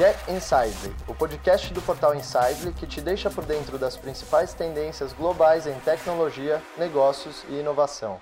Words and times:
Get 0.00 0.16
Insidely, 0.30 0.96
o 1.06 1.14
podcast 1.14 1.74
do 1.74 1.82
portal 1.82 2.14
Insidely 2.14 2.72
que 2.72 2.86
te 2.86 3.02
deixa 3.02 3.28
por 3.28 3.44
dentro 3.44 3.76
das 3.76 3.98
principais 3.98 4.54
tendências 4.54 5.12
globais 5.12 5.66
em 5.66 5.78
tecnologia, 5.80 6.62
negócios 6.78 7.44
e 7.50 7.60
inovação. 7.60 8.18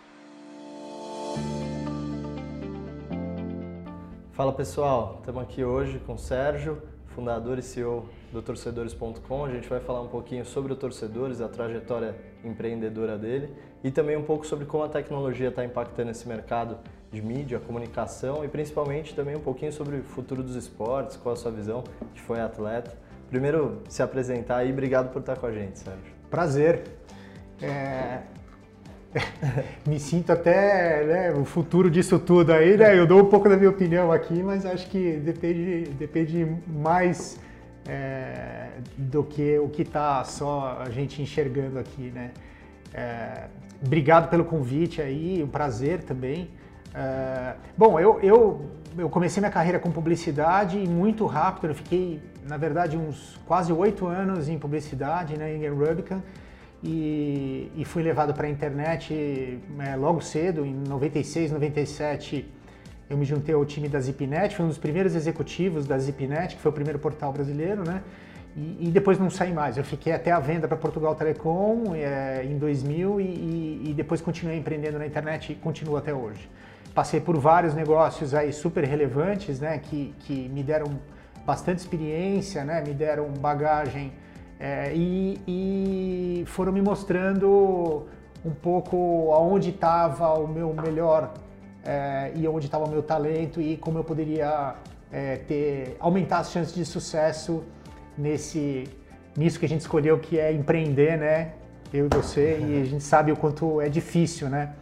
Fala 4.32 4.52
pessoal, 4.52 5.18
estamos 5.20 5.40
aqui 5.40 5.62
hoje 5.62 6.00
com 6.00 6.14
o 6.14 6.18
Sérgio, 6.18 6.82
fundador 7.06 7.60
e 7.60 7.62
CEO 7.62 8.08
do 8.32 8.42
Torcedores.com. 8.42 9.44
A 9.44 9.50
gente 9.50 9.68
vai 9.68 9.78
falar 9.78 10.00
um 10.00 10.08
pouquinho 10.08 10.44
sobre 10.44 10.72
o 10.72 10.76
Torcedores, 10.76 11.40
a 11.40 11.48
trajetória 11.48 12.16
empreendedora 12.42 13.16
dele 13.16 13.54
e 13.84 13.92
também 13.92 14.16
um 14.16 14.24
pouco 14.24 14.44
sobre 14.44 14.66
como 14.66 14.82
a 14.82 14.88
tecnologia 14.88 15.50
está 15.50 15.64
impactando 15.64 16.10
esse 16.10 16.26
mercado 16.26 16.76
de 17.10 17.22
mídia, 17.22 17.58
comunicação 17.58 18.44
e 18.44 18.48
principalmente 18.48 19.14
também 19.14 19.36
um 19.36 19.40
pouquinho 19.40 19.72
sobre 19.72 19.96
o 19.96 20.02
futuro 20.02 20.42
dos 20.42 20.56
esportes, 20.56 21.16
qual 21.16 21.32
a 21.32 21.36
sua 21.36 21.50
visão, 21.50 21.82
que 22.14 22.20
foi 22.20 22.40
atleta. 22.40 22.96
Primeiro, 23.30 23.82
se 23.88 24.02
apresentar 24.02 24.64
e 24.64 24.72
obrigado 24.72 25.12
por 25.12 25.20
estar 25.20 25.36
com 25.36 25.46
a 25.46 25.52
gente, 25.52 25.78
Sérgio. 25.78 26.12
Prazer. 26.30 26.84
É... 27.62 28.20
Me 29.86 29.98
sinto 29.98 30.32
até 30.32 31.04
né, 31.04 31.32
o 31.32 31.44
futuro 31.44 31.90
disso 31.90 32.18
tudo 32.18 32.52
aí, 32.52 32.76
né? 32.76 32.98
Eu 32.98 33.06
dou 33.06 33.22
um 33.22 33.26
pouco 33.26 33.48
da 33.48 33.56
minha 33.56 33.70
opinião 33.70 34.12
aqui, 34.12 34.42
mas 34.42 34.66
acho 34.66 34.88
que 34.90 35.16
depende, 35.16 35.90
depende 35.98 36.46
mais 36.66 37.40
é, 37.86 38.68
do 38.96 39.24
que 39.24 39.58
o 39.58 39.68
que 39.68 39.82
está 39.82 40.22
só 40.24 40.82
a 40.86 40.90
gente 40.90 41.22
enxergando 41.22 41.78
aqui, 41.78 42.10
né? 42.14 42.32
É, 42.92 43.46
obrigado 43.84 44.28
pelo 44.28 44.44
convite 44.44 45.00
aí, 45.00 45.42
um 45.42 45.48
prazer 45.48 46.02
também. 46.02 46.50
É, 46.98 47.54
bom, 47.76 48.00
eu, 48.00 48.18
eu, 48.20 48.66
eu 48.98 49.08
comecei 49.08 49.40
minha 49.40 49.52
carreira 49.52 49.78
com 49.78 49.88
publicidade 49.88 50.76
e 50.82 50.88
muito 50.88 51.26
rápido, 51.26 51.68
eu 51.68 51.74
fiquei, 51.74 52.20
na 52.44 52.56
verdade, 52.56 52.96
uns 52.96 53.38
quase 53.46 53.72
oito 53.72 54.08
anos 54.08 54.48
em 54.48 54.58
publicidade, 54.58 55.38
né, 55.38 55.54
em 55.54 55.68
Rubicon, 55.68 56.20
e, 56.82 57.70
e 57.76 57.84
fui 57.84 58.02
levado 58.02 58.34
para 58.34 58.48
a 58.48 58.50
internet 58.50 59.60
é, 59.78 59.94
logo 59.94 60.20
cedo, 60.20 60.66
em 60.66 60.74
96, 60.74 61.52
97, 61.52 62.52
eu 63.08 63.16
me 63.16 63.24
juntei 63.24 63.54
ao 63.54 63.64
time 63.64 63.88
da 63.88 64.00
ZipNet, 64.00 64.56
fui 64.56 64.64
um 64.64 64.68
dos 64.68 64.78
primeiros 64.78 65.14
executivos 65.14 65.86
da 65.86 65.96
ZipNet, 65.98 66.56
que 66.56 66.60
foi 66.60 66.70
o 66.70 66.74
primeiro 66.74 66.98
portal 66.98 67.32
brasileiro, 67.32 67.84
né? 67.86 68.02
E, 68.56 68.88
e 68.88 68.90
depois 68.90 69.18
não 69.18 69.30
saí 69.30 69.52
mais. 69.52 69.78
Eu 69.78 69.84
fiquei 69.84 70.12
até 70.12 70.30
a 70.30 70.40
venda 70.40 70.66
para 70.66 70.76
Portugal 70.76 71.14
Telecom 71.14 71.94
é, 71.94 72.44
em 72.44 72.58
2000 72.58 73.20
e, 73.20 73.90
e, 73.90 73.94
depois 73.94 74.20
continuei 74.20 74.58
empreendendo 74.58 74.98
na 74.98 75.06
internet 75.06 75.52
e 75.52 75.54
continuo 75.54 75.96
até 75.96 76.12
hoje. 76.12 76.48
Passei 76.94 77.20
por 77.20 77.36
vários 77.38 77.74
negócios 77.74 78.34
aí 78.34 78.52
super 78.52 78.84
relevantes, 78.84 79.60
né? 79.60 79.78
Que, 79.78 80.14
que 80.20 80.48
me 80.48 80.62
deram 80.62 80.98
bastante 81.46 81.78
experiência, 81.78 82.64
né? 82.64 82.82
Me 82.86 82.92
deram 82.92 83.28
bagagem 83.32 84.12
é, 84.58 84.92
e, 84.94 85.40
e 85.46 86.44
foram 86.46 86.72
me 86.72 86.82
mostrando 86.82 88.06
um 88.44 88.50
pouco 88.50 89.32
aonde 89.32 89.70
estava 89.70 90.34
o 90.34 90.48
meu 90.48 90.74
melhor 90.74 91.32
é, 91.84 92.32
e 92.34 92.46
onde 92.48 92.66
estava 92.66 92.84
o 92.84 92.90
meu 92.90 93.02
talento 93.02 93.60
e 93.60 93.76
como 93.76 93.98
eu 93.98 94.04
poderia 94.04 94.74
é, 95.12 95.36
ter 95.36 95.96
aumentar 96.00 96.40
as 96.40 96.50
chances 96.50 96.74
de 96.74 96.84
sucesso 96.84 97.64
nesse 98.16 98.88
nisso 99.36 99.58
que 99.58 99.66
a 99.66 99.68
gente 99.68 99.82
escolheu 99.82 100.18
que 100.18 100.38
é 100.38 100.52
empreender, 100.52 101.16
né? 101.16 101.52
Eu 101.92 102.06
e 102.06 102.08
você 102.08 102.58
e 102.60 102.82
a 102.82 102.84
gente 102.84 103.04
sabe 103.04 103.32
o 103.32 103.36
quanto 103.36 103.80
é 103.80 103.88
difícil, 103.88 104.48
né? 104.50 104.74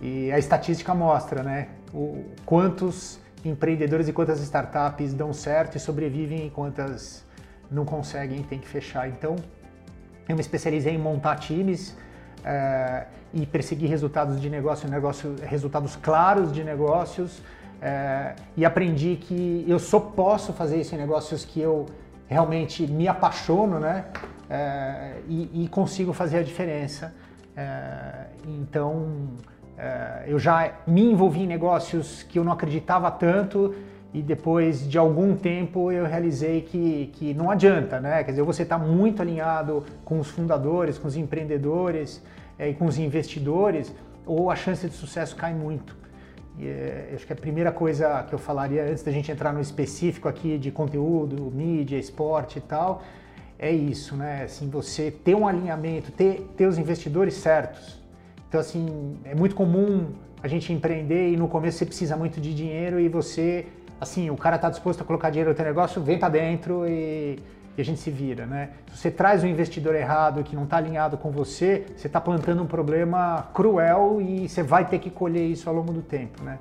E 0.00 0.32
a 0.32 0.38
estatística 0.38 0.94
mostra, 0.94 1.42
né? 1.42 1.68
O 1.92 2.24
quantos 2.46 3.20
empreendedores 3.44 4.08
e 4.08 4.12
quantas 4.12 4.40
startups 4.40 5.14
dão 5.14 5.32
certo 5.32 5.76
e 5.76 5.80
sobrevivem 5.80 6.46
e 6.46 6.50
quantas 6.50 7.24
não 7.70 7.84
conseguem 7.84 8.40
e 8.40 8.42
tem 8.42 8.58
que 8.58 8.68
fechar. 8.68 9.08
Então, 9.08 9.36
eu 10.28 10.34
me 10.34 10.40
especializei 10.40 10.94
em 10.94 10.98
montar 10.98 11.36
times 11.36 11.96
é, 12.44 13.06
e 13.32 13.46
perseguir 13.46 13.88
resultados 13.88 14.40
de 14.40 14.50
negócio, 14.50 14.88
negócio, 14.88 15.36
resultados 15.42 15.96
claros 15.96 16.52
de 16.52 16.64
negócios 16.64 17.42
é, 17.80 18.34
e 18.56 18.64
aprendi 18.64 19.16
que 19.16 19.64
eu 19.66 19.78
só 19.78 20.00
posso 20.00 20.52
fazer 20.52 20.80
isso 20.80 20.94
em 20.94 20.98
negócios 20.98 21.44
que 21.44 21.60
eu 21.60 21.86
realmente 22.26 22.86
me 22.86 23.08
apaixono, 23.08 23.78
né? 23.78 24.04
É, 24.48 25.14
e, 25.28 25.64
e, 25.64 25.68
consigo 25.68 26.12
fazer 26.12 26.38
a 26.38 26.42
diferença. 26.42 27.14
Então, 28.44 29.28
eu 30.26 30.38
já 30.38 30.72
me 30.86 31.12
envolvi 31.12 31.42
em 31.42 31.46
negócios 31.46 32.22
que 32.22 32.38
eu 32.38 32.44
não 32.44 32.52
acreditava 32.52 33.10
tanto 33.10 33.74
e 34.12 34.20
depois 34.20 34.88
de 34.88 34.98
algum 34.98 35.36
tempo 35.36 35.92
eu 35.92 36.04
realizei 36.04 36.62
que, 36.62 37.10
que 37.14 37.32
não 37.32 37.50
adianta, 37.50 38.00
né? 38.00 38.24
Quer 38.24 38.32
dizer, 38.32 38.42
você 38.42 38.62
está 38.62 38.76
muito 38.76 39.22
alinhado 39.22 39.84
com 40.04 40.18
os 40.18 40.28
fundadores, 40.28 40.98
com 40.98 41.06
os 41.06 41.16
empreendedores 41.16 42.22
é, 42.58 42.68
e 42.70 42.74
com 42.74 42.86
os 42.86 42.98
investidores, 42.98 43.94
ou 44.26 44.50
a 44.50 44.56
chance 44.56 44.88
de 44.88 44.94
sucesso 44.94 45.36
cai 45.36 45.54
muito. 45.54 45.96
E, 46.58 46.66
é, 46.66 47.12
acho 47.14 47.24
que 47.24 47.32
a 47.32 47.36
primeira 47.36 47.70
coisa 47.70 48.24
que 48.24 48.34
eu 48.34 48.38
falaria 48.38 48.82
antes 48.82 49.04
da 49.04 49.12
gente 49.12 49.30
entrar 49.30 49.52
no 49.52 49.60
específico 49.60 50.28
aqui 50.28 50.58
de 50.58 50.72
conteúdo, 50.72 51.50
mídia, 51.54 51.96
esporte 51.96 52.58
e 52.58 52.62
tal, 52.62 53.04
é 53.56 53.70
isso, 53.70 54.16
né? 54.16 54.42
Assim, 54.44 54.68
você 54.68 55.10
ter 55.10 55.36
um 55.36 55.46
alinhamento, 55.46 56.10
ter, 56.10 56.50
ter 56.56 56.66
os 56.66 56.78
investidores 56.78 57.34
certos. 57.34 57.99
Então, 58.50 58.60
assim, 58.60 59.16
é 59.24 59.34
muito 59.34 59.54
comum 59.54 60.08
a 60.42 60.48
gente 60.48 60.72
empreender 60.72 61.30
e 61.32 61.36
no 61.36 61.48
começo 61.48 61.78
você 61.78 61.86
precisa 61.86 62.16
muito 62.16 62.38
de 62.40 62.52
dinheiro 62.52 63.00
e 63.00 63.08
você, 63.08 63.64
assim, 63.98 64.28
o 64.28 64.36
cara 64.36 64.56
está 64.56 64.68
disposto 64.68 65.00
a 65.00 65.04
colocar 65.04 65.30
dinheiro 65.30 65.50
no 65.50 65.56
teu 65.56 65.64
negócio, 65.64 66.02
vem 66.02 66.18
para 66.18 66.28
dentro 66.28 66.84
e 66.86 67.38
e 67.76 67.80
a 67.80 67.84
gente 67.84 68.00
se 68.00 68.10
vira, 68.10 68.46
né? 68.46 68.70
Se 68.90 68.98
você 68.98 69.10
traz 69.10 69.42
um 69.44 69.46
investidor 69.46 69.94
errado 69.94 70.42
que 70.42 70.54
não 70.54 70.64
está 70.64 70.76
alinhado 70.76 71.16
com 71.16 71.30
você, 71.30 71.86
você 71.96 72.08
está 72.08 72.20
plantando 72.20 72.62
um 72.62 72.66
problema 72.66 73.48
cruel 73.54 74.20
e 74.20 74.48
você 74.48 74.62
vai 74.62 74.86
ter 74.86 74.98
que 74.98 75.08
colher 75.08 75.46
isso 75.46 75.68
ao 75.68 75.74
longo 75.74 75.92
do 75.92 76.02
tempo, 76.02 76.42
né? 76.42 76.58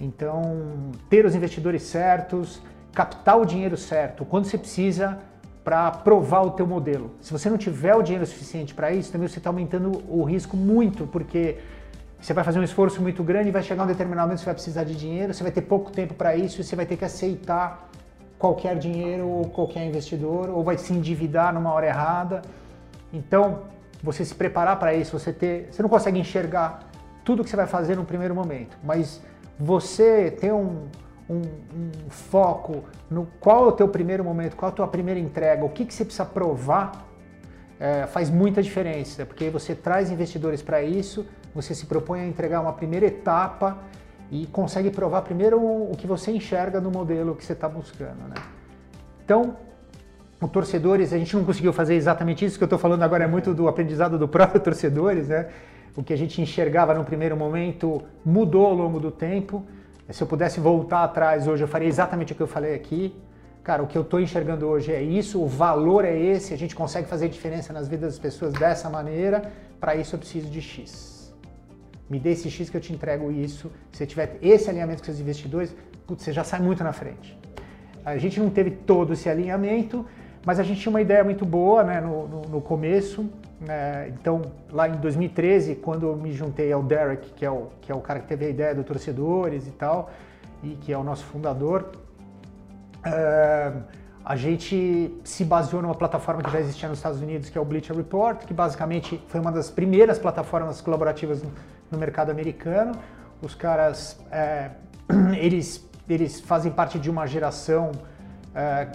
Então, 0.00 0.90
ter 1.08 1.24
os 1.24 1.34
investidores 1.34 1.82
certos, 1.82 2.60
captar 2.92 3.40
o 3.40 3.46
dinheiro 3.46 3.76
certo, 3.76 4.24
quando 4.24 4.44
você 4.44 4.58
precisa 4.58 5.18
para 5.66 5.90
provar 5.90 6.42
o 6.42 6.52
teu 6.52 6.64
modelo. 6.64 7.10
Se 7.20 7.32
você 7.32 7.50
não 7.50 7.58
tiver 7.58 7.92
o 7.96 8.00
dinheiro 8.00 8.24
suficiente 8.24 8.72
para 8.72 8.92
isso, 8.92 9.10
também 9.10 9.26
você 9.26 9.38
está 9.38 9.50
aumentando 9.50 10.00
o 10.08 10.22
risco 10.22 10.56
muito, 10.56 11.08
porque 11.08 11.58
você 12.20 12.32
vai 12.32 12.44
fazer 12.44 12.60
um 12.60 12.62
esforço 12.62 13.02
muito 13.02 13.20
grande 13.24 13.48
e 13.48 13.50
vai 13.50 13.64
chegar 13.64 13.82
um 13.82 13.86
determinado 13.88 14.28
momento 14.28 14.38
que 14.38 14.44
você 14.44 14.46
vai 14.46 14.54
precisar 14.54 14.84
de 14.84 14.94
dinheiro, 14.94 15.34
você 15.34 15.42
vai 15.42 15.50
ter 15.50 15.62
pouco 15.62 15.90
tempo 15.90 16.14
para 16.14 16.36
isso 16.36 16.60
e 16.60 16.62
você 16.62 16.76
vai 16.76 16.86
ter 16.86 16.96
que 16.96 17.04
aceitar 17.04 17.90
qualquer 18.38 18.78
dinheiro 18.78 19.26
ou 19.26 19.44
qualquer 19.46 19.84
investidor, 19.84 20.50
ou 20.50 20.62
vai 20.62 20.78
se 20.78 20.92
endividar 20.92 21.52
numa 21.52 21.72
hora 21.72 21.86
errada. 21.88 22.42
Então, 23.12 23.62
você 24.00 24.24
se 24.24 24.36
preparar 24.36 24.78
para 24.78 24.94
isso, 24.94 25.18
você 25.18 25.32
ter, 25.32 25.66
você 25.72 25.82
não 25.82 25.88
consegue 25.88 26.16
enxergar 26.16 26.78
tudo 27.24 27.42
que 27.42 27.50
você 27.50 27.56
vai 27.56 27.66
fazer 27.66 27.96
no 27.96 28.04
primeiro 28.04 28.36
momento, 28.36 28.78
mas 28.84 29.20
você 29.58 30.30
ter 30.30 30.52
um, 30.52 30.84
um, 31.28 31.40
um 31.40 32.10
foco 32.10 32.84
no 33.10 33.26
qual 33.40 33.64
é 33.64 33.68
o 33.68 33.72
teu 33.72 33.88
primeiro 33.88 34.24
momento, 34.24 34.56
qual 34.56 34.70
é 34.70 34.72
a 34.72 34.74
tua 34.74 34.88
primeira 34.88 35.18
entrega, 35.18 35.64
o 35.64 35.68
que, 35.68 35.84
que 35.84 35.94
você 35.94 36.04
precisa 36.04 36.24
provar, 36.24 37.06
é, 37.78 38.06
faz 38.06 38.30
muita 38.30 38.62
diferença, 38.62 39.26
porque 39.26 39.50
você 39.50 39.74
traz 39.74 40.10
investidores 40.10 40.62
para 40.62 40.82
isso, 40.82 41.26
você 41.54 41.74
se 41.74 41.86
propõe 41.86 42.20
a 42.20 42.26
entregar 42.26 42.60
uma 42.60 42.72
primeira 42.72 43.06
etapa 43.06 43.78
e 44.30 44.46
consegue 44.46 44.90
provar 44.90 45.22
primeiro 45.22 45.58
o 45.58 45.94
que 45.96 46.06
você 46.06 46.30
enxerga 46.30 46.80
no 46.80 46.90
modelo 46.90 47.34
que 47.34 47.44
você 47.44 47.52
está 47.52 47.68
buscando. 47.68 48.28
Né? 48.28 48.34
Então, 49.24 49.56
o 50.40 50.46
torcedores, 50.46 51.12
a 51.12 51.18
gente 51.18 51.34
não 51.34 51.44
conseguiu 51.44 51.72
fazer 51.72 51.94
exatamente 51.94 52.44
isso, 52.44 52.58
que 52.58 52.64
eu 52.64 52.66
estou 52.66 52.78
falando 52.78 53.02
agora 53.02 53.24
é 53.24 53.26
muito 53.26 53.54
do 53.54 53.68
aprendizado 53.68 54.18
do 54.18 54.28
próprio 54.28 54.60
torcedores, 54.62 55.28
né? 55.28 55.48
O 55.96 56.02
que 56.02 56.12
a 56.12 56.16
gente 56.16 56.42
enxergava 56.42 56.92
no 56.92 57.04
primeiro 57.04 57.34
momento 57.36 58.02
mudou 58.22 58.66
ao 58.66 58.74
longo 58.74 59.00
do 59.00 59.10
tempo. 59.10 59.64
Se 60.10 60.22
eu 60.22 60.26
pudesse 60.26 60.60
voltar 60.60 61.04
atrás 61.04 61.48
hoje, 61.48 61.64
eu 61.64 61.68
faria 61.68 61.88
exatamente 61.88 62.32
o 62.32 62.36
que 62.36 62.42
eu 62.42 62.46
falei 62.46 62.74
aqui. 62.74 63.14
Cara, 63.62 63.82
o 63.82 63.86
que 63.86 63.98
eu 63.98 64.02
estou 64.02 64.20
enxergando 64.20 64.66
hoje 64.66 64.92
é 64.92 65.02
isso, 65.02 65.42
o 65.42 65.46
valor 65.46 66.04
é 66.04 66.16
esse, 66.16 66.54
a 66.54 66.56
gente 66.56 66.76
consegue 66.76 67.08
fazer 67.08 67.28
diferença 67.28 67.72
nas 67.72 67.88
vidas 67.88 68.12
das 68.12 68.18
pessoas 68.18 68.52
dessa 68.52 68.88
maneira, 68.88 69.50
para 69.80 69.96
isso 69.96 70.14
eu 70.14 70.20
preciso 70.20 70.48
de 70.48 70.62
X 70.62 71.16
me 72.08 72.18
dê 72.18 72.30
esse 72.30 72.50
X 72.50 72.70
que 72.70 72.76
eu 72.76 72.80
te 72.80 72.92
entrego 72.92 73.30
isso. 73.30 73.70
Se 73.90 73.98
você 73.98 74.06
tiver 74.06 74.38
esse 74.40 74.70
alinhamento 74.70 75.00
com 75.00 75.06
seus 75.06 75.20
investidores, 75.20 75.74
putz, 76.06 76.22
você 76.22 76.32
já 76.32 76.44
sai 76.44 76.60
muito 76.60 76.82
na 76.84 76.92
frente. 76.92 77.36
A 78.04 78.16
gente 78.16 78.38
não 78.38 78.48
teve 78.48 78.70
todo 78.70 79.12
esse 79.12 79.28
alinhamento, 79.28 80.06
mas 80.44 80.60
a 80.60 80.62
gente 80.62 80.80
tinha 80.80 80.90
uma 80.90 81.00
ideia 81.00 81.24
muito 81.24 81.44
boa 81.44 81.82
né, 81.82 82.00
no, 82.00 82.28
no, 82.28 82.42
no 82.42 82.60
começo. 82.60 83.28
É, 83.68 84.12
então, 84.12 84.42
lá 84.70 84.88
em 84.88 84.96
2013, 84.96 85.76
quando 85.76 86.06
eu 86.06 86.16
me 86.16 86.32
juntei 86.32 86.72
ao 86.72 86.82
Derek, 86.82 87.30
que 87.30 87.44
é 87.44 87.50
o, 87.50 87.68
que 87.80 87.90
é 87.90 87.94
o 87.94 88.00
cara 88.00 88.20
que 88.20 88.26
teve 88.26 88.44
a 88.44 88.48
ideia 88.48 88.74
do 88.74 88.84
Torcedores 88.84 89.66
e 89.66 89.70
tal, 89.70 90.10
e 90.62 90.70
que 90.76 90.92
é 90.92 90.98
o 90.98 91.02
nosso 91.02 91.24
fundador, 91.24 91.92
é, 93.04 93.72
a 94.24 94.36
gente 94.36 95.14
se 95.24 95.44
baseou 95.44 95.80
numa 95.80 95.94
plataforma 95.94 96.42
que 96.42 96.50
já 96.50 96.60
existia 96.60 96.88
nos 96.88 96.98
Estados 96.98 97.20
Unidos, 97.20 97.48
que 97.48 97.56
é 97.56 97.60
o 97.60 97.64
Bleacher 97.64 97.96
Report, 97.96 98.44
que 98.44 98.52
basicamente 98.52 99.22
foi 99.28 99.40
uma 99.40 99.52
das 99.52 99.70
primeiras 99.70 100.18
plataformas 100.18 100.80
colaborativas 100.80 101.42
no 101.90 101.98
mercado 101.98 102.30
americano. 102.30 102.92
Os 103.40 103.54
caras, 103.54 104.18
é, 104.30 104.70
eles, 105.38 105.88
eles 106.08 106.40
fazem 106.40 106.72
parte 106.72 106.98
de 106.98 107.08
uma 107.08 107.26
geração 107.26 107.92
é, 108.54 108.88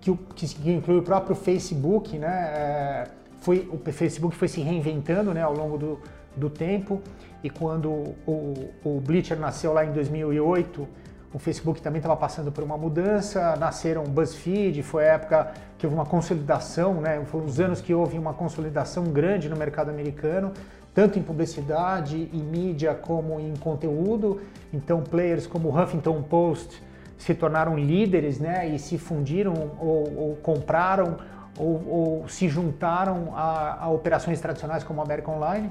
que, 0.00 0.16
que, 0.34 0.70
inclui 0.72 0.98
o 0.98 1.02
próprio 1.02 1.36
Facebook, 1.36 2.18
né? 2.18 3.04
Foi, 3.40 3.68
o 3.70 3.92
Facebook 3.92 4.34
foi 4.34 4.48
se 4.48 4.60
reinventando 4.60 5.32
né, 5.32 5.42
ao 5.42 5.54
longo 5.54 5.78
do, 5.78 6.00
do 6.36 6.50
tempo 6.50 7.00
e 7.42 7.48
quando 7.48 7.88
o, 8.26 8.70
o 8.84 9.00
Bleacher 9.00 9.38
nasceu 9.38 9.72
lá 9.72 9.84
em 9.84 9.92
2008, 9.92 10.88
o 11.32 11.38
Facebook 11.38 11.82
também 11.82 11.98
estava 11.98 12.16
passando 12.16 12.50
por 12.50 12.64
uma 12.64 12.76
mudança, 12.76 13.54
nasceram 13.56 14.04
BuzzFeed, 14.04 14.82
foi 14.82 15.06
a 15.08 15.12
época 15.12 15.52
que 15.76 15.86
houve 15.86 15.94
uma 15.94 16.06
consolidação, 16.06 16.94
né? 17.00 17.22
foram 17.26 17.44
os 17.44 17.60
anos 17.60 17.80
que 17.80 17.92
houve 17.92 18.18
uma 18.18 18.32
consolidação 18.32 19.04
grande 19.04 19.48
no 19.48 19.56
mercado 19.56 19.90
americano, 19.90 20.52
tanto 20.94 21.18
em 21.18 21.22
publicidade 21.22 22.28
e 22.32 22.36
mídia 22.38 22.94
como 22.94 23.38
em 23.38 23.54
conteúdo. 23.56 24.40
Então, 24.72 25.02
players 25.02 25.46
como 25.46 25.68
o 25.68 25.78
Huffington 25.80 26.22
Post 26.22 26.82
se 27.18 27.34
tornaram 27.34 27.76
líderes 27.76 28.38
né? 28.40 28.66
e 28.66 28.78
se 28.78 28.96
fundiram 28.96 29.52
ou, 29.78 30.18
ou 30.18 30.36
compraram 30.36 31.18
ou, 31.58 31.88
ou, 31.88 32.28
se 32.28 32.48
juntaram 32.48 33.32
a, 33.34 33.84
a 33.84 33.88
operações 33.90 34.40
tradicionais 34.40 34.84
como 34.84 35.00
a 35.00 35.04
American 35.04 35.36
Online. 35.36 35.70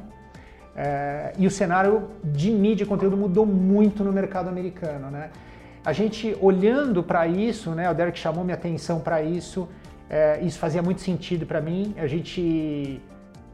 É, 0.75 1.33
e 1.37 1.47
o 1.47 1.51
cenário 1.51 2.09
de 2.23 2.51
mídia 2.51 2.83
e 2.83 2.87
conteúdo 2.87 3.17
mudou 3.17 3.45
muito 3.45 4.03
no 4.03 4.13
mercado 4.13 4.47
americano. 4.47 5.09
Né? 5.09 5.31
A 5.83 5.91
gente 5.91 6.37
olhando 6.39 7.01
para 7.01 7.25
isso, 7.27 7.71
né, 7.71 7.89
o 7.89 7.93
Derek 7.93 8.19
chamou 8.19 8.43
minha 8.43 8.55
atenção 8.55 8.99
para 8.99 9.23
isso, 9.23 9.67
é, 10.09 10.39
isso 10.41 10.59
fazia 10.59 10.81
muito 10.81 11.01
sentido 11.01 11.45
para 11.45 11.59
mim. 11.59 11.95
A 11.97 12.05
gente 12.05 13.01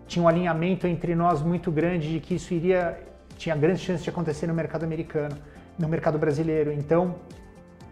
tinha 0.07 0.23
um 0.23 0.27
alinhamento 0.27 0.85
entre 0.85 1.15
nós 1.15 1.41
muito 1.41 1.71
grande 1.71 2.11
de 2.13 2.19
que 2.19 2.35
isso 2.35 2.53
iria, 2.53 2.99
tinha 3.37 3.55
grandes 3.55 3.81
chances 3.81 4.03
de 4.03 4.09
acontecer 4.09 4.47
no 4.47 4.53
mercado 4.53 4.83
americano, 4.83 5.37
no 5.79 5.87
mercado 5.87 6.17
brasileiro. 6.17 6.73
Então, 6.73 7.15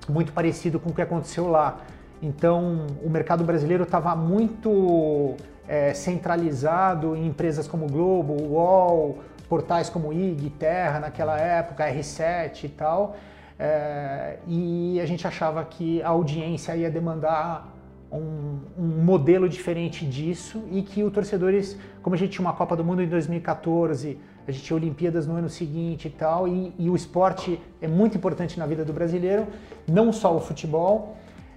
muito 0.09 0.33
parecido 0.33 0.79
com 0.79 0.89
o 0.89 0.93
que 0.93 1.01
aconteceu 1.01 1.49
lá. 1.49 1.79
Então, 2.21 2.85
o 3.03 3.09
mercado 3.09 3.43
brasileiro 3.43 3.83
estava 3.83 4.15
muito 4.15 5.35
é, 5.67 5.93
centralizado 5.93 7.15
em 7.15 7.27
empresas 7.27 7.67
como 7.67 7.87
Globo, 7.87 8.33
UOL, 8.33 9.19
portais 9.49 9.89
como 9.89 10.13
IG, 10.13 10.49
Terra 10.51 10.99
naquela 10.99 11.39
época, 11.39 11.89
R7 11.91 12.65
e 12.65 12.69
tal. 12.69 13.15
É, 13.57 14.37
e 14.47 14.99
a 15.01 15.05
gente 15.05 15.25
achava 15.27 15.63
que 15.63 16.01
a 16.03 16.09
audiência 16.09 16.75
ia 16.75 16.89
demandar 16.89 17.75
um, 18.11 18.59
um, 18.77 19.03
modelo 19.03 19.47
diferente 19.47 20.05
disso 20.05 20.63
e 20.71 20.81
que 20.81 21.03
os 21.03 21.13
torcedores, 21.13 21.77
como 22.01 22.15
a 22.15 22.19
gente 22.19 22.31
tinha 22.31 22.45
uma 22.45 22.53
Copa 22.53 22.75
do 22.75 22.83
Mundo 22.83 23.01
em 23.01 23.07
2014, 23.07 24.17
a 24.47 24.51
gente 24.51 24.63
tinha 24.63 24.75
Olimpíadas 24.75 25.27
no 25.27 25.35
ano 25.35 25.49
seguinte 25.49 26.07
e 26.07 26.11
tal, 26.11 26.47
e, 26.47 26.73
e 26.77 26.89
o 26.89 26.95
esporte 26.95 27.59
é 27.81 27.87
muito 27.87 28.17
importante 28.17 28.59
na 28.59 28.65
vida 28.65 28.83
do 28.83 28.91
brasileiro, 28.91 29.47
não 29.87 30.11
só 30.11 30.35
o 30.35 30.39
futebol. 30.39 31.15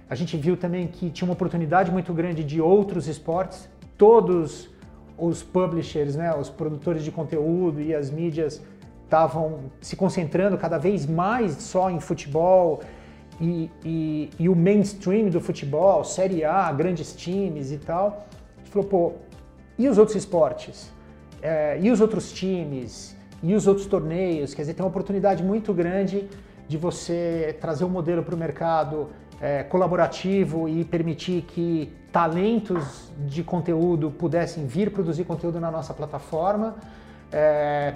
A 0.09 0.15
gente 0.15 0.37
viu 0.37 0.55
também 0.55 0.87
que 0.87 1.09
tinha 1.09 1.27
uma 1.27 1.33
oportunidade 1.33 1.91
muito 1.91 2.13
grande 2.13 2.43
de 2.43 2.61
outros 2.61 3.07
esportes, 3.07 3.67
todos 3.97 4.69
os 5.17 5.41
publishers, 5.41 6.15
né, 6.15 6.35
os 6.35 6.49
produtores 6.49 7.03
de 7.03 7.11
conteúdo 7.11 7.81
e 7.81 7.93
as 7.95 8.11
mídias 8.11 8.61
estavam 9.03 9.71
se 9.81 9.95
concentrando 9.95 10.57
cada 10.57 10.77
vez 10.77 11.05
mais 11.05 11.53
só 11.53 11.89
em 11.89 11.99
futebol 11.99 12.81
e, 13.39 13.71
e, 13.83 14.29
e, 14.39 14.49
o 14.49 14.55
mainstream 14.55 15.29
do 15.29 15.41
futebol, 15.41 16.03
Série 16.03 16.43
A, 16.43 16.71
grandes 16.71 17.15
times 17.15 17.71
e 17.71 17.77
tal. 17.77 18.27
A 18.55 18.59
gente 18.59 18.71
falou, 18.71 18.87
pô, 18.87 19.13
e 19.77 19.87
os 19.87 19.97
outros 19.97 20.15
esportes? 20.15 20.91
É, 21.41 21.77
e 21.81 21.91
os 21.91 21.99
outros 21.99 22.31
times? 22.31 23.15
E 23.43 23.53
os 23.53 23.67
outros 23.67 23.87
torneios? 23.87 24.53
Quer 24.53 24.61
dizer, 24.61 24.73
tem 24.73 24.83
uma 24.83 24.89
oportunidade 24.89 25.43
muito 25.43 25.73
grande 25.73 26.27
de 26.67 26.77
você 26.77 27.55
trazer 27.59 27.83
um 27.83 27.89
modelo 27.89 28.23
para 28.23 28.33
o 28.33 28.37
mercado 28.37 29.09
é, 29.41 29.63
colaborativo 29.63 30.67
e 30.67 30.83
permitir 30.85 31.41
que 31.43 31.91
talentos 32.11 33.11
de 33.19 33.43
conteúdo 33.43 34.09
pudessem 34.09 34.65
vir 34.65 34.91
produzir 34.91 35.25
conteúdo 35.25 35.59
na 35.59 35.69
nossa 35.69 35.93
plataforma, 35.93 36.75
é, 37.31 37.95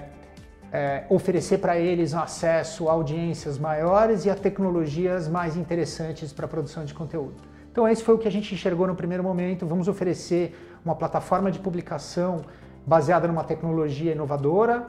é, 0.72 1.04
oferecer 1.08 1.58
para 1.58 1.78
eles 1.78 2.14
acesso 2.14 2.88
a 2.88 2.92
audiências 2.92 3.58
maiores 3.58 4.24
e 4.24 4.30
a 4.30 4.34
tecnologias 4.34 5.28
mais 5.28 5.56
interessantes 5.56 6.32
para 6.32 6.46
a 6.46 6.48
produção 6.48 6.84
de 6.84 6.94
conteúdo. 6.94 7.34
Então, 7.72 7.88
esse 7.88 8.02
foi 8.02 8.14
o 8.14 8.18
que 8.18 8.28
a 8.28 8.30
gente 8.30 8.54
enxergou 8.54 8.86
no 8.86 8.94
primeiro 8.94 9.22
momento. 9.22 9.64
Vamos 9.64 9.88
oferecer 9.88 10.78
uma 10.84 10.94
plataforma 10.94 11.50
de 11.50 11.58
publicação 11.58 12.42
baseada 12.86 13.28
numa 13.28 13.44
tecnologia 13.44 14.12
inovadora. 14.12 14.88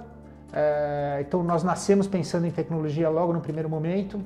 É, 0.52 1.24
então, 1.26 1.44
nós 1.44 1.64
nascemos 1.64 2.08
pensando 2.08 2.46
em 2.48 2.52
tecnologia 2.52 3.08
logo 3.10 3.32
no 3.34 3.40
primeiro 3.40 3.70
momento. 3.70 4.20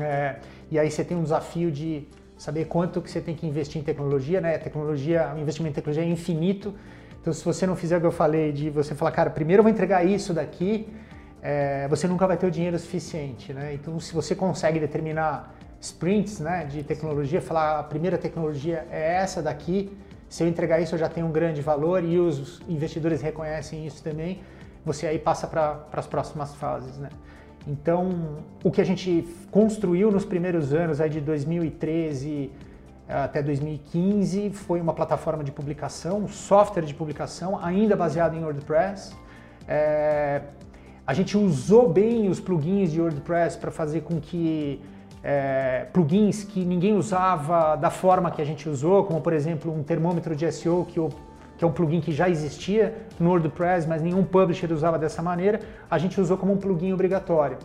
É, 0.00 0.36
e 0.70 0.78
aí 0.78 0.90
você 0.90 1.04
tem 1.04 1.16
um 1.16 1.22
desafio 1.22 1.70
de 1.70 2.08
saber 2.36 2.66
quanto 2.66 3.00
que 3.00 3.10
você 3.10 3.20
tem 3.20 3.34
que 3.34 3.46
investir 3.46 3.80
em 3.80 3.84
tecnologia, 3.84 4.40
né? 4.40 4.58
Tecnologia, 4.58 5.32
o 5.34 5.38
investimento 5.38 5.72
em 5.72 5.74
tecnologia 5.74 6.04
é 6.04 6.08
infinito. 6.08 6.74
Então, 7.20 7.32
se 7.32 7.44
você 7.44 7.66
não 7.66 7.76
fizer 7.76 7.96
o 7.96 8.00
que 8.00 8.06
eu 8.06 8.12
falei, 8.12 8.52
de 8.52 8.70
você 8.70 8.94
falar, 8.94 9.12
cara, 9.12 9.30
primeiro 9.30 9.60
eu 9.60 9.64
vou 9.64 9.72
entregar 9.72 10.04
isso 10.04 10.34
daqui, 10.34 10.88
é, 11.40 11.86
você 11.88 12.06
nunca 12.06 12.26
vai 12.26 12.36
ter 12.36 12.46
o 12.46 12.50
dinheiro 12.50 12.78
suficiente, 12.78 13.52
né? 13.52 13.74
Então, 13.74 13.98
se 14.00 14.12
você 14.12 14.34
consegue 14.34 14.78
determinar 14.80 15.54
sprints, 15.80 16.40
né, 16.40 16.64
de 16.64 16.82
tecnologia, 16.82 17.40
falar 17.40 17.78
a 17.78 17.82
primeira 17.82 18.16
tecnologia 18.16 18.86
é 18.90 19.16
essa 19.16 19.42
daqui, 19.42 19.96
se 20.28 20.42
eu 20.42 20.48
entregar 20.48 20.80
isso 20.80 20.94
eu 20.94 20.98
já 20.98 21.08
tenho 21.08 21.26
um 21.26 21.30
grande 21.30 21.60
valor 21.60 22.02
e 22.02 22.18
os 22.18 22.60
investidores 22.66 23.20
reconhecem 23.20 23.86
isso 23.86 24.02
também, 24.02 24.40
você 24.84 25.06
aí 25.06 25.18
passa 25.18 25.46
para 25.46 25.86
as 25.92 26.06
próximas 26.06 26.54
fases, 26.54 26.98
né? 26.98 27.10
Então, 27.66 28.38
o 28.62 28.70
que 28.70 28.80
a 28.80 28.84
gente 28.84 29.26
construiu 29.50 30.10
nos 30.10 30.24
primeiros 30.24 30.72
anos, 30.72 31.00
aí 31.00 31.08
de 31.08 31.20
2013 31.20 32.50
até 33.08 33.42
2015, 33.42 34.50
foi 34.50 34.80
uma 34.80 34.94
plataforma 34.94 35.44
de 35.44 35.52
publicação, 35.52 36.20
um 36.20 36.28
software 36.28 36.84
de 36.84 36.94
publicação, 36.94 37.58
ainda 37.62 37.94
baseado 37.94 38.34
em 38.34 38.42
WordPress. 38.42 39.14
É, 39.68 40.42
a 41.06 41.12
gente 41.12 41.36
usou 41.36 41.88
bem 41.88 42.28
os 42.28 42.40
plugins 42.40 42.90
de 42.92 43.00
WordPress 43.00 43.58
para 43.58 43.70
fazer 43.70 44.02
com 44.02 44.20
que 44.20 44.80
é, 45.22 45.86
plugins 45.92 46.44
que 46.44 46.64
ninguém 46.64 46.96
usava 46.96 47.76
da 47.76 47.90
forma 47.90 48.30
que 48.30 48.40
a 48.40 48.44
gente 48.44 48.68
usou, 48.68 49.04
como 49.04 49.20
por 49.20 49.32
exemplo 49.32 49.74
um 49.74 49.82
termômetro 49.82 50.34
de 50.34 50.50
SEO 50.50 50.86
que 50.88 50.98
que 51.56 51.64
é 51.64 51.66
um 51.66 51.72
plugin 51.72 52.00
que 52.00 52.12
já 52.12 52.28
existia 52.28 52.94
no 53.18 53.30
WordPress, 53.30 53.86
mas 53.88 54.02
nenhum 54.02 54.24
publisher 54.24 54.72
usava 54.72 54.98
dessa 54.98 55.22
maneira, 55.22 55.60
a 55.90 55.98
gente 55.98 56.20
usou 56.20 56.36
como 56.36 56.52
um 56.52 56.56
plugin 56.56 56.92
obrigatório. 56.92 57.58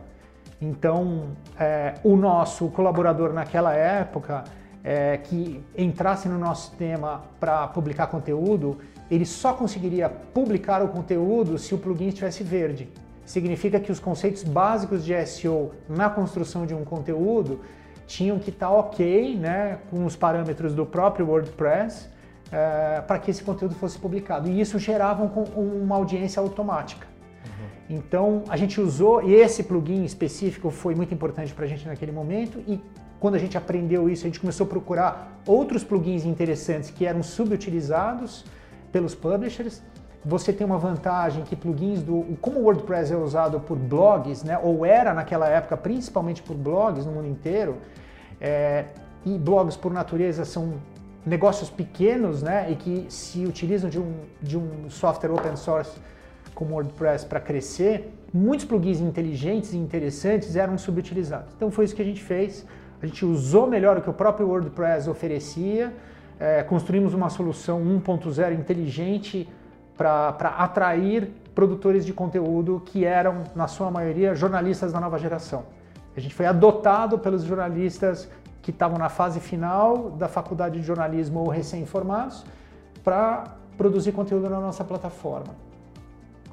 Então, 0.62 1.30
é, 1.57 1.95
o 2.03 2.15
nosso 2.15 2.68
colaborador 2.69 3.33
naquela 3.33 3.74
época, 3.74 4.44
é, 4.83 5.18
que 5.18 5.63
entrasse 5.77 6.27
no 6.27 6.38
nosso 6.38 6.69
sistema 6.69 7.24
para 7.39 7.67
publicar 7.67 8.08
conteúdo, 8.08 8.77
ele 9.10 9.25
só 9.25 9.53
conseguiria 9.53 10.10
publicar 10.10 10.84
o 10.84 10.89
conteúdo 10.89 11.58
se 11.58 11.74
o 11.74 11.77
plugin 11.77 12.10
estivesse 12.10 12.43
verde. 12.43 12.89
Significa 13.25 13.79
que 13.79 13.91
os 13.91 14.00
conceitos 14.00 14.43
básicos 14.43 15.05
de 15.05 15.25
SEO 15.25 15.72
na 15.88 16.10
construção 16.10 16.65
de 16.65 16.74
um 16.74 16.84
conteúdo 16.84 17.62
tinham 18.08 18.39
que 18.39 18.50
estar 18.50 18.67
tá 18.67 18.72
ok 18.72 19.38
né, 19.38 19.79
com 19.89 20.05
os 20.05 20.15
parâmetros 20.15 20.74
do 20.74 20.86
próprio 20.86 21.27
WordPress, 21.27 22.10
é, 22.51 23.01
para 23.01 23.20
que 23.20 23.32
esse 23.32 23.44
conteúdo 23.44 23.75
fosse 23.75 23.98
publicado. 23.98 24.50
E 24.50 24.60
isso 24.60 24.77
gerava 24.79 25.24
um, 25.24 25.84
uma 25.84 25.96
audiência 25.96 26.39
automática. 26.41 27.08
Uhum. 27.46 27.98
Então 27.98 28.44
a 28.50 28.58
gente 28.58 28.79
usou, 28.79 29.22
e 29.24 29.34
esse 29.34 29.63
plugin 29.63 30.03
específico 30.03 30.70
foi 30.70 30.96
muito 30.96 31.13
importante 31.13 31.53
para 31.53 31.65
a 31.65 31.68
gente 31.68 31.88
naquele 31.88 32.12
momento, 32.12 32.60
e 32.68 32.82
quando 33.20 33.36
a 33.36 33.38
gente 33.38 33.58
aprendeu 33.58 34.10
isso, 34.10 34.25
a 34.25 34.27
gente 34.29 34.39
começou 34.39 34.65
a 34.65 34.70
procurar 34.70 35.41
outros 35.46 35.84
plugins 35.84 36.24
interessantes 36.24 36.89
que 36.89 37.06
eram 37.06 37.22
subutilizados 37.22 38.46
pelos 38.91 39.13
publishers. 39.13 39.82
Você 40.24 40.51
tem 40.53 40.65
uma 40.65 40.77
vantagem 40.77 41.44
que 41.44 41.56
plugins 41.56 42.01
do. 42.01 42.38
Como 42.41 42.60
o 42.60 42.63
WordPress 42.63 43.12
é 43.13 43.18
usado 43.18 43.60
por 43.60 43.77
blogs, 43.77 44.44
né, 44.44 44.58
ou 44.62 44.86
era 44.86 45.13
naquela 45.13 45.48
época 45.48 45.77
principalmente 45.77 46.41
por 46.41 46.56
blogs 46.56 47.06
no 47.06 47.12
mundo 47.12 47.27
inteiro, 47.27 47.77
é, 48.39 48.86
e 49.25 49.38
blogs 49.38 49.75
por 49.75 49.94
natureza 49.94 50.46
são 50.46 50.75
negócios 51.25 51.69
pequenos 51.69 52.41
né, 52.41 52.71
e 52.71 52.75
que 52.75 53.05
se 53.09 53.45
utilizam 53.45 53.89
de 53.89 53.99
um, 53.99 54.13
de 54.41 54.57
um 54.57 54.89
software 54.89 55.31
open 55.31 55.55
source 55.55 55.99
como 56.53 56.73
WordPress 56.73 57.25
para 57.25 57.39
crescer, 57.39 58.13
muitos 58.33 58.65
plugins 58.65 58.99
inteligentes 58.99 59.73
e 59.73 59.77
interessantes 59.77 60.55
eram 60.55 60.77
subutilizados. 60.77 61.53
Então 61.55 61.71
foi 61.71 61.85
isso 61.85 61.95
que 61.95 62.01
a 62.01 62.05
gente 62.05 62.21
fez. 62.21 62.65
A 63.01 63.05
gente 63.05 63.25
usou 63.25 63.67
melhor 63.67 63.97
o 63.97 64.01
que 64.01 64.09
o 64.09 64.13
próprio 64.13 64.47
WordPress 64.47 65.09
oferecia, 65.09 65.93
é, 66.39 66.63
construímos 66.63 67.13
uma 67.13 67.29
solução 67.29 67.81
1.0 67.81 68.53
inteligente 68.53 69.47
para 69.95 70.29
atrair 70.57 71.29
produtores 71.53 72.05
de 72.05 72.13
conteúdo 72.13 72.81
que 72.85 73.03
eram, 73.05 73.43
na 73.55 73.67
sua 73.67 73.89
maioria, 73.91 74.35
jornalistas 74.35 74.93
da 74.93 74.99
nova 74.99 75.17
geração. 75.17 75.63
A 76.15 76.19
gente 76.19 76.33
foi 76.33 76.45
adotado 76.45 77.19
pelos 77.19 77.43
jornalistas 77.43 78.29
que 78.62 78.72
estavam 78.72 78.98
na 78.98 79.10
fase 79.10 79.39
final 79.39 80.12
da 80.12 80.28
faculdade 80.28 80.80
de 80.80 80.86
jornalismo 80.86 81.39
ou 81.39 81.48
recém-formados 81.48 82.46
para 83.04 83.56
produzir 83.78 84.12
conteúdo 84.12 84.50
na 84.50 84.60
nossa 84.60 84.84
plataforma. 84.84 85.56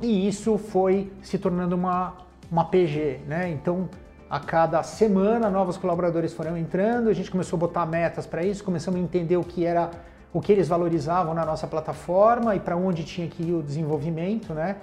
E 0.00 0.28
isso 0.28 0.58
foi 0.58 1.12
se 1.22 1.38
tornando 1.38 1.74
uma, 1.74 2.14
uma 2.50 2.64
PG, 2.64 3.20
né? 3.26 3.50
Então, 3.50 3.88
a 4.28 4.38
cada 4.38 4.82
semana 4.82 5.48
novos 5.48 5.76
colaboradores 5.76 6.32
foram 6.32 6.56
entrando, 6.56 7.08
a 7.08 7.12
gente 7.12 7.30
começou 7.30 7.56
a 7.56 7.60
botar 7.60 7.86
metas 7.86 8.26
para 8.26 8.42
isso, 8.42 8.62
começamos 8.62 9.00
a 9.00 9.02
entender 9.02 9.36
o 9.36 9.44
que 9.44 9.64
era 9.64 9.90
o 10.32 10.40
que 10.40 10.52
eles 10.52 10.68
valorizavam 10.68 11.32
na 11.32 11.46
nossa 11.46 11.66
plataforma 11.66 12.54
e 12.54 12.60
para 12.60 12.76
onde 12.76 13.04
tinha 13.04 13.26
que 13.26 13.42
ir 13.42 13.54
o 13.54 13.62
desenvolvimento, 13.62 14.52
né? 14.52 14.76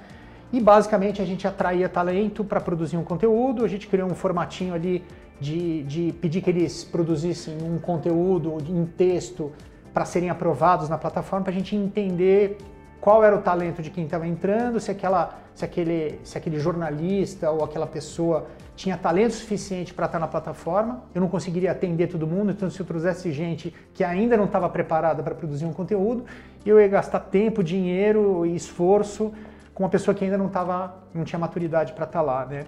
E 0.52 0.60
basicamente 0.60 1.22
a 1.22 1.26
gente 1.26 1.48
atraía 1.48 1.88
talento 1.88 2.44
para 2.44 2.60
produzir 2.60 2.98
um 2.98 3.04
conteúdo, 3.04 3.64
a 3.64 3.68
gente 3.68 3.88
criou 3.88 4.10
um 4.10 4.16
formatinho 4.16 4.74
ali 4.74 5.04
de, 5.40 5.84
de 5.84 6.14
pedir 6.14 6.42
que 6.42 6.50
eles 6.50 6.84
produzissem 6.84 7.58
um 7.62 7.78
conteúdo 7.78 8.58
em 8.68 8.86
texto 8.86 9.52
para 9.94 10.06
serem 10.06 10.30
aprovados 10.30 10.90
na 10.90 10.98
plataforma, 10.98 11.44
para 11.44 11.54
a 11.54 11.56
gente 11.56 11.76
entender 11.76 12.58
qual 13.00 13.22
era 13.24 13.36
o 13.36 13.42
talento 13.42 13.82
de 13.82 13.90
quem 13.90 14.06
estava 14.06 14.26
entrando, 14.26 14.80
se, 14.80 14.90
aquela, 14.90 15.38
se, 15.54 15.66
aquele, 15.66 16.20
se 16.24 16.38
aquele 16.38 16.58
jornalista 16.58 17.52
ou 17.52 17.64
aquela 17.64 17.86
pessoa 17.86 18.48
tinha 18.76 18.98
talento 18.98 19.34
suficiente 19.34 19.94
para 19.94 20.06
estar 20.06 20.20
na 20.20 20.28
plataforma. 20.28 21.04
Eu 21.14 21.22
não 21.22 21.28
conseguiria 21.28 21.74
atender 21.74 22.08
todo 22.08 22.26
mundo, 22.26 22.52
então 22.52 22.70
se 22.70 22.80
eu 22.80 22.86
trouxesse 22.86 23.32
gente 23.32 23.74
que 23.94 24.04
ainda 24.04 24.38
não 24.38 24.46
estava 24.46 24.70
preparada 24.70 25.22
para 25.22 25.36
produzir 25.36 25.66
um 25.66 25.74
conteúdo, 25.74 26.24
eu 26.66 26.80
ia 26.80 26.88
gastar 26.88 27.20
tempo, 27.20 27.62
dinheiro 27.62 28.46
e 28.46 28.56
esforço 28.56 29.34
com 29.74 29.84
uma 29.84 29.90
pessoa 29.90 30.16
que 30.16 30.24
ainda 30.24 30.38
não, 30.38 30.48
tava, 30.48 30.96
não 31.14 31.26
tinha 31.26 31.38
maturidade 31.38 31.94
para 31.94 32.06
estar 32.06 32.22
lá. 32.22 32.46
Né? 32.46 32.64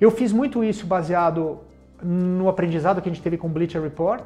Eu 0.00 0.10
fiz 0.10 0.32
muito 0.32 0.64
isso 0.64 0.86
baseado 0.86 1.60
no 2.02 2.48
aprendizado 2.48 3.00
que 3.00 3.08
a 3.08 3.12
gente 3.12 3.22
teve 3.22 3.36
com 3.36 3.46
o 3.46 3.50
Bleacher 3.50 3.80
Report. 3.80 4.24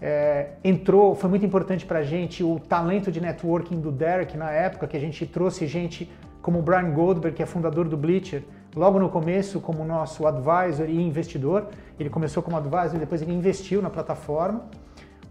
É, 0.00 0.50
entrou, 0.62 1.14
foi 1.14 1.30
muito 1.30 1.46
importante 1.46 1.86
para 1.86 2.00
a 2.00 2.02
gente 2.02 2.44
o 2.44 2.60
talento 2.60 3.10
de 3.10 3.20
networking 3.20 3.80
do 3.80 3.90
Derek 3.90 4.36
na 4.36 4.50
época, 4.50 4.86
que 4.86 4.96
a 4.96 5.00
gente 5.00 5.26
trouxe 5.26 5.66
gente 5.66 6.10
como 6.42 6.58
o 6.58 6.62
Brian 6.62 6.90
Goldberg, 6.90 7.36
que 7.36 7.42
é 7.42 7.46
fundador 7.46 7.88
do 7.88 7.96
Bleacher, 7.96 8.44
logo 8.74 8.98
no 8.98 9.08
começo 9.08 9.58
como 9.58 9.84
nosso 9.84 10.26
advisor 10.26 10.88
e 10.88 11.00
investidor. 11.00 11.68
Ele 11.98 12.10
começou 12.10 12.42
como 12.42 12.56
advisor 12.56 12.98
depois 12.98 13.22
ele 13.22 13.32
investiu 13.32 13.80
na 13.80 13.90
plataforma. 13.90 14.66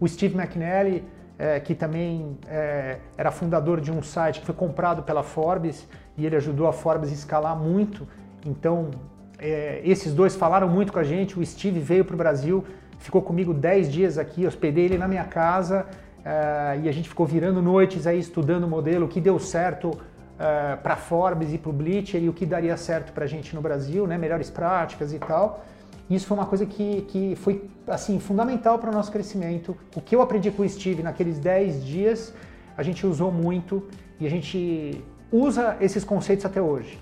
O 0.00 0.06
Steve 0.06 0.36
McNally, 0.36 1.04
é, 1.38 1.60
que 1.60 1.74
também 1.74 2.36
é, 2.48 2.98
era 3.16 3.30
fundador 3.30 3.80
de 3.80 3.92
um 3.92 4.02
site 4.02 4.40
que 4.40 4.46
foi 4.46 4.54
comprado 4.54 5.02
pela 5.04 5.22
Forbes 5.22 5.88
e 6.18 6.26
ele 6.26 6.36
ajudou 6.36 6.66
a 6.66 6.72
Forbes 6.72 7.10
a 7.10 7.12
escalar 7.12 7.56
muito. 7.56 8.06
Então, 8.44 8.90
é, 9.38 9.80
esses 9.84 10.14
dois 10.14 10.34
falaram 10.34 10.68
muito 10.68 10.92
com 10.92 10.98
a 10.98 11.04
gente. 11.04 11.38
O 11.38 11.44
Steve 11.44 11.80
veio 11.80 12.04
para 12.04 12.14
o 12.14 12.16
Brasil, 12.16 12.64
ficou 12.98 13.22
comigo 13.22 13.52
10 13.52 13.92
dias 13.92 14.18
aqui, 14.18 14.46
hospedei 14.46 14.84
ele 14.86 14.98
na 14.98 15.06
minha 15.06 15.24
casa 15.24 15.86
é, 16.24 16.80
e 16.82 16.88
a 16.88 16.92
gente 16.92 17.08
ficou 17.08 17.26
virando 17.26 17.60
noites 17.62 18.06
aí 18.06 18.18
estudando 18.18 18.64
o 18.64 18.68
modelo, 18.68 19.06
o 19.06 19.08
que 19.08 19.20
deu 19.20 19.38
certo 19.38 19.88
uh, 19.88 20.00
eh, 20.38 20.76
para 20.82 20.96
Forbes 20.96 21.52
e 21.52 21.58
para 21.58 21.70
o 21.70 21.72
Bleacher 21.72 22.22
e 22.22 22.28
o 22.28 22.32
que 22.32 22.44
daria 22.46 22.76
certo 22.76 23.12
para 23.12 23.24
a 23.24 23.26
gente 23.26 23.54
no 23.54 23.60
Brasil, 23.60 24.06
né? 24.06 24.18
melhores 24.18 24.50
práticas 24.50 25.12
e 25.12 25.18
tal. 25.18 25.64
Isso 26.08 26.26
foi 26.26 26.36
uma 26.36 26.46
coisa 26.46 26.64
que, 26.64 27.02
que 27.02 27.34
foi 27.36 27.68
assim 27.86 28.20
fundamental 28.20 28.78
para 28.78 28.90
o 28.90 28.92
nosso 28.92 29.10
crescimento. 29.10 29.76
O 29.94 30.00
que 30.00 30.14
eu 30.14 30.22
aprendi 30.22 30.50
com 30.50 30.62
o 30.62 30.68
Steve 30.68 31.02
naqueles 31.02 31.38
10 31.38 31.84
dias, 31.84 32.32
a 32.76 32.82
gente 32.82 33.06
usou 33.06 33.32
muito 33.32 33.84
e 34.20 34.26
a 34.26 34.30
gente 34.30 35.02
usa 35.32 35.76
esses 35.80 36.04
conceitos 36.04 36.46
até 36.46 36.62
hoje. 36.62 36.98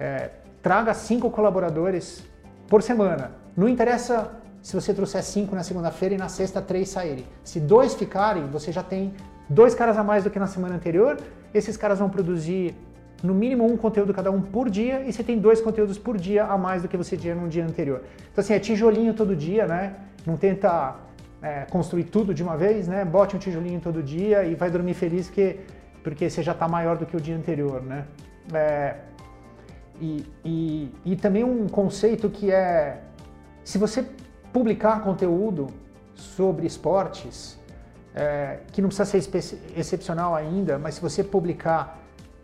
É, 0.00 0.30
traga 0.62 0.94
cinco 0.94 1.30
colaboradores 1.30 2.24
por 2.68 2.82
semana. 2.82 3.32
Não 3.56 3.68
interessa 3.68 4.30
se 4.62 4.74
você 4.74 4.94
trouxer 4.94 5.22
cinco 5.22 5.56
na 5.56 5.64
segunda-feira 5.64 6.14
e 6.14 6.18
na 6.18 6.28
sexta 6.28 6.62
três 6.62 6.88
saírem. 6.88 7.26
Se 7.42 7.58
dois 7.58 7.94
ficarem, 7.94 8.46
você 8.46 8.70
já 8.70 8.82
tem 8.82 9.12
dois 9.48 9.74
caras 9.74 9.98
a 9.98 10.04
mais 10.04 10.22
do 10.24 10.30
que 10.30 10.38
na 10.38 10.46
semana 10.46 10.76
anterior 10.76 11.18
esses 11.52 11.76
caras 11.76 11.98
vão 11.98 12.08
produzir 12.08 12.74
no 13.22 13.34
mínimo 13.34 13.64
um 13.64 13.76
conteúdo 13.76 14.14
cada 14.14 14.30
um 14.30 14.40
por 14.40 14.70
dia 14.70 15.02
e 15.02 15.12
você 15.12 15.22
tem 15.22 15.38
dois 15.38 15.60
conteúdos 15.60 15.98
por 15.98 16.16
dia 16.16 16.44
a 16.44 16.56
mais 16.56 16.82
do 16.82 16.88
que 16.88 16.96
você 16.96 17.16
tinha 17.16 17.34
no 17.34 17.48
dia 17.48 17.64
anterior. 17.64 18.02
Então 18.32 18.42
assim, 18.42 18.54
é 18.54 18.58
tijolinho 18.58 19.14
todo 19.14 19.34
dia, 19.36 19.66
né? 19.66 19.94
Não 20.24 20.36
tenta 20.36 20.96
é, 21.42 21.66
construir 21.70 22.04
tudo 22.04 22.32
de 22.32 22.42
uma 22.42 22.56
vez, 22.56 22.88
né? 22.88 23.04
Bote 23.04 23.36
um 23.36 23.38
tijolinho 23.38 23.80
todo 23.80 24.02
dia 24.02 24.44
e 24.44 24.54
vai 24.54 24.70
dormir 24.70 24.94
feliz 24.94 25.26
porque, 25.26 25.60
porque 26.02 26.30
você 26.30 26.42
já 26.42 26.52
está 26.52 26.68
maior 26.68 26.96
do 26.96 27.04
que 27.04 27.16
o 27.16 27.20
dia 27.20 27.36
anterior, 27.36 27.82
né? 27.82 28.04
É, 28.52 28.94
e, 30.02 30.26
e, 30.44 30.90
e 31.04 31.16
também 31.16 31.44
um 31.44 31.68
conceito 31.68 32.28
que 32.28 32.50
é, 32.50 33.00
se 33.62 33.78
você 33.78 34.04
publicar 34.52 35.00
conteúdo 35.02 35.68
sobre 36.12 36.66
esportes, 36.66 37.56
é, 38.12 38.58
que 38.72 38.82
não 38.82 38.88
precisa 38.88 39.04
ser 39.04 39.60
excepcional 39.76 40.34
ainda, 40.34 40.76
mas 40.76 40.96
se 40.96 41.00
você 41.00 41.22
publicar 41.22 42.00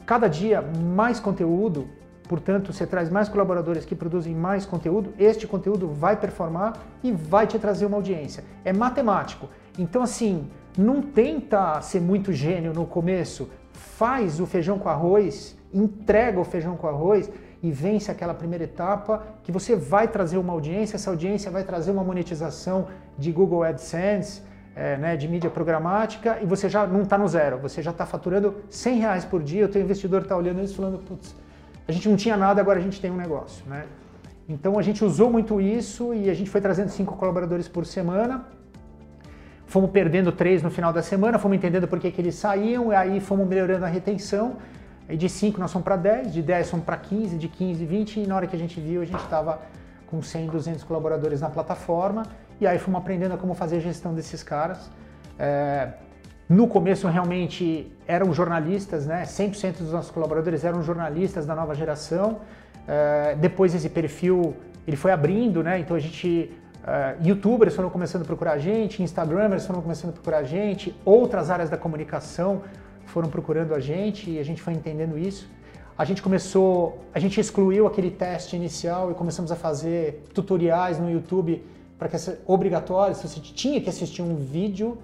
cada 0.07 0.29
dia 0.29 0.63
mais 0.63 1.19
conteúdo, 1.19 1.89
portanto, 2.29 2.73
você 2.73 2.87
traz 2.87 3.11
mais 3.11 3.29
colaboradores 3.29 3.85
que 3.85 3.95
produzem 3.95 4.35
mais 4.37 4.65
conteúdo, 4.65 5.13
este 5.19 5.47
conteúdo 5.47 5.89
vai 5.89 6.17
performar 6.17 6.79
e 7.03 7.11
vai 7.11 7.47
te 7.47 7.59
trazer 7.59 7.87
uma 7.87 7.97
audiência. 7.97 8.45
É 8.65 8.73
matemático. 8.73 9.49
Então, 9.77 10.01
assim, 10.01 10.49
não 10.77 11.03
tenta 11.03 11.81
ser 11.81 12.01
muito 12.01 12.33
gênio 12.33 12.73
no 12.73 12.87
começo, 12.87 13.51
faz 13.73 14.39
o 14.39 14.47
feijão 14.47 14.79
com 14.79 14.89
arroz, 14.89 15.59
entrega 15.75 16.39
o 16.39 16.45
feijão 16.45 16.77
com 16.77 16.87
arroz 16.87 17.31
e 17.63 17.71
vence 17.71 18.11
aquela 18.11 18.35
primeira 18.35 18.65
etapa 18.65 19.23
que 19.43 19.51
você 19.51 19.75
vai 19.75 20.07
trazer 20.09 20.39
uma 20.39 20.53
audiência, 20.53 20.97
essa 20.97 21.11
audiência 21.11 21.51
vai 21.51 21.65
trazer 21.65 21.91
uma 21.91 22.05
monetização 22.05 22.87
de 23.17 23.33
Google 23.33 23.65
AdSense, 23.65 24.43
é, 24.77 24.97
né, 24.97 25.17
de 25.17 25.27
mídia 25.27 25.51
programática 25.51 26.39
e 26.41 26.47
você 26.47 26.69
já 26.69 26.87
não 26.87 27.03
está 27.03 27.19
no 27.19 27.27
zero, 27.27 27.59
você 27.59 27.83
já 27.83 27.91
está 27.91 28.07
faturando 28.07 28.55
100 28.71 28.99
reais 29.01 29.25
por 29.25 29.43
dia, 29.43 29.67
o 29.67 29.69
teu 29.69 29.83
investidor 29.83 30.23
está 30.23 30.37
olhando 30.37 30.63
isso 30.63 30.77
falando, 30.77 30.99
putz, 30.99 31.35
a 31.89 31.91
gente 31.91 32.09
não 32.09 32.17
tinha 32.17 32.37
nada, 32.37 32.61
agora 32.61 32.79
a 32.79 32.83
gente 32.83 33.01
tem 33.01 33.11
um 33.11 33.17
negócio. 33.17 33.65
Né? 33.67 33.87
Então 34.49 34.79
a 34.79 34.83
gente 34.83 35.05
usou 35.05 35.31
muito 35.31 35.61
isso 35.61 36.15
e 36.15 36.31
a 36.31 36.35
gente 36.35 36.49
foi 36.49 36.61
trazendo 36.61 36.91
cinco 36.91 37.17
colaboradores 37.17 37.67
por 37.67 37.85
semana, 37.85 38.47
fomos 39.67 39.91
perdendo 39.91 40.31
três 40.31 40.63
no 40.63 40.71
final 40.71 40.93
da 40.93 41.03
semana, 41.03 41.39
fomos 41.39 41.57
entendendo 41.57 41.89
por 41.89 41.99
que, 41.99 42.11
que 42.11 42.21
eles 42.21 42.37
saíam, 42.37 42.93
e 42.93 42.95
aí 42.95 43.21
fomos 43.21 43.49
melhorando 43.49 43.85
a 43.85 43.89
retenção, 43.89 44.57
e 45.09 45.17
de 45.17 45.29
5 45.29 45.59
nós 45.59 45.73
fomos 45.73 45.85
para 45.85 45.97
10, 45.97 46.33
de 46.33 46.43
10 46.43 46.71
fomos 46.71 46.85
para 46.85 46.97
15, 46.97 47.37
de 47.39 47.49
15, 47.49 47.85
20, 47.85 48.21
e 48.21 48.27
na 48.27 48.37
hora 48.37 48.47
que 48.47 48.55
a 48.55 48.59
gente 48.59 48.81
viu, 48.81 49.01
a 49.01 49.05
gente 49.05 49.23
estava 49.23 49.61
com 50.07 50.23
100, 50.23 50.49
200 50.49 50.85
colaboradores 50.85 51.41
na 51.41 51.49
plataforma, 51.49 52.25
e 52.61 52.67
aí 52.67 52.79
fomos 52.79 53.01
aprendendo 53.01 53.35
a 53.35 53.39
como 53.39 53.55
fazer 53.55 53.77
a 53.77 53.81
gestão 53.81 54.15
desses 54.15 54.43
caras. 54.43 54.91
É, 55.39 55.89
no 56.49 56.67
começo 56.67 57.07
realmente 57.09 57.93
eram 58.07 58.33
jornalistas, 58.33 59.07
né? 59.07 59.23
100% 59.25 59.79
dos 59.79 59.93
nossos 59.93 60.11
colaboradores 60.11 60.65
eram 60.65 60.83
jornalistas 60.83 61.47
da 61.47 61.55
nova 61.55 61.75
geração. 61.75 62.41
É, 62.87 63.35
depois 63.37 63.75
esse 63.75 63.91
perfil 63.91 64.57
ele 64.87 64.97
foi 64.97 65.13
abrindo, 65.13 65.63
né? 65.63 65.79
Então 65.79 65.97
a 65.97 66.01
gente 66.01 66.51
Uh, 66.79 67.23
youtubers 67.23 67.75
foram 67.75 67.91
começando 67.91 68.23
a 68.23 68.25
procurar 68.25 68.53
a 68.53 68.59
gente, 68.59 69.03
Instagramers 69.03 69.67
foram 69.67 69.83
começando 69.83 70.11
a 70.11 70.13
procurar 70.15 70.39
a 70.39 70.43
gente, 70.43 70.97
outras 71.05 71.51
áreas 71.51 71.69
da 71.69 71.77
comunicação 71.77 72.63
foram 73.09 73.29
procurando 73.29 73.75
a 73.75 73.81
gente 73.81 74.31
e 74.31 74.39
a 74.39 74.45
gente 74.45 74.61
foi 74.63 74.75
entendendo 74.75 75.19
isso. 75.19 75.49
A 75.97 76.05
gente 76.05 76.23
começou, 76.23 77.05
a 77.13 77.19
gente 77.19 77.41
excluiu 77.41 77.87
aquele 77.87 78.11
teste 78.11 78.55
inicial 78.55 79.11
e 79.11 79.15
começamos 79.15 79.51
a 79.51 79.57
fazer 79.57 80.25
tutoriais 80.33 80.99
no 80.99 81.11
YouTube 81.11 81.63
para 81.99 82.09
que 82.09 82.15
essa 82.15 82.39
obrigatório, 82.47 83.15
você 83.15 83.41
tinha 83.41 83.81
que 83.81 83.89
assistir 83.89 84.23
um 84.23 84.37
vídeo 84.37 84.97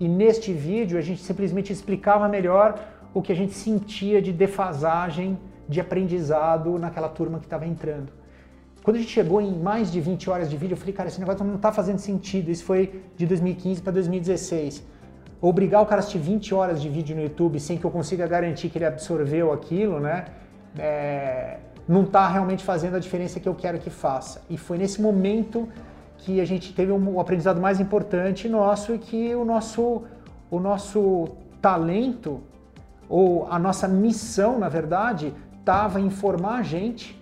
e 0.00 0.08
neste 0.08 0.52
vídeo 0.52 0.98
a 0.98 1.00
gente 1.00 1.22
simplesmente 1.22 1.72
explicava 1.72 2.28
melhor 2.28 2.80
o 3.14 3.22
que 3.22 3.32
a 3.32 3.36
gente 3.36 3.54
sentia 3.54 4.20
de 4.20 4.32
defasagem 4.32 5.38
de 5.68 5.80
aprendizado 5.80 6.78
naquela 6.78 7.08
turma 7.08 7.38
que 7.38 7.46
estava 7.46 7.66
entrando. 7.66 8.10
Quando 8.82 8.96
a 8.96 8.98
gente 8.98 9.12
chegou 9.12 9.40
em 9.40 9.52
mais 9.52 9.92
de 9.92 10.00
20 10.00 10.30
horas 10.30 10.50
de 10.50 10.56
vídeo, 10.56 10.72
eu 10.72 10.78
falei, 10.78 10.94
cara, 10.94 11.08
esse 11.08 11.20
negócio 11.20 11.44
não 11.44 11.56
está 11.56 11.70
fazendo 11.70 11.98
sentido. 11.98 12.50
Isso 12.50 12.64
foi 12.64 13.02
de 13.16 13.26
2015 13.26 13.82
para 13.82 13.92
2016. 13.92 14.82
Obrigar 15.42 15.80
o 15.80 15.86
cara 15.86 15.96
a 15.96 16.00
assistir 16.00 16.18
20 16.18 16.54
horas 16.54 16.82
de 16.82 16.88
vídeo 16.88 17.16
no 17.16 17.22
YouTube 17.22 17.58
sem 17.58 17.78
que 17.78 17.84
eu 17.84 17.90
consiga 17.90 18.26
garantir 18.26 18.68
que 18.68 18.76
ele 18.76 18.84
absorveu 18.84 19.52
aquilo, 19.52 19.98
né? 19.98 20.26
É, 20.78 21.58
não 21.88 22.02
está 22.02 22.28
realmente 22.28 22.62
fazendo 22.62 22.96
a 22.96 22.98
diferença 22.98 23.40
que 23.40 23.48
eu 23.48 23.54
quero 23.54 23.78
que 23.78 23.88
faça. 23.88 24.42
E 24.50 24.58
foi 24.58 24.76
nesse 24.76 25.00
momento 25.00 25.66
que 26.18 26.40
a 26.42 26.44
gente 26.44 26.74
teve 26.74 26.92
um, 26.92 27.18
aprendizado 27.18 27.58
mais 27.58 27.80
importante 27.80 28.48
nosso 28.48 28.94
e 28.94 28.98
que 28.98 29.34
o 29.34 29.44
nosso, 29.44 30.02
o 30.50 30.60
nosso 30.60 31.28
talento, 31.60 32.42
ou 33.08 33.48
a 33.50 33.58
nossa 33.58 33.88
missão, 33.88 34.58
na 34.58 34.68
verdade, 34.68 35.34
estava 35.58 36.00
em 36.00 36.10
formar 36.10 36.58
a 36.58 36.62
gente, 36.62 37.20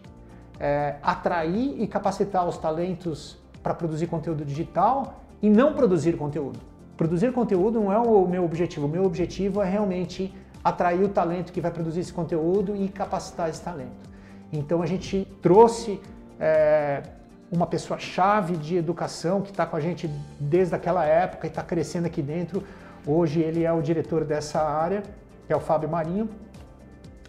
é, 0.58 0.96
atrair 1.02 1.80
e 1.80 1.86
capacitar 1.86 2.46
os 2.46 2.58
talentos 2.58 3.38
para 3.62 3.72
produzir 3.74 4.08
conteúdo 4.08 4.44
digital 4.44 5.20
e 5.40 5.48
não 5.48 5.72
produzir 5.72 6.16
conteúdo. 6.16 6.58
Produzir 6.98 7.32
conteúdo 7.32 7.80
não 7.80 7.92
é 7.92 7.96
o 7.96 8.26
meu 8.26 8.44
objetivo, 8.44 8.86
o 8.86 8.88
meu 8.88 9.04
objetivo 9.04 9.62
é 9.62 9.70
realmente 9.70 10.34
atrair 10.64 11.04
o 11.04 11.08
talento 11.08 11.52
que 11.52 11.60
vai 11.60 11.70
produzir 11.70 12.00
esse 12.00 12.12
conteúdo 12.12 12.74
e 12.74 12.88
capacitar 12.88 13.48
esse 13.48 13.62
talento. 13.62 14.10
Então 14.52 14.82
a 14.82 14.86
gente 14.86 15.24
trouxe 15.40 16.00
é, 16.40 17.04
uma 17.52 17.68
pessoa-chave 17.68 18.56
de 18.56 18.76
educação 18.76 19.40
que 19.40 19.50
está 19.50 19.64
com 19.64 19.76
a 19.76 19.80
gente 19.80 20.10
desde 20.40 20.74
aquela 20.74 21.04
época 21.04 21.46
e 21.46 21.50
está 21.50 21.62
crescendo 21.62 22.06
aqui 22.06 22.20
dentro. 22.20 22.64
Hoje 23.06 23.38
ele 23.38 23.62
é 23.62 23.72
o 23.72 23.80
diretor 23.80 24.24
dessa 24.24 24.60
área, 24.60 25.04
que 25.46 25.52
é 25.52 25.56
o 25.56 25.60
Fábio 25.60 25.88
Marinho, 25.88 26.28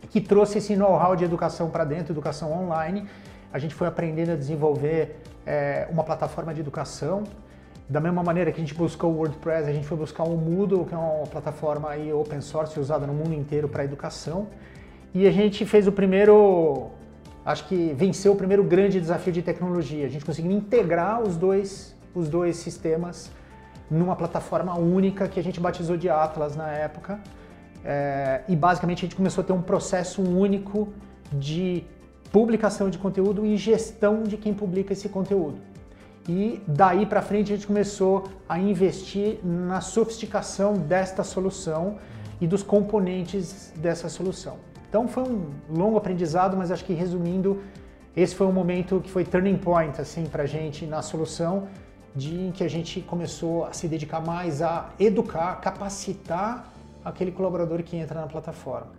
que 0.09 0.19
trouxe 0.19 0.57
esse 0.57 0.75
know-how 0.75 1.15
de 1.15 1.23
educação 1.23 1.69
para 1.69 1.83
dentro, 1.83 2.11
educação 2.11 2.51
online. 2.51 3.07
A 3.53 3.59
gente 3.59 3.75
foi 3.75 3.87
aprendendo 3.87 4.31
a 4.31 4.35
desenvolver 4.35 5.21
é, 5.45 5.87
uma 5.91 6.03
plataforma 6.03 6.55
de 6.55 6.59
educação. 6.59 7.23
Da 7.89 7.99
mesma 7.99 8.21
maneira 8.21 8.51
que 8.51 8.57
a 8.57 8.63
gente 8.63 8.75
buscou 8.75 9.11
o 9.11 9.17
WordPress, 9.17 9.67
a 9.67 9.73
gente 9.73 9.87
foi 9.87 9.97
buscar 9.97 10.23
o 10.23 10.37
Moodle, 10.37 10.85
que 10.85 10.93
é 10.93 10.97
uma 10.97 11.25
plataforma 11.25 11.89
aí 11.89 12.13
open 12.13 12.39
source 12.39 12.79
usada 12.79 13.07
no 13.07 13.13
mundo 13.13 13.33
inteiro 13.33 13.67
para 13.67 13.83
educação. 13.83 14.45
E 15.11 15.27
a 15.27 15.31
gente 15.31 15.65
fez 15.65 15.87
o 15.87 15.91
primeiro, 15.91 16.91
acho 17.43 17.67
que 17.67 17.91
venceu 17.97 18.33
o 18.33 18.35
primeiro 18.35 18.63
grande 18.63 19.01
desafio 19.01 19.33
de 19.33 19.41
tecnologia. 19.41 20.05
A 20.05 20.09
gente 20.09 20.23
conseguiu 20.23 20.51
integrar 20.51 21.19
os 21.19 21.35
dois, 21.35 21.95
os 22.13 22.29
dois 22.29 22.57
sistemas 22.57 23.31
numa 23.89 24.15
plataforma 24.15 24.77
única 24.77 25.27
que 25.27 25.39
a 25.39 25.43
gente 25.43 25.59
batizou 25.59 25.97
de 25.97 26.07
Atlas 26.09 26.55
na 26.55 26.69
época. 26.69 27.19
É, 27.83 28.43
e 28.47 28.55
basicamente 28.55 28.99
a 28.99 29.01
gente 29.01 29.15
começou 29.15 29.43
a 29.43 29.47
ter 29.47 29.53
um 29.53 29.63
processo 29.63 30.21
único 30.21 30.89
de 31.33 31.83
publicação 32.31 32.87
de 32.87 32.99
conteúdo 32.99 33.43
e 33.47 33.57
gestão 33.57 34.21
de 34.21 34.37
quem 34.37 34.53
publica 34.53 34.93
esse 34.93 35.09
conteúdo. 35.09 35.68
E 36.31 36.61
daí 36.67 37.07
para 37.07 37.23
frente 37.23 37.51
a 37.51 37.55
gente 37.55 37.65
começou 37.65 38.29
a 38.47 38.59
investir 38.59 39.39
na 39.43 39.81
sofisticação 39.81 40.75
desta 40.75 41.23
solução 41.23 41.97
e 42.39 42.45
dos 42.45 42.61
componentes 42.61 43.73
dessa 43.75 44.07
solução. 44.09 44.57
Então 44.87 45.07
foi 45.07 45.23
um 45.23 45.49
longo 45.67 45.97
aprendizado, 45.97 46.55
mas 46.55 46.69
acho 46.69 46.85
que 46.85 46.93
resumindo, 46.93 47.63
esse 48.15 48.35
foi 48.35 48.45
um 48.45 48.51
momento 48.51 49.01
que 49.01 49.09
foi 49.09 49.23
turning 49.25 49.57
point 49.57 49.99
assim 49.99 50.25
para 50.25 50.43
a 50.43 50.45
gente 50.45 50.85
na 50.85 51.01
solução, 51.01 51.67
de 52.15 52.35
em 52.35 52.51
que 52.51 52.63
a 52.63 52.69
gente 52.69 53.01
começou 53.01 53.65
a 53.65 53.73
se 53.73 53.87
dedicar 53.87 54.21
mais 54.21 54.61
a 54.61 54.91
educar, 54.99 55.59
capacitar 55.59 56.71
aquele 57.03 57.31
colaborador 57.31 57.81
que 57.81 57.97
entra 57.97 58.21
na 58.21 58.27
plataforma. 58.27 58.98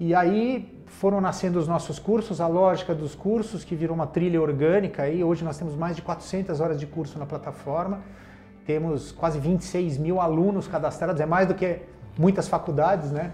E 0.00 0.14
aí 0.14 0.82
foram 0.86 1.20
nascendo 1.20 1.58
os 1.58 1.68
nossos 1.68 1.98
cursos, 1.98 2.40
a 2.40 2.46
lógica 2.46 2.94
dos 2.94 3.14
cursos, 3.14 3.64
que 3.64 3.76
virou 3.76 3.94
uma 3.94 4.06
trilha 4.06 4.40
orgânica. 4.40 5.02
Aí 5.02 5.22
hoje 5.22 5.44
nós 5.44 5.58
temos 5.58 5.76
mais 5.76 5.94
de 5.94 6.00
400 6.00 6.58
horas 6.58 6.80
de 6.80 6.86
curso 6.86 7.18
na 7.18 7.26
plataforma, 7.26 8.00
temos 8.64 9.12
quase 9.12 9.38
26 9.38 9.98
mil 9.98 10.18
alunos 10.18 10.66
cadastrados, 10.66 11.20
é 11.20 11.26
mais 11.26 11.46
do 11.46 11.54
que 11.54 11.80
muitas 12.18 12.48
faculdades 12.48 13.10
né, 13.12 13.32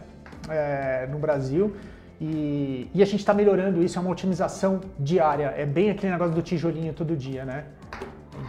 é, 0.49 1.06
no 1.08 1.20
Brasil. 1.20 1.76
E, 2.20 2.90
e 2.92 3.00
a 3.00 3.06
gente 3.06 3.20
está 3.20 3.32
melhorando 3.32 3.80
isso, 3.80 3.96
é 3.96 4.02
uma 4.02 4.11
otimização 4.11 4.80
diária, 4.99 5.54
é 5.56 5.64
bem 5.64 5.90
aquele 5.90 6.11
negócio 6.11 6.35
do 6.35 6.42
tijolinho 6.42 6.92
todo 6.92 7.14
dia, 7.14 7.44
né? 7.44 7.66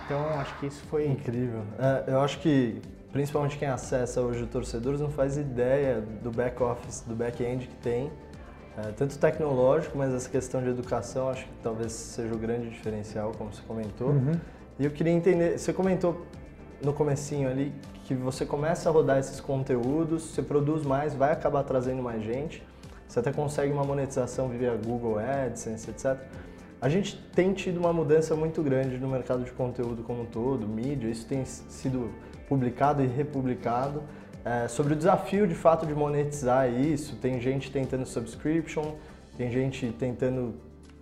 Então 0.05 0.19
acho 0.39 0.57
que 0.59 0.65
isso 0.65 0.83
foi. 0.89 1.07
Incrível. 1.07 1.62
É, 1.77 2.13
eu 2.13 2.21
acho 2.21 2.39
que 2.39 2.81
principalmente 3.11 3.57
quem 3.57 3.67
acessa 3.67 4.21
hoje 4.21 4.43
o 4.43 4.47
Torcedores 4.47 4.99
não 4.99 5.09
faz 5.09 5.37
ideia 5.37 6.01
do 6.23 6.31
back 6.31 6.61
office, 6.61 7.01
do 7.01 7.15
back 7.15 7.43
end 7.43 7.67
que 7.67 7.75
tem, 7.75 8.11
é, 8.77 8.91
tanto 8.91 9.17
tecnológico, 9.17 9.97
mas 9.97 10.13
essa 10.13 10.29
questão 10.29 10.61
de 10.61 10.69
educação 10.69 11.29
acho 11.29 11.45
que 11.45 11.51
talvez 11.63 11.91
seja 11.91 12.33
o 12.33 12.37
grande 12.37 12.69
diferencial, 12.69 13.31
como 13.37 13.51
você 13.51 13.61
comentou. 13.67 14.09
Uhum. 14.09 14.33
E 14.77 14.85
eu 14.85 14.91
queria 14.91 15.13
entender, 15.13 15.57
você 15.57 15.73
comentou 15.73 16.25
no 16.83 16.93
comecinho 16.93 17.49
ali 17.49 17.73
que 18.05 18.13
você 18.13 18.45
começa 18.45 18.87
a 18.87 18.91
rodar 18.91 19.17
esses 19.17 19.39
conteúdos, 19.39 20.23
você 20.23 20.41
produz 20.41 20.85
mais, 20.85 21.15
vai 21.15 21.31
acabar 21.31 21.63
trazendo 21.63 22.03
mais 22.03 22.23
gente, 22.23 22.63
você 23.07 23.19
até 23.19 23.31
consegue 23.31 23.73
uma 23.73 23.83
monetização 23.83 24.47
via 24.49 24.75
Google 24.75 25.17
AdSense, 25.17 25.89
etc. 25.89 26.17
A 26.79 26.87
gente 26.87 27.17
tem 27.33 27.53
tido 27.53 27.77
uma 27.77 27.91
mudança 27.91 28.35
muito 28.35 28.61
grande 28.61 28.99
no 28.99 29.07
mercado 29.07 29.43
de 29.43 29.51
conteúdo 29.51 30.03
como 30.03 30.21
um 30.21 30.25
todo, 30.25 30.67
mídia, 30.67 31.07
isso 31.09 31.25
tem 31.25 31.43
sido 31.43 32.11
publicado 32.48 33.04
e 33.04 33.08
republicado, 33.08 34.01
é, 34.44 34.68
sobre 34.68 34.94
o 34.94 34.96
desafio 34.96 35.46
de 35.46 35.56
fato 35.56 35.86
de 35.86 35.94
monetizar 35.94 36.72
isso. 36.72 37.18
Tem 37.18 37.39
gente 37.39 37.72
tentando 37.72 38.06
subscription, 38.06 38.94
tem 39.38 39.51
gente 39.51 39.92
tentando 40.00 40.56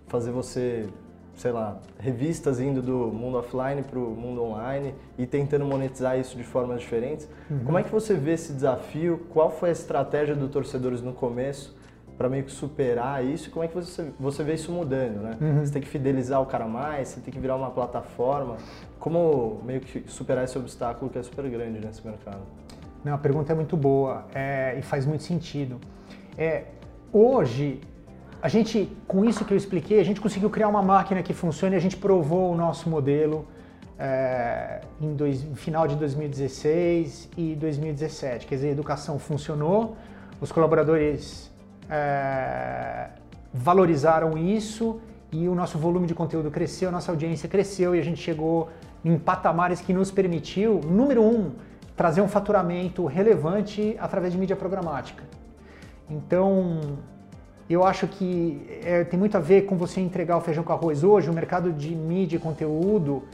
fazer 0.08 0.32
você, 0.32 0.88
sei 1.36 1.52
lá, 1.52 1.78
revistas 1.98 2.60
indo 2.60 2.82
do 2.82 3.06
mundo 3.12 3.38
offline 3.38 3.82
para 3.82 3.98
o 3.98 4.10
mundo 4.16 4.42
online 4.42 4.94
e 5.16 5.26
tentando 5.26 5.64
monetizar 5.64 6.18
isso 6.18 6.36
de 6.36 6.42
formas 6.42 6.80
diferentes. 6.80 7.28
Uhum. 7.50 7.60
Como 7.64 7.78
é 7.78 7.82
que 7.82 7.90
você 7.90 8.14
vê 8.14 8.32
esse 8.32 8.52
desafio? 8.52 9.26
Qual 9.30 9.50
foi 9.50 9.68
a 9.68 9.72
estratégia 9.72 10.34
do 10.34 10.48
Torcedores 10.48 11.00
no 11.00 11.12
começo? 11.12 11.76
para 12.16 12.28
meio 12.28 12.44
que 12.44 12.50
superar 12.50 13.24
isso, 13.24 13.50
como 13.50 13.64
é 13.64 13.68
que 13.68 13.74
você, 13.74 14.10
você 14.18 14.42
vê 14.42 14.54
isso 14.54 14.72
mudando, 14.72 15.20
né? 15.20 15.36
Uhum. 15.40 15.64
Você 15.64 15.72
tem 15.72 15.82
que 15.82 15.88
fidelizar 15.88 16.40
o 16.40 16.46
cara 16.46 16.66
mais, 16.66 17.08
você 17.08 17.20
tem 17.20 17.32
que 17.32 17.38
virar 17.38 17.56
uma 17.56 17.70
plataforma. 17.70 18.56
Como 18.98 19.60
meio 19.64 19.80
que 19.80 20.04
superar 20.10 20.44
esse 20.44 20.58
obstáculo 20.58 21.10
que 21.10 21.18
é 21.18 21.22
super 21.22 21.48
grande 21.48 21.84
nesse 21.84 22.04
mercado? 22.06 22.42
Não, 23.04 23.14
a 23.14 23.18
pergunta 23.18 23.52
é 23.52 23.54
muito 23.54 23.76
boa 23.76 24.26
é, 24.34 24.76
e 24.78 24.82
faz 24.82 25.06
muito 25.06 25.22
sentido. 25.22 25.80
É, 26.36 26.64
hoje, 27.12 27.80
a 28.42 28.48
gente, 28.48 28.90
com 29.06 29.24
isso 29.24 29.44
que 29.44 29.52
eu 29.52 29.56
expliquei, 29.56 30.00
a 30.00 30.04
gente 30.04 30.20
conseguiu 30.20 30.50
criar 30.50 30.68
uma 30.68 30.82
máquina 30.82 31.22
que 31.22 31.32
funcione 31.32 31.76
a 31.76 31.78
gente 31.78 31.96
provou 31.96 32.52
o 32.52 32.56
nosso 32.56 32.88
modelo 32.90 33.46
é, 33.98 34.80
em 35.00 35.14
dois, 35.14 35.42
final 35.54 35.86
de 35.86 35.96
2016 35.96 37.30
e 37.36 37.54
2017. 37.54 38.46
Quer 38.46 38.54
dizer, 38.56 38.68
a 38.68 38.72
educação 38.72 39.18
funcionou, 39.18 39.96
os 40.40 40.52
colaboradores 40.52 41.50
é, 41.88 43.08
valorizaram 43.52 44.36
isso 44.36 45.00
e 45.32 45.48
o 45.48 45.54
nosso 45.54 45.78
volume 45.78 46.06
de 46.06 46.14
conteúdo 46.14 46.50
cresceu, 46.50 46.88
a 46.88 46.92
nossa 46.92 47.10
audiência 47.10 47.48
cresceu 47.48 47.94
e 47.94 47.98
a 47.98 48.02
gente 48.02 48.20
chegou 48.20 48.68
em 49.04 49.18
patamares 49.18 49.80
que 49.80 49.92
nos 49.92 50.10
permitiu, 50.10 50.80
número 50.80 51.22
um, 51.22 51.52
trazer 51.96 52.20
um 52.20 52.28
faturamento 52.28 53.06
relevante 53.06 53.96
através 53.98 54.32
de 54.32 54.38
mídia 54.38 54.56
programática. 54.56 55.24
Então, 56.08 56.80
eu 57.68 57.84
acho 57.84 58.06
que 58.06 58.80
é, 58.84 59.04
tem 59.04 59.18
muito 59.18 59.36
a 59.36 59.40
ver 59.40 59.62
com 59.62 59.76
você 59.76 60.00
entregar 60.00 60.36
o 60.36 60.40
feijão 60.40 60.62
com 60.62 60.72
arroz. 60.72 61.02
Hoje, 61.02 61.28
o 61.28 61.32
mercado 61.32 61.72
de 61.72 61.94
mídia 61.94 62.36
e 62.36 62.38
conteúdo, 62.38 63.24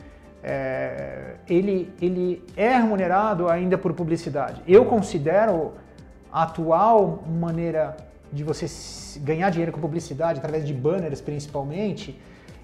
é, 0.43 1.35
ele, 1.49 1.93
ele 2.01 2.43
é 2.57 2.77
remunerado 2.77 3.49
ainda 3.49 3.77
por 3.77 3.93
publicidade. 3.93 4.63
Eu 4.67 4.87
considero 4.87 5.73
a 6.33 6.45
atual 6.45 7.23
maneira 7.29 7.97
de 8.33 8.43
você 8.43 8.67
ganhar 9.21 9.51
dinheiro 9.51 9.73
com 9.73 9.81
publicidade, 9.81 10.39
através 10.39 10.67
de 10.67 10.73
banners 10.73 11.21
principalmente, 11.21 12.19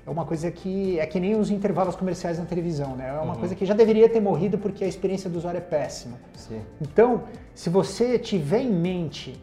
é 0.06 0.10
uma 0.10 0.24
coisa 0.24 0.50
que 0.50 0.98
é 0.98 1.06
que 1.06 1.20
nem 1.20 1.38
os 1.38 1.50
intervalos 1.50 1.94
comerciais 1.94 2.38
na 2.38 2.46
televisão, 2.46 2.96
né? 2.96 3.08
É 3.08 3.12
uma 3.12 3.34
uhum. 3.34 3.40
coisa 3.40 3.54
que 3.54 3.66
já 3.66 3.74
deveria 3.74 4.08
ter 4.08 4.20
morrido 4.20 4.56
porque 4.56 4.82
a 4.82 4.88
experiência 4.88 5.28
do 5.28 5.36
usuário 5.36 5.58
é 5.58 5.60
péssima. 5.60 6.16
Sim. 6.34 6.62
Então, 6.80 7.24
se 7.54 7.68
você 7.68 8.18
tiver 8.18 8.62
em 8.62 8.72
mente 8.72 9.38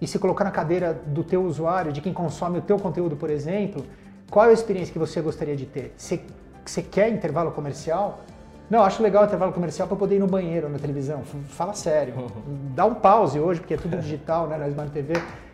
e 0.00 0.06
se 0.08 0.18
colocar 0.18 0.42
na 0.42 0.50
cadeira 0.50 0.92
do 1.06 1.22
teu 1.22 1.44
usuário, 1.44 1.92
de 1.92 2.00
quem 2.00 2.12
consome 2.12 2.58
o 2.58 2.62
teu 2.62 2.80
conteúdo, 2.80 3.14
por 3.14 3.30
exemplo, 3.30 3.86
qual 4.28 4.46
é 4.46 4.50
a 4.50 4.52
experiência 4.52 4.92
que 4.92 4.98
você 4.98 5.20
gostaria 5.20 5.54
de 5.54 5.66
ter? 5.66 5.94
Você, 5.96 6.20
você 6.64 6.82
quer 6.82 7.08
intervalo 7.08 7.52
comercial? 7.52 8.20
Não, 8.68 8.82
acho 8.82 9.00
legal 9.02 9.22
o 9.22 9.26
intervalo 9.26 9.52
comercial 9.52 9.86
para 9.86 9.96
poder 9.96 10.16
ir 10.16 10.18
no 10.18 10.26
banheiro 10.26 10.68
na 10.68 10.78
televisão. 10.78 11.22
Fala 11.22 11.74
sério. 11.74 12.14
Uhum. 12.16 12.72
Dá 12.74 12.84
um 12.84 12.94
pause 12.94 13.38
hoje, 13.38 13.60
porque 13.60 13.74
é 13.74 13.76
tudo 13.76 13.96
digital, 13.98 14.48
né, 14.48 14.56
na 14.56 14.66
Smart 14.68 14.90
TV. 14.90 15.12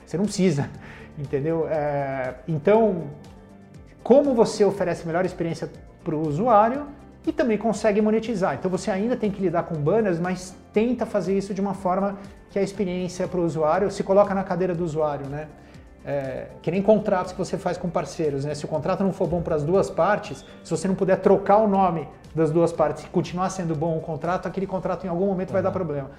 Você 0.08 0.16
não 0.16 0.24
precisa, 0.24 0.70
entendeu? 1.18 1.68
É, 1.68 2.36
então, 2.48 3.08
como 4.02 4.32
você 4.32 4.64
oferece 4.64 5.06
melhor 5.06 5.26
experiência 5.26 5.70
para 6.02 6.14
o 6.14 6.26
usuário 6.26 6.86
e 7.26 7.30
também 7.30 7.58
consegue 7.58 8.00
monetizar. 8.00 8.54
Então 8.54 8.70
você 8.70 8.90
ainda 8.90 9.14
tem 9.18 9.30
que 9.30 9.38
lidar 9.42 9.64
com 9.64 9.74
banners, 9.74 10.18
mas 10.18 10.56
tenta 10.72 11.04
fazer 11.04 11.36
isso 11.36 11.52
de 11.52 11.60
uma 11.60 11.74
forma 11.74 12.16
que 12.48 12.58
a 12.58 12.62
experiência 12.62 13.28
para 13.28 13.38
o 13.38 13.44
usuário 13.44 13.90
se 13.90 14.02
coloca 14.02 14.34
na 14.34 14.42
cadeira 14.42 14.74
do 14.74 14.82
usuário, 14.82 15.26
né? 15.26 15.46
É, 16.06 16.46
que 16.62 16.70
nem 16.70 16.80
contratos 16.80 17.32
que 17.32 17.38
você 17.38 17.58
faz 17.58 17.76
com 17.76 17.90
parceiros, 17.90 18.46
né? 18.46 18.54
Se 18.54 18.64
o 18.64 18.68
contrato 18.68 19.04
não 19.04 19.12
for 19.12 19.28
bom 19.28 19.42
para 19.42 19.56
as 19.56 19.62
duas 19.62 19.90
partes, 19.90 20.42
se 20.64 20.70
você 20.70 20.88
não 20.88 20.94
puder 20.94 21.18
trocar 21.18 21.58
o 21.58 21.68
nome 21.68 22.08
das 22.34 22.50
duas 22.50 22.72
partes 22.72 23.04
e 23.04 23.08
continuar 23.08 23.50
sendo 23.50 23.74
bom 23.74 23.98
o 23.98 24.00
contrato, 24.00 24.48
aquele 24.48 24.66
contrato 24.66 25.04
em 25.04 25.10
algum 25.10 25.26
momento 25.26 25.50
uhum. 25.50 25.52
vai 25.52 25.62
dar 25.62 25.70
problema. 25.70 26.12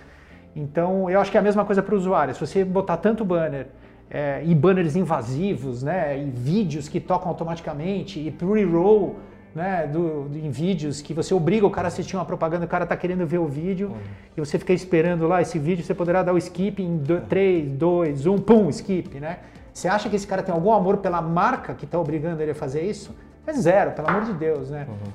Então, 0.56 1.10
eu 1.10 1.20
acho 1.20 1.32
que 1.32 1.38
é 1.38 1.40
a 1.40 1.44
mesma 1.44 1.66
coisa 1.66 1.82
para 1.82 1.96
o 1.96 1.98
usuário. 1.98 2.36
Se 2.36 2.40
você 2.40 2.64
botar 2.64 2.98
tanto 2.98 3.26
banner 3.26 3.68
é, 4.10 4.42
e 4.44 4.56
banners 4.56 4.96
invasivos, 4.96 5.84
né, 5.84 6.18
e 6.20 6.30
vídeos 6.30 6.88
que 6.88 7.00
tocam 7.00 7.30
automaticamente, 7.30 8.20
e 8.20 8.32
pre-roll 8.32 9.18
né, 9.54 9.88
do, 9.88 10.24
do, 10.30 10.38
em 10.38 10.50
vídeos 10.50 11.02
que 11.02 11.14
você 11.14 11.34
obriga 11.34 11.66
o 11.66 11.70
cara 11.70 11.88
a 11.88 11.90
assistir 11.90 12.16
uma 12.16 12.26
propaganda, 12.26 12.66
o 12.66 12.68
cara 12.68 12.84
está 12.84 12.98
querendo 12.98 13.26
ver 13.26 13.38
o 13.38 13.48
vídeo, 13.48 13.90
uhum. 13.90 13.98
e 14.38 14.40
você 14.40 14.58
fica 14.58 14.74
esperando 14.74 15.28
lá 15.28 15.42
esse 15.42 15.60
vídeo, 15.60 15.84
você 15.84 15.94
poderá 15.94 16.24
dar 16.24 16.34
o 16.34 16.38
skip 16.38 16.82
em 16.82 17.02
3, 17.28 17.72
2, 17.72 18.26
1, 18.26 18.38
pum, 18.40 18.70
skip, 18.70 19.20
né? 19.20 19.40
Você 19.74 19.88
acha 19.88 20.10
que 20.10 20.16
esse 20.16 20.28
cara 20.28 20.44
tem 20.44 20.54
algum 20.54 20.74
amor 20.74 20.98
pela 20.98 21.22
marca 21.22 21.74
que 21.74 21.86
está 21.86 22.00
obrigando 22.00 22.42
ele 22.42 22.52
a 22.52 22.56
fazer 22.56 22.82
isso? 22.82 23.16
É 23.46 23.54
zero, 23.54 23.92
pelo 23.92 24.10
amor 24.10 24.24
de 24.24 24.34
Deus, 24.34 24.70
né? 24.70 24.86
Uhum. 24.90 25.12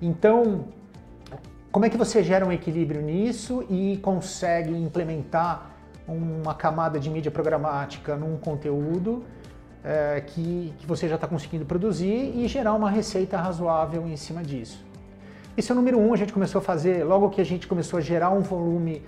Então, 0.00 0.64
como 1.70 1.84
é 1.84 1.90
que 1.90 1.96
você 1.96 2.22
gera 2.22 2.44
um 2.44 2.50
equilíbrio 2.50 3.00
nisso 3.00 3.64
e 3.70 3.98
consegue 4.02 4.72
implementar 4.74 5.77
uma 6.08 6.54
camada 6.54 6.98
de 6.98 7.10
mídia 7.10 7.30
programática 7.30 8.16
num 8.16 8.36
conteúdo 8.36 9.24
é, 9.84 10.22
que, 10.26 10.74
que 10.78 10.86
você 10.86 11.08
já 11.08 11.16
está 11.16 11.26
conseguindo 11.26 11.64
produzir 11.64 12.32
e 12.34 12.48
gerar 12.48 12.72
uma 12.72 12.90
receita 12.90 13.36
razoável 13.36 14.06
em 14.08 14.16
cima 14.16 14.42
disso? 14.42 14.84
Esse 15.56 15.70
é 15.70 15.74
o 15.74 15.76
número 15.76 15.98
um, 15.98 16.14
a 16.14 16.16
gente 16.16 16.32
começou 16.32 16.60
a 16.60 16.62
fazer 16.62 17.04
logo 17.04 17.30
que 17.30 17.40
a 17.40 17.44
gente 17.44 17.66
começou 17.66 17.98
a 17.98 18.00
gerar 18.00 18.30
um 18.30 18.40
volume 18.40 19.02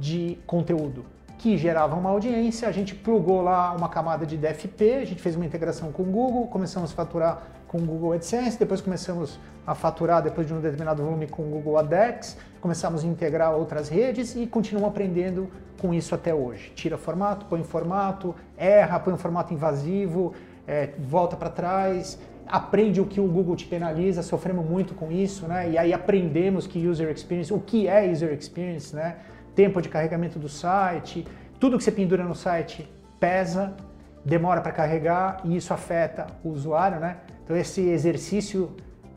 de 0.00 0.38
conteúdo 0.46 1.04
que 1.42 1.58
gerava 1.58 1.96
uma 1.96 2.10
audiência, 2.10 2.68
a 2.68 2.72
gente 2.72 2.94
plugou 2.94 3.42
lá 3.42 3.72
uma 3.72 3.88
camada 3.88 4.24
de 4.24 4.36
DFP, 4.36 4.92
a 5.02 5.04
gente 5.04 5.20
fez 5.20 5.34
uma 5.34 5.44
integração 5.44 5.90
com 5.90 6.04
o 6.04 6.06
Google, 6.06 6.46
começamos 6.46 6.92
a 6.92 6.94
faturar 6.94 7.42
com 7.72 7.78
o 7.78 7.80
Google 7.80 8.12
AdSense, 8.12 8.58
depois 8.58 8.82
começamos 8.82 9.40
a 9.66 9.74
faturar 9.74 10.22
depois 10.22 10.46
de 10.46 10.52
um 10.52 10.60
determinado 10.60 11.02
volume 11.02 11.26
com 11.26 11.42
o 11.42 11.46
Google 11.46 11.78
ADEX, 11.78 12.36
começamos 12.60 13.02
a 13.02 13.06
integrar 13.06 13.54
outras 13.54 13.88
redes 13.88 14.36
e 14.36 14.46
continuamos 14.46 14.90
aprendendo 14.90 15.48
com 15.80 15.94
isso 15.94 16.14
até 16.14 16.34
hoje. 16.34 16.70
Tira 16.74 16.98
formato, 16.98 17.46
põe 17.46 17.64
formato, 17.64 18.34
erra, 18.58 19.00
põe 19.00 19.14
um 19.14 19.16
formato 19.16 19.54
invasivo, 19.54 20.34
é, 20.66 20.90
volta 20.98 21.34
para 21.34 21.48
trás, 21.48 22.18
aprende 22.46 23.00
o 23.00 23.06
que 23.06 23.18
o 23.18 23.26
Google 23.26 23.56
te 23.56 23.64
penaliza, 23.64 24.22
sofremos 24.22 24.66
muito 24.66 24.94
com 24.94 25.10
isso, 25.10 25.48
né? 25.48 25.70
E 25.70 25.78
aí 25.78 25.94
aprendemos 25.94 26.66
que 26.66 26.86
user 26.86 27.10
experience, 27.10 27.54
o 27.54 27.58
que 27.58 27.88
é 27.88 28.06
user 28.10 28.34
experience, 28.34 28.94
né? 28.94 29.16
Tempo 29.54 29.80
de 29.80 29.88
carregamento 29.88 30.38
do 30.38 30.48
site, 30.48 31.26
tudo 31.58 31.78
que 31.78 31.84
você 31.84 31.92
pendura 31.92 32.22
no 32.22 32.34
site 32.34 32.86
pesa, 33.18 33.74
demora 34.22 34.60
para 34.60 34.72
carregar 34.72 35.40
e 35.44 35.56
isso 35.56 35.72
afeta 35.72 36.26
o 36.44 36.50
usuário, 36.50 37.00
né? 37.00 37.16
Então 37.52 37.60
esse 37.60 37.82
exercício 37.82 38.70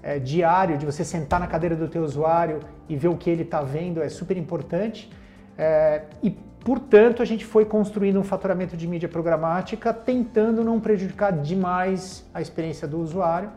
é, 0.04 0.20
diário 0.20 0.78
de 0.78 0.86
você 0.86 1.06
sentar 1.06 1.40
na 1.40 1.48
cadeira 1.48 1.74
do 1.74 1.88
teu 1.88 2.04
usuário 2.04 2.60
e 2.90 2.94
ver 2.94 3.08
o 3.08 3.16
que 3.16 3.30
ele 3.30 3.44
está 3.44 3.62
vendo 3.62 4.04
é 4.04 4.10
super 4.10 4.36
importante. 4.36 5.10
É, 5.58 6.04
e 6.22 6.38
Portanto, 6.66 7.22
a 7.22 7.26
gente 7.26 7.46
foi 7.46 7.64
construindo 7.64 8.20
um 8.20 8.24
faturamento 8.24 8.76
de 8.76 8.88
mídia 8.88 9.08
programática, 9.08 9.94
tentando 9.94 10.64
não 10.64 10.80
prejudicar 10.80 11.32
demais 11.32 12.28
a 12.34 12.42
experiência 12.42 12.88
do 12.88 13.00
usuário. 13.00 13.52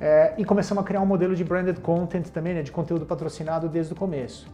É, 0.00 0.34
e 0.36 0.44
começamos 0.44 0.82
a 0.82 0.84
criar 0.84 1.00
um 1.00 1.06
modelo 1.06 1.36
de 1.36 1.44
branded 1.44 1.78
content 1.78 2.26
também, 2.30 2.54
né, 2.54 2.62
de 2.62 2.72
conteúdo 2.72 3.06
patrocinado 3.06 3.68
desde 3.68 3.92
o 3.92 3.96
começo. 3.96 4.48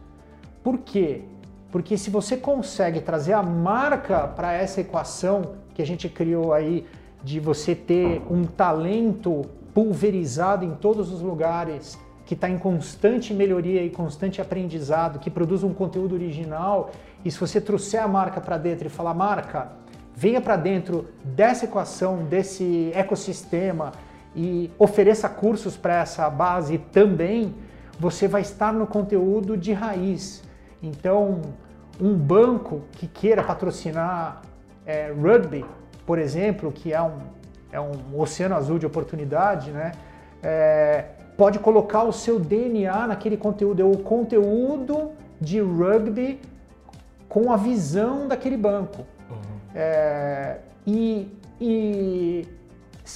Por 0.63 0.77
quê? 0.77 1.23
Porque 1.71 1.97
se 1.97 2.11
você 2.11 2.37
consegue 2.37 3.01
trazer 3.01 3.33
a 3.33 3.41
marca 3.41 4.27
para 4.27 4.53
essa 4.53 4.79
equação 4.79 5.55
que 5.73 5.81
a 5.81 5.85
gente 5.85 6.07
criou 6.07 6.53
aí 6.53 6.85
de 7.23 7.39
você 7.39 7.75
ter 7.75 8.21
um 8.29 8.43
talento 8.43 9.45
pulverizado 9.73 10.65
em 10.65 10.75
todos 10.75 11.11
os 11.11 11.21
lugares, 11.21 11.99
que 12.25 12.33
está 12.33 12.49
em 12.49 12.57
constante 12.57 13.33
melhoria 13.33 13.83
e 13.83 13.89
constante 13.89 14.41
aprendizado, 14.41 15.19
que 15.19 15.29
produz 15.29 15.63
um 15.63 15.73
conteúdo 15.73 16.13
original 16.13 16.91
e 17.23 17.31
se 17.31 17.39
você 17.39 17.59
trouxer 17.59 18.01
a 18.01 18.07
marca 18.07 18.39
para 18.39 18.57
dentro 18.57 18.87
e 18.87 18.89
falar, 18.89 19.13
marca, 19.13 19.71
venha 20.15 20.41
para 20.41 20.55
dentro 20.55 21.07
dessa 21.23 21.65
equação, 21.65 22.23
desse 22.23 22.91
ecossistema 22.93 23.91
e 24.35 24.71
ofereça 24.77 25.27
cursos 25.27 25.77
para 25.77 26.01
essa 26.01 26.29
base 26.29 26.77
também, 26.91 27.53
você 27.99 28.27
vai 28.27 28.41
estar 28.41 28.71
no 28.73 28.85
conteúdo 28.85 29.57
de 29.57 29.73
raiz. 29.73 30.43
Então, 30.81 31.41
um 31.99 32.15
banco 32.15 32.81
que 32.93 33.07
queira 33.07 33.43
patrocinar 33.43 34.41
é, 34.85 35.11
rugby, 35.11 35.65
por 36.07 36.17
exemplo, 36.17 36.71
que 36.71 36.93
é 36.93 37.01
um, 37.01 37.17
é 37.69 37.81
um 37.81 38.17
oceano 38.17 38.55
azul 38.55 38.79
de 38.79 38.85
oportunidade, 38.85 39.71
né? 39.71 39.91
É, 40.41 41.03
pode 41.35 41.59
colocar 41.59 42.03
o 42.03 42.13
seu 42.13 42.39
DNA 42.39 43.07
naquele 43.07 43.35
conteúdo, 43.35 43.81
é 43.81 43.85
o 43.85 43.97
conteúdo 43.97 45.11
de 45.39 45.59
rugby 45.59 46.39
com 47.27 47.51
a 47.51 47.57
visão 47.57 48.25
daquele 48.25 48.55
banco. 48.55 49.01
Uhum. 49.29 49.35
É, 49.75 50.59
e, 50.87 51.27
e, 51.59 52.47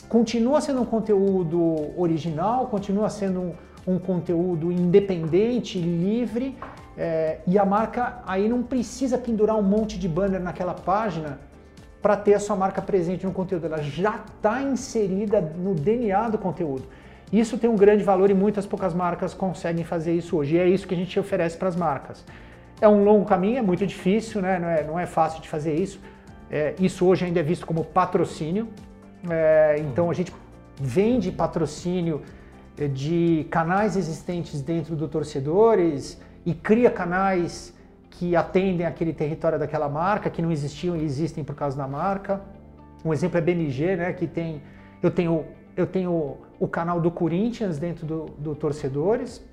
continua 0.09 0.59
sendo 0.59 0.81
um 0.81 0.85
conteúdo 0.85 1.97
original, 1.97 2.67
continua 2.67 3.09
sendo 3.09 3.39
um, 3.39 3.53
um 3.87 3.97
conteúdo 3.97 4.69
independente, 4.69 5.79
livre, 5.79 6.57
é, 6.97 7.39
e 7.47 7.57
a 7.57 7.63
marca 7.63 8.21
aí 8.27 8.49
não 8.49 8.61
precisa 8.61 9.17
pendurar 9.17 9.55
um 9.55 9.63
monte 9.63 9.97
de 9.97 10.09
banner 10.09 10.41
naquela 10.41 10.73
página 10.73 11.39
para 12.01 12.17
ter 12.17 12.33
a 12.33 12.39
sua 12.39 12.55
marca 12.55 12.81
presente 12.81 13.25
no 13.25 13.31
conteúdo, 13.31 13.65
ela 13.65 13.81
já 13.81 14.15
está 14.15 14.61
inserida 14.61 15.39
no 15.39 15.75
DNA 15.75 16.29
do 16.29 16.37
conteúdo. 16.37 16.83
Isso 17.31 17.57
tem 17.57 17.69
um 17.69 17.75
grande 17.75 18.03
valor 18.03 18.29
e 18.29 18.33
muitas 18.33 18.65
poucas 18.65 18.93
marcas 18.93 19.33
conseguem 19.33 19.85
fazer 19.85 20.13
isso 20.13 20.35
hoje, 20.35 20.55
e 20.55 20.59
é 20.59 20.67
isso 20.67 20.87
que 20.87 20.93
a 20.93 20.97
gente 20.97 21.17
oferece 21.19 21.57
para 21.57 21.67
as 21.67 21.75
marcas. 21.75 22.25
É 22.81 22.87
um 22.87 23.03
longo 23.03 23.25
caminho, 23.25 23.59
é 23.59 23.61
muito 23.61 23.85
difícil, 23.85 24.41
né? 24.41 24.57
não, 24.59 24.67
é, 24.67 24.83
não 24.83 24.99
é 24.99 25.05
fácil 25.05 25.41
de 25.41 25.47
fazer 25.47 25.75
isso. 25.75 25.99
É, 26.49 26.73
isso 26.79 27.05
hoje 27.05 27.25
ainda 27.25 27.39
é 27.39 27.43
visto 27.43 27.65
como 27.65 27.85
patrocínio. 27.85 28.67
É, 29.29 29.75
então 29.79 30.09
a 30.09 30.13
gente 30.13 30.33
vende 30.79 31.31
patrocínio 31.31 32.23
é, 32.77 32.87
de 32.87 33.45
canais 33.51 33.95
existentes 33.95 34.61
dentro 34.61 34.95
do 34.95 35.07
torcedores 35.07 36.19
e 36.43 36.53
cria 36.53 36.89
canais 36.89 37.73
que 38.11 38.35
atendem 38.35 38.85
aquele 38.85 39.13
território 39.13 39.57
daquela 39.57 39.89
marca, 39.89 40.29
que 40.29 40.41
não 40.41 40.51
existiam 40.51 40.95
e 40.95 41.03
existem 41.03 41.43
por 41.43 41.55
causa 41.55 41.75
da 41.77 41.87
marca. 41.87 42.41
Um 43.03 43.11
exemplo 43.11 43.37
é 43.37 43.41
BMG, 43.41 43.95
né, 43.95 44.13
que 44.13 44.27
tem, 44.27 44.61
eu 45.01 45.09
tenho, 45.09 45.45
eu 45.75 45.87
tenho 45.87 46.37
o 46.59 46.67
canal 46.67 47.01
do 47.01 47.09
Corinthians 47.09 47.79
dentro 47.79 48.05
do, 48.05 48.25
do 48.37 48.53
Torcedores, 48.53 49.43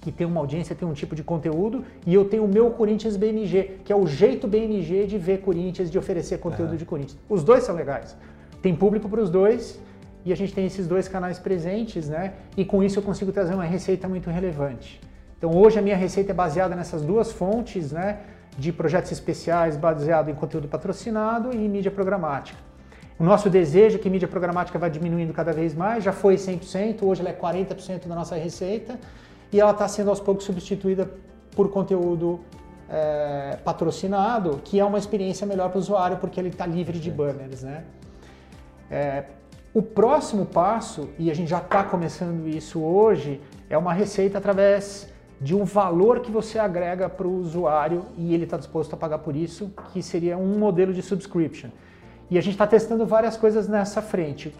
que 0.00 0.12
tem 0.12 0.26
uma 0.26 0.40
audiência, 0.40 0.76
tem 0.76 0.86
um 0.86 0.92
tipo 0.92 1.14
de 1.14 1.22
conteúdo, 1.22 1.84
e 2.04 2.12
eu 2.12 2.26
tenho 2.26 2.44
o 2.44 2.48
meu 2.48 2.70
Corinthians 2.70 3.16
BMG, 3.16 3.80
que 3.84 3.92
é 3.92 3.96
o 3.96 4.06
jeito 4.06 4.46
BMG 4.46 5.06
de 5.06 5.16
ver 5.16 5.40
Corinthians, 5.40 5.90
de 5.90 5.98
oferecer 5.98 6.38
conteúdo 6.38 6.76
de 6.76 6.84
Corinthians. 6.84 7.18
Os 7.28 7.42
dois 7.42 7.64
são 7.64 7.74
legais. 7.74 8.16
Tem 8.60 8.74
público 8.74 9.08
para 9.08 9.22
os 9.22 9.30
dois, 9.30 9.80
e 10.24 10.32
a 10.32 10.36
gente 10.36 10.52
tem 10.52 10.66
esses 10.66 10.86
dois 10.86 11.08
canais 11.08 11.38
presentes, 11.38 12.08
né? 12.08 12.34
E 12.56 12.64
com 12.64 12.82
isso 12.82 12.98
eu 12.98 13.02
consigo 13.02 13.32
trazer 13.32 13.54
uma 13.54 13.64
receita 13.64 14.06
muito 14.08 14.28
relevante. 14.28 15.00
Então 15.38 15.50
hoje 15.54 15.78
a 15.78 15.82
minha 15.82 15.96
receita 15.96 16.32
é 16.32 16.34
baseada 16.34 16.74
nessas 16.74 17.02
duas 17.02 17.32
fontes, 17.32 17.92
né? 17.92 18.20
De 18.58 18.72
projetos 18.72 19.12
especiais 19.12 19.76
baseado 19.76 20.30
em 20.30 20.34
conteúdo 20.34 20.66
patrocinado 20.66 21.52
e 21.52 21.68
mídia 21.68 21.90
programática. 21.90 22.58
O 23.18 23.24
nosso 23.24 23.48
desejo 23.48 23.96
é 23.96 23.98
que 23.98 24.10
mídia 24.10 24.28
programática 24.28 24.78
vá 24.78 24.88
diminuindo 24.88 25.32
cada 25.32 25.52
vez 25.52 25.74
mais, 25.74 26.04
já 26.04 26.12
foi 26.12 26.36
100%, 26.36 27.02
hoje 27.02 27.22
ela 27.22 27.30
é 27.30 27.34
40% 27.34 28.06
da 28.06 28.14
nossa 28.14 28.36
receita 28.36 28.98
e 29.50 29.58
ela 29.58 29.70
está 29.70 29.88
sendo 29.88 30.10
aos 30.10 30.20
poucos 30.20 30.44
substituída 30.44 31.10
por 31.54 31.70
conteúdo 31.70 32.40
é, 32.90 33.56
patrocinado, 33.64 34.60
que 34.62 34.78
é 34.78 34.84
uma 34.84 34.98
experiência 34.98 35.46
melhor 35.46 35.70
para 35.70 35.78
o 35.78 35.80
usuário 35.80 36.18
porque 36.18 36.38
ele 36.38 36.50
está 36.50 36.66
livre 36.66 36.98
de 36.98 37.10
banners. 37.10 37.62
Né? 37.62 37.84
É, 38.90 39.24
o 39.72 39.82
próximo 39.82 40.44
passo, 40.44 41.08
e 41.18 41.30
a 41.30 41.34
gente 41.34 41.48
já 41.48 41.58
está 41.58 41.82
começando 41.84 42.46
isso 42.46 42.80
hoje, 42.80 43.40
é 43.68 43.78
uma 43.78 43.92
receita 43.92 44.36
através 44.38 45.08
de 45.40 45.54
um 45.54 45.64
valor 45.64 46.20
que 46.20 46.30
você 46.30 46.58
agrega 46.58 47.08
para 47.08 47.26
o 47.26 47.40
usuário 47.40 48.04
e 48.16 48.34
ele 48.34 48.44
está 48.44 48.56
disposto 48.56 48.94
a 48.94 48.96
pagar 48.96 49.18
por 49.18 49.36
isso, 49.36 49.70
que 49.92 50.02
seria 50.02 50.38
um 50.38 50.58
modelo 50.58 50.92
de 50.92 51.02
subscription. 51.02 51.70
E 52.30 52.38
a 52.38 52.40
gente 52.40 52.54
está 52.54 52.66
testando 52.66 53.06
várias 53.06 53.36
coisas 53.36 53.68
nessa 53.68 54.00
frente. 54.00 54.54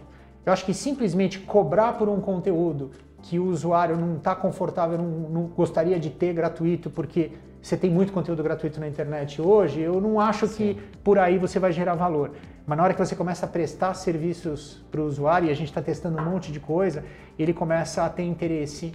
Eu 0.45 0.53
acho 0.53 0.65
que 0.65 0.73
simplesmente 0.73 1.39
cobrar 1.39 1.93
por 1.93 2.07
um 2.07 2.21
conteúdo 2.21 2.91
que 3.21 3.39
o 3.39 3.45
usuário 3.47 3.97
não 3.97 4.17
está 4.17 4.35
confortável, 4.35 4.97
não, 4.97 5.05
não, 5.05 5.43
gostaria 5.47 5.99
de 5.99 6.09
ter 6.09 6.33
gratuito, 6.33 6.89
porque 6.89 7.31
você 7.61 7.75
tem 7.75 7.89
muito 7.89 8.13
conteúdo 8.13 8.41
gratuito 8.43 8.79
na 8.79 8.87
internet 8.87 9.41
hoje, 9.41 9.81
eu 9.81 9.99
não 9.99 10.19
acho 10.19 10.47
Sim. 10.47 10.75
que 10.75 10.81
por 11.03 11.19
aí 11.19 11.37
você 11.37 11.59
vai 11.59 11.73
gerar 11.73 11.95
valor. 11.95 12.31
Mas 12.65 12.77
na 12.77 12.83
hora 12.83 12.93
que 12.93 12.99
você 12.99 13.15
começa 13.15 13.45
a 13.45 13.49
prestar 13.49 13.93
serviços 13.95 14.81
para 14.91 15.01
o 15.01 15.05
usuário, 15.05 15.49
e 15.49 15.51
a 15.51 15.55
gente 15.55 15.67
está 15.67 15.81
testando 15.81 16.21
um 16.21 16.23
monte 16.23 16.51
de 16.51 16.59
coisa, 16.59 17.03
ele 17.37 17.53
começa 17.53 18.03
a 18.03 18.09
ter 18.09 18.23
interesse 18.23 18.93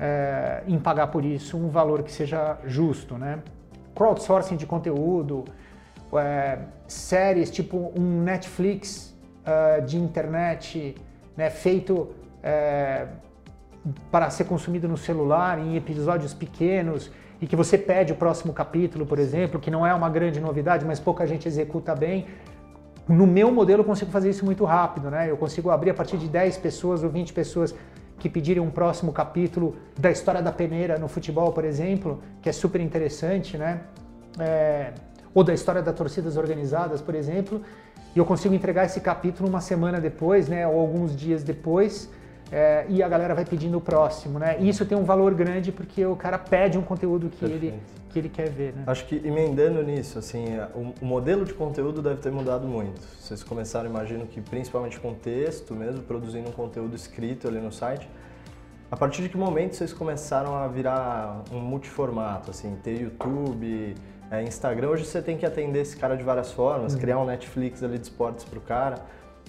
é, 0.00 0.62
em 0.66 0.78
pagar 0.78 1.08
por 1.08 1.24
isso 1.24 1.58
um 1.58 1.68
valor 1.68 2.02
que 2.02 2.10
seja 2.10 2.58
justo. 2.64 3.18
Né? 3.18 3.40
Crowdsourcing 3.94 4.56
de 4.56 4.64
conteúdo, 4.64 5.44
é, 6.14 6.58
séries 6.88 7.50
tipo 7.50 7.92
um 7.94 8.22
Netflix 8.22 9.14
uh, 9.44 9.84
de 9.84 9.98
internet 9.98 10.96
né, 11.36 11.50
feito 11.50 12.10
é, 12.42 13.06
para 14.10 14.30
ser 14.30 14.44
consumido 14.44 14.88
no 14.88 14.96
celular 14.96 15.58
em 15.58 15.76
episódios 15.76 16.34
pequenos 16.34 17.10
e 17.40 17.46
que 17.46 17.56
você 17.56 17.78
pede 17.78 18.12
o 18.12 18.16
próximo 18.16 18.52
capítulo, 18.52 19.06
por 19.06 19.18
exemplo, 19.18 19.58
que 19.60 19.70
não 19.70 19.86
é 19.86 19.94
uma 19.94 20.10
grande 20.10 20.40
novidade, 20.40 20.84
mas 20.84 21.00
pouca 21.00 21.26
gente 21.26 21.48
executa 21.48 21.94
bem. 21.94 22.26
No 23.08 23.26
meu 23.26 23.50
modelo 23.50 23.80
eu 23.80 23.84
consigo 23.84 24.10
fazer 24.10 24.28
isso 24.28 24.44
muito 24.44 24.64
rápido, 24.64 25.10
né? 25.10 25.30
Eu 25.30 25.36
consigo 25.36 25.70
abrir 25.70 25.90
a 25.90 25.94
partir 25.94 26.18
de 26.18 26.28
10 26.28 26.58
pessoas 26.58 27.02
ou 27.02 27.08
20 27.08 27.32
pessoas 27.32 27.74
que 28.20 28.28
pedirem 28.28 28.62
um 28.62 28.70
próximo 28.70 29.12
capítulo 29.12 29.76
da 29.98 30.10
história 30.10 30.40
da 30.40 30.52
peneira 30.52 30.98
no 30.98 31.08
futebol, 31.08 31.52
por 31.52 31.64
exemplo, 31.64 32.22
que 32.40 32.48
é 32.48 32.52
super 32.52 32.80
interessante, 32.80 33.56
né? 33.56 33.80
É, 34.38 34.92
ou 35.34 35.42
da 35.42 35.54
história 35.54 35.82
das 35.82 35.94
torcidas 35.94 36.36
organizadas, 36.36 37.00
por 37.00 37.14
exemplo, 37.14 37.62
e 38.14 38.18
eu 38.18 38.24
consigo 38.24 38.54
entregar 38.54 38.84
esse 38.84 39.00
capítulo 39.00 39.48
uma 39.48 39.60
semana 39.60 40.00
depois, 40.00 40.48
né? 40.48 40.66
Ou 40.68 40.78
alguns 40.78 41.16
dias 41.16 41.42
depois 41.42 42.10
é, 42.52 42.84
e 42.88 43.02
a 43.02 43.08
galera 43.08 43.34
vai 43.34 43.44
pedindo 43.44 43.78
o 43.78 43.80
próximo, 43.80 44.38
né? 44.38 44.56
E 44.58 44.68
isso 44.68 44.84
tem 44.84 44.98
um 44.98 45.04
valor 45.04 45.34
grande 45.34 45.70
porque 45.70 46.04
o 46.04 46.16
cara 46.16 46.36
pede 46.36 46.76
um 46.76 46.82
conteúdo 46.82 47.28
que, 47.28 47.44
ele, 47.44 47.74
que 48.10 48.18
ele 48.18 48.28
quer 48.28 48.50
ver, 48.50 48.74
né? 48.74 48.82
Acho 48.86 49.06
que 49.06 49.16
emendando 49.24 49.82
nisso, 49.82 50.18
assim, 50.18 50.44
o, 50.74 50.92
o, 51.00 51.06
modelo 51.06 51.44
de 51.44 51.54
conteúdo 51.54 52.02
deve 52.02 52.20
ter 52.20 52.32
mudado 52.32 52.66
muito. 52.66 53.00
Vocês 53.20 53.44
começaram, 53.44 53.88
imagino 53.88 54.26
que 54.26 54.40
principalmente 54.40 54.98
com 54.98 55.14
texto 55.14 55.74
mesmo, 55.74 56.02
produzindo 56.02 56.48
um 56.48 56.52
conteúdo 56.52 56.96
escrito 56.96 57.46
ali 57.46 57.60
no 57.60 57.70
site. 57.70 58.08
A 58.90 58.96
partir 58.96 59.22
de 59.22 59.28
que 59.28 59.36
momento 59.36 59.76
vocês 59.76 59.92
começaram 59.92 60.56
a 60.56 60.66
virar 60.66 61.44
um 61.52 61.60
multiformato, 61.60 62.50
assim, 62.50 62.76
ter 62.82 63.00
YouTube, 63.00 63.94
É, 64.32 64.44
Instagram 64.44 64.90
hoje 64.90 65.04
você 65.04 65.20
tem 65.20 65.36
que 65.36 65.44
atender 65.44 65.80
esse 65.80 65.96
cara 65.96 66.16
de 66.16 66.22
várias 66.22 66.52
formas, 66.52 66.94
criar 66.94 67.18
um 67.18 67.24
Netflix 67.24 67.82
ali 67.82 67.98
de 67.98 68.04
esportes 68.04 68.44
para 68.44 68.58
o 68.58 68.62
cara. 68.62 68.96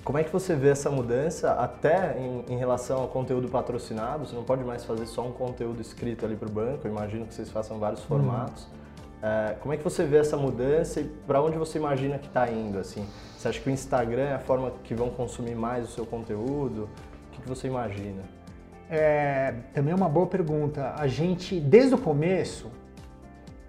Como 0.03 0.17
é 0.17 0.23
que 0.23 0.33
você 0.33 0.55
vê 0.55 0.69
essa 0.69 0.89
mudança 0.89 1.51
até 1.51 2.17
em, 2.17 2.53
em, 2.53 2.57
relação 2.57 3.01
ao 3.01 3.07
conteúdo 3.07 3.47
patrocinado? 3.47 4.25
Você 4.25 4.35
não 4.35 4.43
pode 4.43 4.63
mais 4.63 4.83
fazer 4.83 5.05
só 5.05 5.27
um 5.27 5.31
conteúdo 5.31 5.79
escrito 5.79 6.25
ali 6.25 6.35
para 6.35 6.47
o 6.47 6.51
banco, 6.51 6.87
eu 6.87 6.91
imagino 6.91 7.27
que 7.27 7.33
vocês 7.33 7.51
façam 7.51 7.77
vários 7.77 8.01
formatos. 8.03 8.67
É, 9.21 9.55
como 9.59 9.71
é 9.71 9.77
que 9.77 9.83
você 9.83 10.03
vê 10.03 10.17
essa 10.17 10.35
mudança 10.35 10.99
e 10.99 11.03
para 11.03 11.39
onde 11.39 11.55
você 11.55 11.77
imagina 11.77 12.17
que 12.17 12.25
está 12.25 12.49
indo? 12.49 12.79
Assim? 12.79 13.05
Você 13.37 13.47
acha 13.47 13.59
que 13.59 13.69
o 13.69 13.71
Instagram 13.71 14.23
é 14.23 14.33
a 14.33 14.39
forma 14.39 14.71
que 14.83 14.95
vão 14.95 15.11
consumir 15.11 15.55
mais 15.55 15.87
o 15.87 15.91
seu 15.91 16.05
conteúdo? 16.05 16.89
O 17.27 17.31
que, 17.33 17.41
que 17.43 17.47
você 17.47 17.67
imagina? 17.67 18.23
É, 18.89 19.53
também 19.71 19.91
é 19.91 19.95
uma 19.95 20.09
boa 20.09 20.25
pergunta. 20.25 20.95
A 20.97 21.05
gente, 21.05 21.59
desde 21.59 21.93
o 21.93 21.97
começo, 21.99 22.71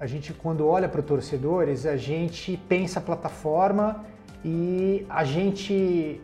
a 0.01 0.07
gente 0.07 0.33
quando 0.33 0.67
olha 0.67 0.89
para 0.89 1.01
os 1.01 1.07
torcedores, 1.07 1.85
a 1.85 1.97
gente 1.99 2.57
pensa 2.67 2.99
a 2.99 3.03
plataforma 3.03 4.07
e 4.45 5.07
a 5.09 5.25
gente 5.25 6.21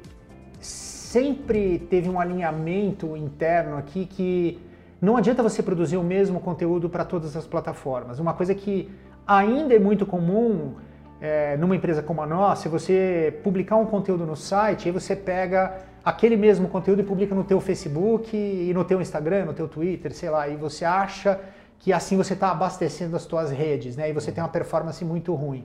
sempre 0.61 1.79
teve 1.79 2.09
um 2.09 2.21
alinhamento 2.21 3.17
interno 3.17 3.77
aqui 3.77 4.07
que 4.07 4.61
não 5.01 5.17
adianta 5.17 5.43
você 5.43 5.63
produzir 5.63 5.97
o 5.97 6.03
mesmo 6.03 6.41
conteúdo 6.41 6.89
para 6.89 7.05
todas 7.05 7.37
as 7.37 7.47
plataformas. 7.47 8.19
Uma 8.19 8.35
coisa 8.35 8.55
que 8.55 8.91
ainda 9.27 9.75
é 9.75 9.79
muito 9.79 10.05
comum 10.05 10.75
é, 11.21 11.57
numa 11.57 11.77
empresa 11.77 12.03
como 12.03 12.23
a 12.23 12.27
nossa, 12.27 12.69
é 12.69 12.71
você 12.71 13.41
publicar 13.43 13.77
um 13.77 13.87
conteúdo 13.87 14.27
no 14.27 14.37
site, 14.37 14.89
aí 14.89 14.93
você 14.93 15.15
pega 15.15 15.79
aquele 16.05 16.37
mesmo 16.37 16.69
conteúdo 16.69 17.01
e 17.01 17.05
publica 17.05 17.35
no 17.35 17.45
teu 17.45 17.61
Facebook 17.61 18.37
e 18.37 18.73
no 18.73 18.85
teu 18.85 19.01
Instagram, 19.01 19.45
no 19.45 19.53
teu 19.53 19.69
Twitter, 19.69 20.13
sei 20.13 20.31
lá, 20.31 20.49
e 20.49 20.57
você 20.57 20.85
acha 20.85 21.41
que 21.79 21.93
assim 21.93 22.17
você 22.17 22.35
está 22.35 22.51
abastecendo 22.51 23.15
as 23.15 23.25
tuas 23.25 23.51
redes, 23.51 23.97
né? 23.97 24.11
E 24.11 24.13
você 24.13 24.33
tem 24.33 24.43
uma 24.43 24.49
performance 24.49 25.05
muito 25.05 25.35
ruim. 25.35 25.65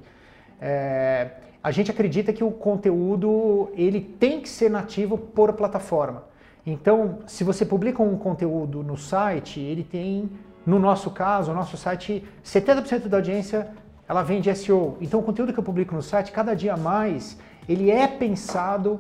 É, 0.62 1.32
a 1.64 1.72
gente 1.72 1.90
acredita 1.90 2.34
que 2.34 2.44
o 2.44 2.52
conteúdo 2.52 3.72
ele 3.74 4.02
tem 4.02 4.42
que 4.42 4.50
ser 4.50 4.70
nativo 4.70 5.18
por 5.18 5.54
plataforma. 5.54 6.26
Então, 6.66 7.20
se 7.26 7.44
você 7.44 7.66
publica 7.66 8.04
um 8.04 8.18
conteúdo 8.18 8.84
no 8.84 8.98
site, 8.98 9.62
ele 9.62 9.84
tem, 9.84 10.30
no 10.66 10.78
nosso 10.78 11.10
caso, 11.12 11.52
o 11.52 11.56
nosso 11.56 11.78
site, 11.78 12.24
70% 12.44 13.08
da 13.08 13.18
audiência 13.18 13.70
ela 14.08 14.24
vem 14.24 14.42
de 14.42 14.54
SEO. 14.54 14.98
Então, 15.00 15.22
o 15.22 15.24
conteúdo 15.24 15.54
que 15.54 15.60
eu 15.60 15.64
publico 15.64 15.96
no 15.96 16.02
site, 16.02 16.34
cada 16.34 16.54
dia 16.54 16.76
mais, 16.76 17.38
ele 17.68 17.90
é 17.90 18.08
pensado 18.08 19.00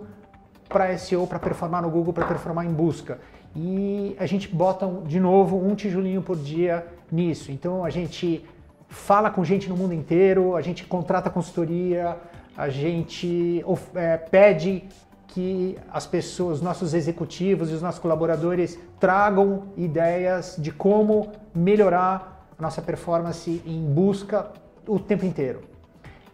para 0.69 0.97
SEO, 0.97 1.27
para 1.27 1.39
performar 1.39 1.81
no 1.81 1.89
Google, 1.89 2.13
para 2.13 2.25
performar 2.25 2.65
em 2.65 2.71
busca. 2.71 3.19
E 3.53 4.15
a 4.17 4.25
gente 4.25 4.47
bota 4.47 4.87
de 5.05 5.19
novo 5.19 5.57
um 5.57 5.75
tijolinho 5.75 6.21
por 6.21 6.37
dia 6.37 6.87
nisso. 7.11 7.51
Então, 7.51 7.83
a 7.83 7.89
gente 7.89 8.43
fala 8.87 9.29
com 9.29 9.43
gente 9.43 9.69
no 9.69 9.75
mundo 9.75 9.93
inteiro, 9.93 10.55
a 10.55 10.61
gente 10.61 10.85
contrata 10.85 11.29
consultoria, 11.29 12.17
a 12.55 12.69
gente 12.69 13.63
é, 13.95 14.17
pede 14.17 14.83
que 15.27 15.77
as 15.91 16.05
pessoas, 16.05 16.61
nossos 16.61 16.93
executivos 16.93 17.71
e 17.71 17.73
os 17.73 17.81
nossos 17.81 17.99
colaboradores 17.99 18.79
tragam 18.99 19.63
ideias 19.75 20.55
de 20.59 20.71
como 20.71 21.31
melhorar 21.55 22.47
a 22.57 22.61
nossa 22.61 22.81
performance 22.81 23.61
em 23.65 23.81
busca 23.81 24.51
o 24.87 24.99
tempo 24.99 25.25
inteiro. 25.25 25.61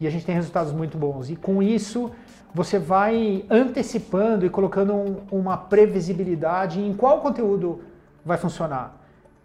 E 0.01 0.07
a 0.07 0.09
gente 0.09 0.25
tem 0.25 0.35
resultados 0.35 0.73
muito 0.73 0.97
bons. 0.97 1.29
E 1.29 1.35
com 1.35 1.63
isso, 1.63 2.11
você 2.53 2.77
vai 2.77 3.45
antecipando 3.49 4.45
e 4.45 4.49
colocando 4.49 4.93
um, 4.93 5.17
uma 5.31 5.55
previsibilidade 5.55 6.81
em 6.81 6.93
qual 6.93 7.21
conteúdo 7.21 7.81
vai 8.25 8.37
funcionar. 8.37 8.97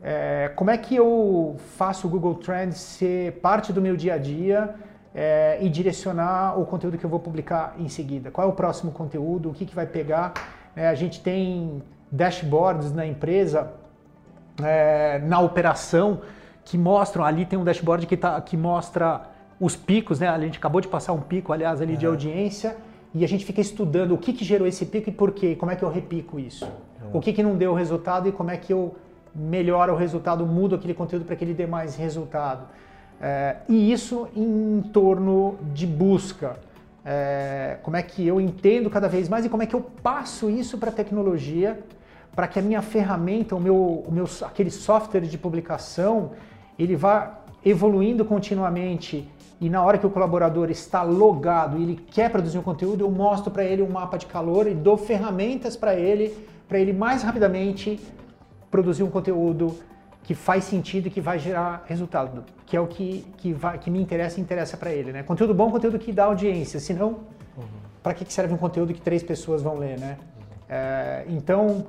É, 0.02 0.50
como 0.56 0.70
é 0.70 0.76
que 0.76 0.96
eu 0.96 1.56
faço 1.76 2.06
o 2.06 2.10
Google 2.10 2.34
Trends 2.34 2.76
ser 2.76 3.40
parte 3.40 3.72
do 3.72 3.80
meu 3.80 3.96
dia 3.96 4.14
a 4.14 4.18
dia 4.18 4.74
é, 5.14 5.58
e 5.60 5.68
direcionar 5.68 6.58
o 6.58 6.66
conteúdo 6.66 6.98
que 6.98 7.04
eu 7.04 7.10
vou 7.10 7.20
publicar 7.20 7.76
em 7.78 7.88
seguida. 7.88 8.30
Qual 8.30 8.46
é 8.46 8.50
o 8.50 8.54
próximo 8.54 8.90
conteúdo, 8.90 9.50
o 9.50 9.54
que, 9.54 9.64
que 9.64 9.74
vai 9.74 9.86
pegar. 9.86 10.32
É, 10.74 10.88
a 10.88 10.94
gente 10.94 11.20
tem 11.20 11.82
dashboards 12.10 12.92
na 12.92 13.06
empresa, 13.06 13.72
é, 14.62 15.20
na 15.20 15.40
operação, 15.40 16.20
que 16.64 16.76
mostram, 16.76 17.24
ali 17.24 17.46
tem 17.46 17.58
um 17.58 17.64
dashboard 17.64 18.06
que, 18.06 18.16
tá, 18.16 18.40
que 18.40 18.56
mostra 18.56 19.28
os 19.60 19.76
picos, 19.76 20.18
né? 20.18 20.28
A 20.28 20.38
gente 20.38 20.58
acabou 20.58 20.80
de 20.80 20.88
passar 20.88 21.12
um 21.12 21.20
pico, 21.20 21.52
aliás, 21.52 21.80
ali 21.80 21.96
de 21.96 22.06
audiência, 22.06 22.76
e 23.14 23.24
a 23.24 23.28
gente 23.28 23.44
fica 23.44 23.60
estudando 23.60 24.14
o 24.14 24.18
que, 24.18 24.32
que 24.32 24.44
gerou 24.44 24.66
esse 24.66 24.84
pico 24.86 25.08
e 25.08 25.12
por 25.12 25.30
quê, 25.32 25.54
como 25.54 25.70
é 25.70 25.76
que 25.76 25.84
eu 25.84 25.90
repico 25.90 26.40
isso. 26.40 26.66
O 27.12 27.20
que, 27.20 27.32
que 27.32 27.42
não 27.42 27.56
deu 27.56 27.74
resultado 27.74 28.28
e 28.28 28.32
como 28.32 28.50
é 28.50 28.56
que 28.56 28.72
eu 28.72 28.96
melhoro 29.34 29.92
o 29.92 29.96
resultado, 29.96 30.46
mudo 30.46 30.74
aquele 30.74 30.94
conteúdo 30.94 31.24
para 31.24 31.36
que 31.36 31.44
ele 31.44 31.54
dê 31.54 31.66
mais 31.66 31.96
resultado. 31.96 32.66
É, 33.20 33.56
e 33.68 33.92
isso 33.92 34.28
em 34.34 34.82
torno 34.92 35.56
de 35.72 35.86
busca. 35.86 36.56
É, 37.04 37.78
como 37.82 37.96
é 37.96 38.02
que 38.02 38.26
eu 38.26 38.40
entendo 38.40 38.88
cada 38.88 39.08
vez 39.08 39.28
mais 39.28 39.44
e 39.44 39.48
como 39.48 39.62
é 39.62 39.66
que 39.66 39.74
eu 39.74 39.82
passo 40.02 40.48
isso 40.48 40.78
para 40.78 40.90
a 40.90 40.92
tecnologia, 40.92 41.78
para 42.34 42.48
que 42.48 42.58
a 42.58 42.62
minha 42.62 42.80
ferramenta, 42.80 43.54
o 43.54 43.60
meu, 43.60 43.76
o 43.76 44.10
meu, 44.10 44.24
aquele 44.42 44.70
software 44.70 45.20
de 45.20 45.36
publicação, 45.36 46.32
ele 46.78 46.96
vá 46.96 47.40
evoluindo 47.64 48.24
continuamente 48.24 49.28
e 49.60 49.70
na 49.70 49.82
hora 49.82 49.96
que 49.96 50.06
o 50.06 50.10
colaborador 50.10 50.70
está 50.70 51.02
logado 51.02 51.78
e 51.78 51.82
ele 51.82 51.96
quer 52.10 52.30
produzir 52.30 52.58
um 52.58 52.62
conteúdo, 52.62 53.04
eu 53.04 53.10
mostro 53.10 53.50
para 53.50 53.64
ele 53.64 53.82
um 53.82 53.88
mapa 53.88 54.18
de 54.18 54.26
calor 54.26 54.66
e 54.66 54.74
dou 54.74 54.96
ferramentas 54.96 55.76
para 55.76 55.94
ele, 55.94 56.36
para 56.68 56.78
ele 56.78 56.92
mais 56.92 57.22
rapidamente 57.22 58.00
produzir 58.70 59.02
um 59.04 59.10
conteúdo 59.10 59.74
que 60.24 60.34
faz 60.34 60.64
sentido 60.64 61.06
e 61.06 61.10
que 61.10 61.20
vai 61.20 61.38
gerar 61.38 61.84
resultado, 61.86 62.44
que 62.66 62.76
é 62.76 62.80
o 62.80 62.86
que, 62.86 63.24
que, 63.36 63.52
vai, 63.52 63.78
que 63.78 63.90
me 63.90 64.00
interessa 64.00 64.40
e 64.40 64.42
interessa 64.42 64.76
para 64.76 64.90
ele. 64.90 65.12
Né? 65.12 65.22
Conteúdo 65.22 65.54
bom, 65.54 65.70
conteúdo 65.70 65.98
que 65.98 66.10
dá 66.10 66.24
audiência, 66.24 66.80
senão, 66.80 67.08
uhum. 67.56 67.64
para 68.02 68.14
que 68.14 68.30
serve 68.32 68.54
um 68.54 68.56
conteúdo 68.56 68.94
que 68.94 69.02
três 69.02 69.22
pessoas 69.22 69.62
vão 69.62 69.76
ler? 69.76 70.00
Né? 70.00 70.16
Uhum. 70.18 70.44
É, 70.70 71.24
então, 71.28 71.86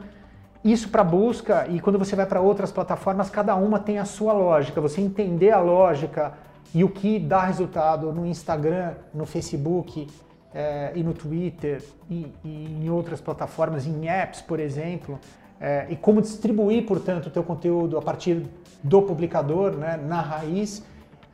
isso 0.64 0.90
para 0.90 1.04
busca, 1.04 1.66
e 1.70 1.80
quando 1.80 1.98
você 1.98 2.14
vai 2.14 2.26
para 2.26 2.42
outras 2.42 2.74
plataformas, 2.74 3.30
cada 3.30 3.56
uma 3.56 3.80
tem 3.80 4.00
a 4.00 4.06
sua 4.06 4.34
lógica. 4.34 4.82
Você 4.82 5.00
entender 5.00 5.52
a 5.52 5.60
lógica 5.60 6.34
e 6.74 6.84
o 6.84 6.90
que 6.90 7.18
dá 7.18 7.46
resultado 7.46 8.12
no 8.12 8.26
Instagram, 8.26 8.96
no 9.14 9.26
Facebook 9.26 10.08
é, 10.54 10.92
e 10.94 11.04
no 11.04 11.14
Twitter 11.14 11.82
e, 12.10 12.34
e 12.44 12.80
em 12.82 12.90
outras 12.90 13.22
plataformas, 13.22 13.88
em 13.88 14.10
apps, 14.10 14.42
por 14.42 14.60
exemplo, 14.60 15.18
é, 15.60 15.88
e 15.90 15.96
como 15.96 16.22
distribuir, 16.22 16.86
portanto, 16.86 17.28
o 17.28 17.30
teu 17.30 17.44
conteúdo 17.44 17.98
a 17.98 18.02
partir 18.02 18.44
do 18.84 19.02
publicador, 19.02 19.72
né, 19.72 19.98
na 19.98 20.22
raiz, 20.22 20.84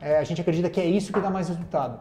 é, 0.00 0.18
a 0.18 0.24
gente 0.24 0.40
acredita 0.40 0.70
que 0.70 0.80
é 0.80 0.86
isso 0.86 1.12
que 1.12 1.20
dá 1.20 1.30
mais 1.30 1.48
resultado. 1.48 2.00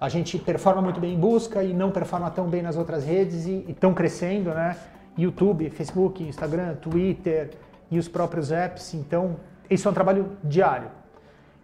A 0.00 0.08
gente 0.08 0.38
performa 0.38 0.82
muito 0.82 1.00
bem 1.00 1.14
em 1.14 1.18
busca 1.18 1.62
e 1.62 1.72
não 1.72 1.90
performa 1.90 2.30
tão 2.30 2.48
bem 2.48 2.62
nas 2.62 2.76
outras 2.76 3.04
redes 3.04 3.46
e 3.46 3.64
estão 3.68 3.94
crescendo, 3.94 4.50
né? 4.50 4.76
YouTube, 5.16 5.70
Facebook, 5.70 6.22
Instagram, 6.22 6.74
Twitter 6.74 7.50
e 7.90 7.98
os 7.98 8.08
próprios 8.08 8.50
apps. 8.50 8.94
Então, 8.94 9.36
isso 9.70 9.86
é 9.86 9.90
um 9.90 9.94
trabalho 9.94 10.36
diário. 10.42 10.88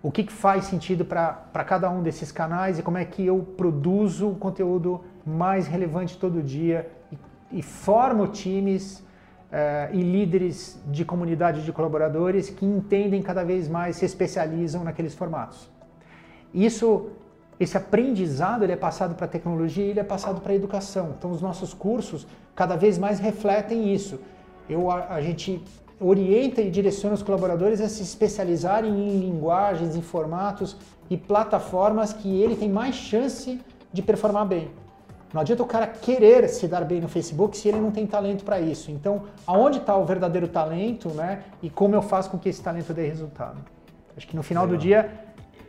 O 0.03 0.11
que, 0.11 0.25
que 0.25 0.33
faz 0.33 0.65
sentido 0.65 1.05
para 1.05 1.65
cada 1.67 1.91
um 1.91 2.03
desses 2.03 2.33
canais 2.33 2.79
e 2.79 2.83
como 2.83 2.97
é 2.97 3.05
que 3.05 3.27
eu 3.27 3.41
produzo 3.57 4.31
o 4.31 4.35
conteúdo 4.37 5.05
mais 5.27 5.67
relevante 5.67 6.17
todo 6.17 6.43
dia 6.43 6.91
e, 7.13 7.59
e 7.59 7.63
formo 7.63 8.27
times 8.29 9.05
uh, 9.51 9.95
e 9.95 10.01
líderes 10.01 10.81
de 10.87 11.05
comunidade 11.05 11.65
de 11.65 11.73
colaboradores 11.73 12.49
que 12.49 12.65
entendem 12.65 13.23
cada 13.23 13.45
vez 13.45 13.69
mais, 13.69 13.97
se 13.97 14.05
especializam 14.05 14.85
naqueles 14.85 15.15
formatos. 15.15 15.69
Isso, 16.55 17.11
esse 17.59 17.77
aprendizado 17.77 18.65
ele 18.65 18.73
é 18.73 18.77
passado 18.77 19.15
para 19.15 19.27
a 19.27 19.29
tecnologia 19.29 19.85
e 19.85 19.91
ele 19.91 20.01
é 20.01 20.05
passado 20.05 20.41
para 20.41 20.53
a 20.53 20.55
educação. 20.55 21.15
Então 21.19 21.31
os 21.31 21.43
nossos 21.43 21.75
cursos 21.75 22.27
cada 22.55 22.77
vez 22.77 22.99
mais 22.99 23.19
refletem 23.19 23.93
isso. 23.93 24.21
Eu, 24.69 24.91
a, 24.91 25.15
a 25.15 25.21
gente 25.21 25.63
orienta 26.01 26.63
e 26.63 26.71
direciona 26.71 27.15
os 27.15 27.23
colaboradores 27.23 27.81
a 27.81 27.89
se 27.89 28.03
especializarem 28.03 28.91
em 28.91 29.21
linguagens, 29.21 29.95
em 29.95 30.01
formatos 30.01 30.77
e 31.11 31.17
plataformas 31.17 32.13
que 32.13 32.41
ele 32.41 32.57
tem 32.57 32.71
mais 32.71 32.95
chance 32.95 33.61
de 33.93 34.01
performar 34.01 34.47
bem. 34.47 34.71
Não 35.33 35.41
adianta 35.41 35.63
o 35.63 35.67
cara 35.67 35.87
querer 35.87 36.49
se 36.49 36.67
dar 36.67 36.85
bem 36.85 37.01
no 37.01 37.09
Facebook 37.09 37.57
se 37.57 37.69
ele 37.69 37.81
não 37.81 37.91
tem 37.91 38.07
talento 38.07 38.45
para 38.45 38.61
isso. 38.61 38.91
Então, 38.91 39.23
aonde 39.47 39.79
está 39.79 39.97
o 39.97 40.05
verdadeiro 40.05 40.49
talento, 40.49 41.09
né? 41.11 41.45
E 41.63 41.71
como 41.71 41.95
eu 41.95 42.03
faço 42.03 42.31
com 42.31 42.39
que 42.39 42.49
esse 42.49 42.63
talento 42.63 42.93
dê 42.93 43.07
resultado? 43.07 43.59
Acho 44.17 44.27
que 44.27 44.35
no 44.35 44.43
final 44.43 44.65
Legal. 44.65 44.79
do 44.79 44.83
dia, 44.83 45.11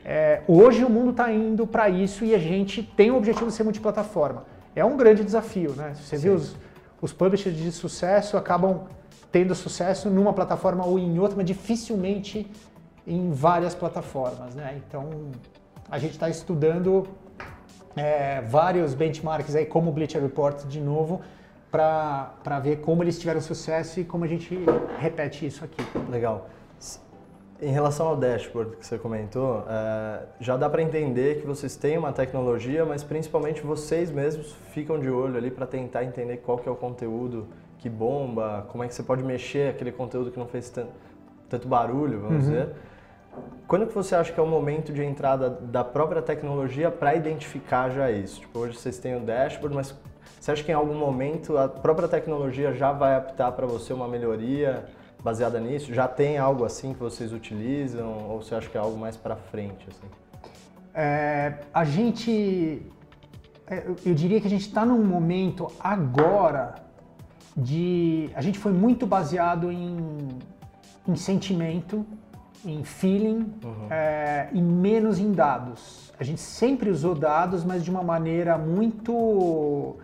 é, 0.04 0.42
hoje 0.48 0.84
o 0.84 0.90
mundo 0.90 1.12
está 1.12 1.32
indo 1.32 1.68
para 1.68 1.90
isso 1.90 2.26
e 2.26 2.34
a 2.34 2.40
gente 2.40 2.82
tem 2.82 3.12
o 3.12 3.18
objetivo 3.18 3.48
de 3.48 3.54
ser 3.54 3.64
multiplataforma. 3.64 4.46
É 4.76 4.84
um 4.84 4.98
grande 4.98 5.24
desafio, 5.24 5.72
né? 5.74 5.94
Você 5.96 6.18
Sim. 6.18 6.24
viu 6.24 6.36
os, 6.36 6.56
os 7.00 7.14
publishers 7.14 7.56
de 7.56 7.72
sucesso 7.72 8.38
acabam 8.38 8.88
tendo 9.32 9.54
sucesso 9.54 10.10
numa 10.10 10.34
plataforma 10.34 10.86
ou 10.86 10.98
em 10.98 11.20
outra, 11.20 11.38
mas 11.38 11.46
dificilmente 11.46 12.50
em 13.06 13.32
várias 13.32 13.76
plataformas, 13.76 14.56
né? 14.56 14.82
Então, 14.88 15.32
a 15.90 15.98
gente 16.00 16.14
está 16.14 16.30
estudando 16.30 17.08
é, 17.96 18.42
vários 18.42 18.94
benchmarks 18.94 19.56
aí, 19.56 19.66
como 19.66 19.90
o 19.90 19.94
Bleacher 19.94 20.22
Report 20.22 20.66
de 20.66 20.80
novo, 20.80 21.22
para 21.72 22.60
ver 22.62 22.78
como 22.82 23.04
eles 23.04 23.18
tiveram 23.18 23.40
sucesso 23.40 24.00
e 24.00 24.04
como 24.04 24.26
a 24.26 24.28
gente 24.28 24.58
repete 25.00 25.46
isso 25.46 25.64
aqui. 25.64 25.82
Legal. 26.10 26.50
Em 27.62 27.72
relação 27.72 28.08
ao 28.08 28.16
dashboard 28.16 28.76
que 28.76 28.86
você 28.86 28.98
comentou, 28.98 29.64
é, 29.70 30.24
já 30.40 30.58
dá 30.58 30.68
para 30.68 30.82
entender 30.82 31.40
que 31.40 31.46
vocês 31.46 31.76
têm 31.76 31.98
uma 31.98 32.12
tecnologia, 32.12 32.84
mas 32.84 33.04
principalmente 33.04 33.62
vocês 33.62 34.10
mesmos 34.10 34.56
ficam 34.72 35.00
de 35.00 35.10
olho 35.10 35.38
ali 35.38 35.52
para 35.52 35.68
tentar 35.68 36.04
entender 36.04 36.38
qual 36.38 36.58
que 36.58 36.68
é 36.68 36.72
o 36.72 36.76
conteúdo 36.76 37.48
que 37.78 37.88
bomba, 37.88 38.66
como 38.70 38.84
é 38.84 38.88
que 38.88 38.96
você 38.96 39.04
pode 39.04 39.24
mexer 39.24 39.70
aquele 39.70 39.92
conteúdo 39.92 40.32
que 40.32 40.40
não 40.40 40.48
fez 40.48 40.70
tanto, 40.70 40.92
tanto 41.50 41.68
barulho, 41.68 42.20
vamos 42.20 42.48
uhum. 42.48 42.52
dizer. 42.52 42.70
Quando 43.68 43.88
que 43.88 43.94
você 43.94 44.16
acha 44.16 44.34
que 44.34 44.40
é 44.40 44.44
o 44.44 44.48
momento 44.48 44.92
de 44.92 45.04
entrada 45.04 45.50
da 45.50 45.84
própria 45.84 46.22
tecnologia 46.22 46.92
para 46.92 47.16
identificar 47.16 47.90
já 47.90 48.12
isso? 48.12 48.42
Tipo, 48.42 48.60
hoje 48.60 48.78
vocês 48.78 48.98
têm 48.98 49.16
o 49.16 49.22
dashboard, 49.22 49.76
mas 49.76 49.96
você 50.40 50.52
acha 50.52 50.64
que 50.64 50.72
em 50.72 50.76
algum 50.76 50.96
momento 50.96 51.58
a 51.58 51.70
própria 51.70 52.08
tecnologia 52.08 52.74
já 52.74 52.92
vai 52.92 53.16
apitar 53.16 53.52
para 53.54 53.66
você 53.66 53.94
uma 53.94 54.08
melhoria? 54.08 54.86
baseada 55.24 55.60
nisso? 55.60 55.94
Já 55.94 56.08
tem 56.08 56.38
algo 56.38 56.66
assim 56.66 56.94
que 56.94 57.00
vocês 57.00 57.32
utilizam 57.32 58.30
ou 58.30 58.42
você 58.42 58.56
acha 58.56 58.70
que 58.70 58.78
é 58.78 58.80
algo 58.80 58.98
mais 58.98 59.16
para 59.16 59.36
frente? 59.36 59.88
Assim? 59.88 60.08
É, 60.94 61.60
a 61.74 61.86
gente, 61.86 62.82
é, 63.68 63.86
eu 64.06 64.14
diria 64.14 64.42
que 64.42 64.48
a 64.48 64.50
gente 64.50 64.68
está 64.68 64.86
num 64.86 65.04
momento 65.04 65.72
agora 65.80 66.76
de, 67.56 68.30
a 68.36 68.42
gente 68.42 68.58
foi 68.60 68.72
muito 68.72 69.06
baseado 69.06 69.72
em, 69.72 69.98
em 71.08 71.16
sentimento, 71.16 72.06
em 72.66 72.84
feeling 72.84 73.54
uhum. 73.64 73.88
é, 73.90 74.50
e 74.54 74.62
menos 74.62 75.20
em 75.20 75.32
dados. 75.32 76.14
A 76.20 76.24
gente 76.24 76.42
sempre 76.42 76.90
usou 76.90 77.16
dados, 77.16 77.64
mas 77.64 77.84
de 77.84 77.90
uma 77.90 78.04
maneira 78.04 78.58
muito, 78.58 79.96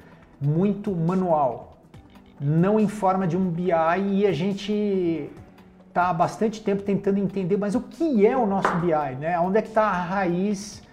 muito 0.42 0.92
manual 0.96 1.68
não 2.40 2.80
em 2.80 2.88
forma 2.88 3.28
de 3.28 3.36
um 3.36 3.50
BI 3.50 3.72
e 4.12 4.28
a 4.28 4.32
gente 4.32 5.30
está 5.88 6.10
há 6.10 6.14
bastante 6.14 6.62
tempo 6.62 6.84
tentando 6.84 7.18
entender, 7.18 7.58
mas 7.58 7.74
o 7.74 7.82
que 7.82 8.26
é 8.26 8.38
o 8.38 8.46
nosso 8.46 8.74
BI, 8.76 9.16
né? 9.20 9.40
Onde 9.40 9.58
é 9.58 9.62
que 9.62 9.70
está 9.70 9.84
a 9.84 10.02
raiz 10.02 10.84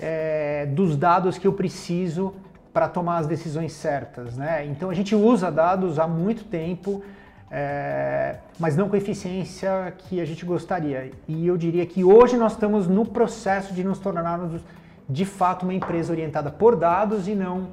é, 0.00 0.66
dos 0.66 0.96
dados 0.96 1.38
que 1.38 1.46
eu 1.46 1.52
preciso 1.52 2.34
para 2.72 2.88
tomar 2.88 3.18
as 3.18 3.26
decisões 3.26 3.72
certas, 3.72 4.36
né? 4.36 4.66
Então 4.66 4.90
a 4.90 4.94
gente 4.94 5.14
usa 5.14 5.50
dados 5.50 5.98
há 5.98 6.06
muito 6.08 6.44
tempo, 6.44 7.02
é, 7.50 8.36
mas 8.58 8.76
não 8.76 8.88
com 8.88 8.94
a 8.94 8.98
eficiência 8.98 9.94
que 9.96 10.20
a 10.20 10.24
gente 10.24 10.44
gostaria. 10.44 11.10
E 11.26 11.46
eu 11.46 11.56
diria 11.56 11.86
que 11.86 12.04
hoje 12.04 12.36
nós 12.36 12.52
estamos 12.52 12.86
no 12.86 13.06
processo 13.06 13.72
de 13.72 13.82
nos 13.82 13.98
tornarmos 13.98 14.60
de 15.08 15.24
fato 15.24 15.62
uma 15.62 15.72
empresa 15.72 16.12
orientada 16.12 16.50
por 16.50 16.76
dados 16.76 17.26
e 17.26 17.34
não 17.34 17.68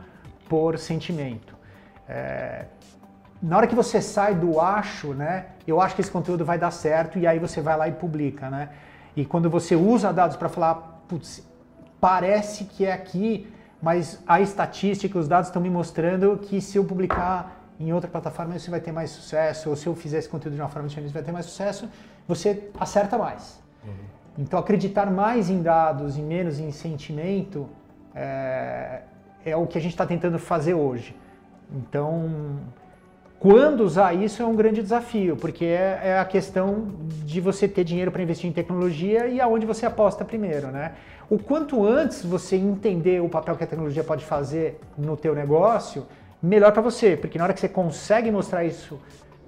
por 0.47 0.77
sentimento. 0.77 1.53
É, 2.07 2.65
na 3.41 3.57
hora 3.57 3.67
que 3.67 3.75
você 3.75 4.01
sai 4.01 4.33
do 4.33 4.61
acho, 4.61 5.13
né, 5.13 5.47
eu 5.67 5.81
acho 5.81 5.95
que 5.95 6.01
esse 6.01 6.11
conteúdo 6.11 6.45
vai 6.45 6.57
dar 6.57 6.71
certo 6.71 7.19
e 7.19 7.27
aí 7.27 7.37
você 7.37 7.61
vai 7.61 7.75
lá 7.75 7.87
e 7.87 7.91
publica, 7.91 8.49
né? 8.49 8.69
E 9.15 9.25
quando 9.25 9.49
você 9.49 9.75
usa 9.75 10.11
dados 10.11 10.35
para 10.35 10.49
falar, 10.49 11.03
putz, 11.07 11.45
parece 11.99 12.65
que 12.65 12.85
é 12.85 12.91
aqui, 12.91 13.51
mas 13.81 14.21
a 14.27 14.41
estatística, 14.41 15.17
os 15.17 15.27
dados 15.27 15.47
estão 15.47 15.61
me 15.61 15.69
mostrando 15.69 16.37
que 16.37 16.59
se 16.61 16.77
eu 16.77 16.83
publicar 16.83 17.54
em 17.79 17.91
outra 17.93 18.09
plataforma 18.09 18.57
você 18.57 18.71
vai 18.71 18.79
ter 18.79 18.91
mais 18.91 19.09
sucesso, 19.09 19.69
ou 19.69 19.75
se 19.75 19.87
eu 19.87 19.95
fizer 19.95 20.19
esse 20.19 20.29
conteúdo 20.29 20.55
de 20.55 20.61
uma 20.61 20.69
forma 20.69 20.87
diferente 20.87 21.13
vai 21.13 21.23
ter 21.23 21.31
mais 21.31 21.45
sucesso, 21.45 21.89
você 22.27 22.69
acerta 22.79 23.17
mais. 23.17 23.61
Uhum. 23.83 23.93
Então 24.37 24.59
acreditar 24.59 25.09
mais 25.11 25.49
em 25.49 25.61
dados 25.61 26.17
e 26.17 26.21
menos 26.21 26.59
em 26.59 26.71
sentimento 26.71 27.67
é, 28.13 29.01
é 29.45 29.55
o 29.55 29.67
que 29.67 29.77
a 29.77 29.81
gente 29.81 29.91
está 29.91 30.05
tentando 30.05 30.39
fazer 30.39 30.73
hoje. 30.73 31.15
Então 31.71 32.59
quando 33.39 33.81
usar 33.81 34.13
isso 34.13 34.41
é 34.41 34.45
um 34.45 34.55
grande 34.55 34.81
desafio, 34.81 35.35
porque 35.35 35.65
é, 35.65 35.99
é 36.03 36.19
a 36.19 36.25
questão 36.25 36.93
de 37.23 37.39
você 37.41 37.67
ter 37.67 37.83
dinheiro 37.83 38.11
para 38.11 38.23
investir 38.23 38.49
em 38.49 38.53
tecnologia 38.53 39.27
e 39.27 39.39
aonde 39.41 39.65
você 39.65 39.85
aposta 39.85 40.23
primeiro, 40.23 40.67
né? 40.67 40.93
O 41.29 41.37
quanto 41.37 41.85
antes 41.85 42.23
você 42.23 42.55
entender 42.55 43.21
o 43.21 43.27
papel 43.27 43.55
que 43.55 43.63
a 43.63 43.67
tecnologia 43.67 44.03
pode 44.03 44.23
fazer 44.23 44.79
no 44.97 45.17
teu 45.17 45.35
negócio, 45.35 46.05
melhor 46.41 46.71
para 46.71 46.81
você, 46.81 47.15
porque 47.17 47.37
na 47.37 47.45
hora 47.45 47.53
que 47.53 47.59
você 47.59 47.69
consegue 47.69 48.31
mostrar 48.31 48.63
isso 48.63 48.99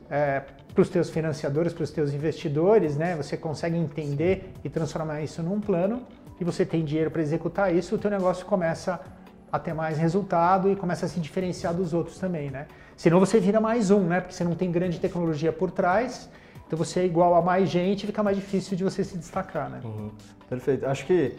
é, 0.10 0.44
para 0.74 0.82
os 0.82 0.90
teus 0.90 1.10
financiadores, 1.10 1.74
para 1.74 1.84
os 1.84 1.92
teus 1.92 2.14
investidores, 2.14 2.96
né? 2.96 3.16
Você 3.16 3.36
consegue 3.36 3.78
entender 3.78 4.54
e 4.64 4.70
transformar 4.70 5.22
isso 5.22 5.42
num 5.42 5.60
plano 5.60 6.04
e 6.40 6.44
você 6.44 6.66
tem 6.66 6.84
dinheiro 6.84 7.10
para 7.10 7.22
executar 7.22 7.76
isso, 7.76 7.96
o 7.96 7.98
teu 7.98 8.12
negócio 8.12 8.46
começa 8.46 9.00
a 9.52 9.58
ter 9.58 9.74
mais 9.74 9.98
resultado 9.98 10.70
e 10.70 10.76
começa 10.76 11.06
a 11.06 11.10
se 11.10 11.20
diferenciar 11.20 11.74
dos 11.74 11.94
outros 11.94 12.20
também, 12.20 12.52
né? 12.52 12.68
Senão 12.96 13.20
você 13.20 13.40
vira 13.40 13.62
mais 13.62 13.92
um, 13.92 14.02
né? 14.02 14.22
Porque 14.22 14.36
você 14.36 14.44
não 14.44 14.56
tem 14.56 14.72
grande 14.72 15.00
tecnologia 15.00 15.52
por 15.52 15.72
trás, 15.72 16.30
então 16.66 16.78
você 16.78 17.00
é 17.00 17.06
igual 17.06 17.36
a 17.36 17.42
mais 17.42 17.70
gente 17.70 18.04
e 18.04 18.08
fica 18.08 18.22
mais 18.22 18.36
difícil 18.36 18.76
de 18.76 18.84
você 18.84 19.04
se 19.04 19.18
destacar, 19.18 19.70
né? 19.70 19.82
Uhum. 19.84 20.12
Perfeito. 20.50 20.86
Acho 20.86 21.06
que 21.06 21.36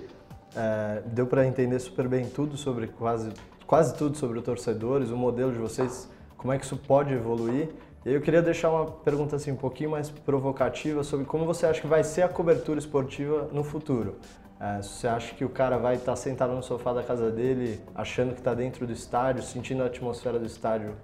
é, 0.56 1.02
deu 1.06 1.26
para 1.26 1.46
entender 1.46 1.78
super 1.78 2.08
bem 2.08 2.26
tudo 2.26 2.56
sobre 2.56 2.86
quase, 2.88 3.30
quase 3.68 3.94
tudo 3.94 4.16
sobre 4.16 4.40
torcedores, 4.40 5.10
o 5.10 5.16
modelo 5.16 5.52
de 5.52 5.58
vocês, 5.58 6.08
como 6.38 6.54
é 6.54 6.58
que 6.58 6.64
isso 6.64 6.76
pode 6.76 7.12
evoluir. 7.12 7.68
E 8.04 8.14
eu 8.14 8.20
queria 8.22 8.40
deixar 8.40 8.70
uma 8.70 8.86
pergunta 8.86 9.36
assim 9.36 9.52
um 9.52 9.56
pouquinho 9.56 9.90
mais 9.90 10.08
provocativa 10.08 11.04
sobre 11.04 11.26
como 11.26 11.44
você 11.44 11.66
acha 11.66 11.78
que 11.78 11.86
vai 11.86 12.02
ser 12.02 12.22
a 12.22 12.28
cobertura 12.28 12.78
esportiva 12.78 13.46
no 13.52 13.62
futuro. 13.62 14.16
É, 14.58 14.80
você 14.80 15.06
acha 15.06 15.34
que 15.34 15.44
o 15.44 15.50
cara 15.50 15.76
vai 15.76 15.96
estar 15.96 16.16
sentado 16.16 16.54
no 16.54 16.62
sofá 16.62 16.94
da 16.94 17.02
casa 17.02 17.30
dele, 17.30 17.78
achando 17.94 18.32
que 18.32 18.40
está 18.40 18.54
dentro 18.54 18.86
do 18.86 18.92
estádio, 18.92 19.42
sentindo 19.42 19.82
a 19.82 19.86
atmosfera 19.86 20.38
do 20.38 20.46
estádio 20.46 20.94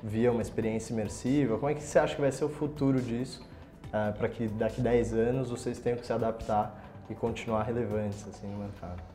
via 0.00 0.30
uma 0.30 0.40
experiência 0.40 0.92
imersiva? 0.92 1.58
Como 1.58 1.68
é 1.68 1.74
que 1.74 1.82
você 1.82 1.98
acha 1.98 2.14
que 2.14 2.20
vai 2.20 2.30
ser 2.30 2.44
o 2.44 2.48
futuro 2.48 3.00
disso 3.02 3.44
é, 3.92 4.12
para 4.12 4.28
que 4.28 4.46
daqui 4.46 4.80
10 4.80 5.14
anos 5.14 5.50
vocês 5.50 5.80
tenham 5.80 5.98
que 5.98 6.06
se 6.06 6.12
adaptar 6.12 6.80
e 7.10 7.14
continuar 7.14 7.64
relevantes 7.64 8.24
assim, 8.28 8.46
no 8.46 8.58
mercado? 8.58 9.13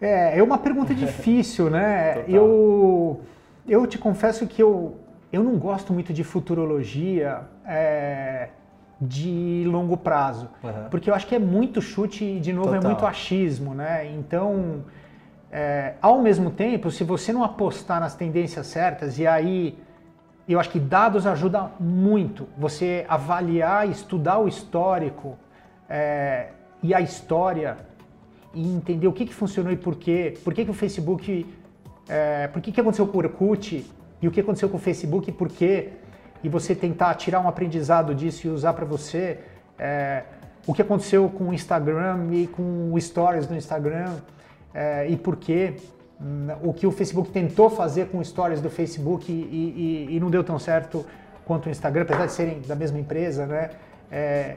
É, 0.00 0.38
é 0.38 0.42
uma 0.42 0.58
pergunta 0.58 0.94
difícil, 0.94 1.68
né? 1.68 2.24
eu, 2.26 3.20
eu 3.68 3.86
te 3.86 3.98
confesso 3.98 4.46
que 4.46 4.62
eu, 4.62 4.96
eu 5.32 5.44
não 5.44 5.58
gosto 5.58 5.92
muito 5.92 6.12
de 6.12 6.24
futurologia. 6.24 7.42
É, 7.66 8.48
de 9.00 9.64
longo 9.66 9.96
prazo. 9.96 10.50
Uhum. 10.62 10.88
Porque 10.90 11.08
eu 11.08 11.14
acho 11.14 11.26
que 11.26 11.34
é 11.34 11.38
muito 11.38 11.80
chute 11.80 12.22
e, 12.22 12.38
de 12.38 12.52
novo, 12.52 12.68
é 12.68 12.74
Total. 12.74 12.90
é 12.90 12.92
muito 12.92 13.06
achismo, 13.06 13.74
né? 13.74 14.06
Então, 14.14 14.84
é, 15.50 15.94
ao 16.02 16.20
mesmo 16.20 16.50
tempo, 16.50 16.90
se 16.90 17.02
você 17.02 17.32
não 17.32 17.42
apostar 17.42 17.98
nas 17.98 18.14
tendências 18.14 18.66
certas, 18.66 19.18
e 19.18 19.26
aí 19.26 19.78
eu 20.46 20.60
acho 20.60 20.70
que 20.70 20.78
dados 20.78 21.26
ajudam 21.26 21.70
muito 21.80 22.46
você 22.58 23.06
avaliar, 23.08 23.88
estudar 23.88 24.38
o 24.38 24.46
histórico 24.46 25.38
é, 25.88 26.48
e 26.82 26.92
a 26.92 27.00
história 27.00 27.78
e 28.54 28.68
entender 28.68 29.06
o 29.06 29.12
que, 29.12 29.26
que 29.26 29.34
funcionou 29.34 29.72
e 29.72 29.76
por 29.76 29.96
quê, 29.96 30.34
por 30.42 30.52
que, 30.52 30.64
que 30.64 30.70
o 30.70 30.74
Facebook, 30.74 31.46
é, 32.08 32.48
por 32.48 32.60
que, 32.60 32.72
que 32.72 32.80
aconteceu 32.80 33.06
com 33.06 33.16
o 33.16 33.20
Orkut 33.20 33.86
e 34.20 34.28
o 34.28 34.30
que 34.30 34.40
aconteceu 34.40 34.68
com 34.68 34.76
o 34.76 34.80
Facebook 34.80 35.30
e 35.30 35.32
por 35.32 35.48
quê 35.48 35.92
e 36.42 36.48
você 36.48 36.74
tentar 36.74 37.14
tirar 37.14 37.40
um 37.40 37.48
aprendizado 37.48 38.14
disso 38.14 38.46
e 38.46 38.50
usar 38.50 38.72
para 38.72 38.84
você. 38.84 39.38
É, 39.78 40.24
o 40.66 40.74
que 40.74 40.82
aconteceu 40.82 41.28
com 41.28 41.48
o 41.48 41.54
Instagram 41.54 42.28
e 42.32 42.46
com 42.46 42.92
o 42.92 43.00
Stories 43.00 43.48
no 43.48 43.56
Instagram 43.56 44.16
é, 44.74 45.08
e 45.08 45.16
por 45.16 45.36
quê. 45.36 45.74
Hum, 46.20 46.48
o 46.62 46.74
que 46.74 46.86
o 46.86 46.90
Facebook 46.90 47.30
tentou 47.30 47.70
fazer 47.70 48.08
com 48.08 48.22
Stories 48.22 48.60
do 48.60 48.68
Facebook 48.68 49.32
e, 49.32 50.06
e, 50.10 50.16
e, 50.16 50.20
não 50.20 50.30
deu 50.30 50.44
tão 50.44 50.58
certo 50.58 51.04
quanto 51.46 51.66
o 51.66 51.70
Instagram, 51.70 52.02
apesar 52.02 52.26
de 52.26 52.32
serem 52.32 52.60
da 52.60 52.74
mesma 52.74 52.98
empresa, 52.98 53.46
né? 53.46 53.70
É, 54.12 54.56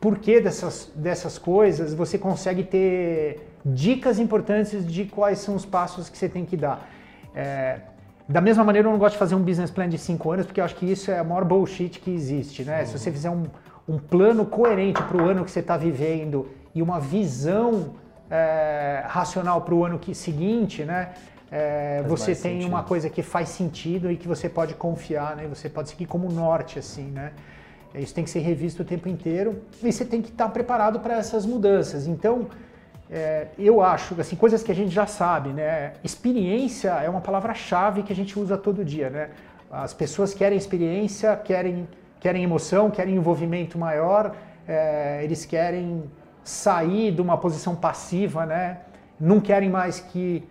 por 0.00 0.18
que 0.18 0.40
dessas, 0.40 0.90
dessas 0.94 1.38
coisas 1.38 1.94
você 1.94 2.18
consegue 2.18 2.64
ter 2.64 3.48
dicas 3.64 4.18
importantes 4.18 4.86
de 4.86 5.04
quais 5.04 5.38
são 5.38 5.54
os 5.54 5.64
passos 5.64 6.08
que 6.08 6.18
você 6.18 6.28
tem 6.28 6.44
que 6.44 6.56
dar. 6.56 6.88
É, 7.34 7.80
da 8.28 8.40
mesma 8.40 8.64
maneira, 8.64 8.88
eu 8.88 8.92
não 8.92 8.98
gosto 8.98 9.14
de 9.14 9.18
fazer 9.18 9.34
um 9.34 9.42
business 9.42 9.70
plan 9.70 9.88
de 9.88 9.98
cinco 9.98 10.30
anos, 10.30 10.46
porque 10.46 10.60
eu 10.60 10.64
acho 10.64 10.74
que 10.76 10.90
isso 10.90 11.10
é 11.10 11.18
a 11.18 11.24
maior 11.24 11.44
bullshit 11.44 12.00
que 12.00 12.10
existe, 12.10 12.64
né? 12.64 12.80
Uhum. 12.80 12.86
Se 12.86 12.98
você 12.98 13.12
fizer 13.12 13.30
um, 13.30 13.44
um 13.88 13.98
plano 13.98 14.46
coerente 14.46 15.02
para 15.02 15.16
o 15.16 15.28
ano 15.28 15.44
que 15.44 15.50
você 15.50 15.60
está 15.60 15.76
vivendo 15.76 16.48
e 16.74 16.82
uma 16.82 16.98
visão 16.98 17.94
é, 18.30 19.02
racional 19.06 19.60
para 19.60 19.74
o 19.74 19.84
ano 19.84 19.98
que, 19.98 20.14
seguinte, 20.14 20.84
né? 20.84 21.12
É, 21.50 22.02
você 22.08 22.28
tem 22.28 22.54
sentido. 22.54 22.68
uma 22.68 22.82
coisa 22.82 23.10
que 23.10 23.22
faz 23.22 23.50
sentido 23.50 24.10
e 24.10 24.16
que 24.16 24.26
você 24.26 24.48
pode 24.48 24.74
confiar, 24.74 25.36
né? 25.36 25.46
Você 25.48 25.68
pode 25.68 25.90
seguir 25.90 26.06
como 26.06 26.30
norte, 26.32 26.78
assim, 26.78 27.10
né? 27.10 27.32
Isso 27.94 28.14
tem 28.14 28.24
que 28.24 28.30
ser 28.30 28.40
revisto 28.40 28.82
o 28.82 28.84
tempo 28.84 29.08
inteiro 29.08 29.62
e 29.82 29.92
você 29.92 30.04
tem 30.04 30.22
que 30.22 30.30
estar 30.30 30.48
preparado 30.48 31.00
para 31.00 31.16
essas 31.16 31.44
mudanças. 31.44 32.06
Então, 32.06 32.46
é, 33.10 33.48
eu 33.58 33.82
acho, 33.82 34.18
assim, 34.18 34.34
coisas 34.36 34.62
que 34.62 34.72
a 34.72 34.74
gente 34.74 34.90
já 34.90 35.06
sabe, 35.06 35.50
né? 35.50 35.92
Experiência 36.02 36.90
é 36.90 37.08
uma 37.08 37.20
palavra-chave 37.20 38.02
que 38.02 38.12
a 38.12 38.16
gente 38.16 38.38
usa 38.38 38.56
todo 38.56 38.82
dia, 38.84 39.10
né? 39.10 39.30
As 39.70 39.92
pessoas 39.92 40.32
querem 40.32 40.56
experiência, 40.56 41.36
querem, 41.36 41.86
querem 42.18 42.42
emoção, 42.42 42.90
querem 42.90 43.16
envolvimento 43.16 43.78
maior, 43.78 44.34
é, 44.66 45.20
eles 45.22 45.44
querem 45.44 46.04
sair 46.42 47.12
de 47.12 47.20
uma 47.20 47.36
posição 47.36 47.74
passiva, 47.76 48.46
né? 48.46 48.78
Não 49.20 49.40
querem 49.40 49.68
mais 49.68 50.00
que 50.00 50.48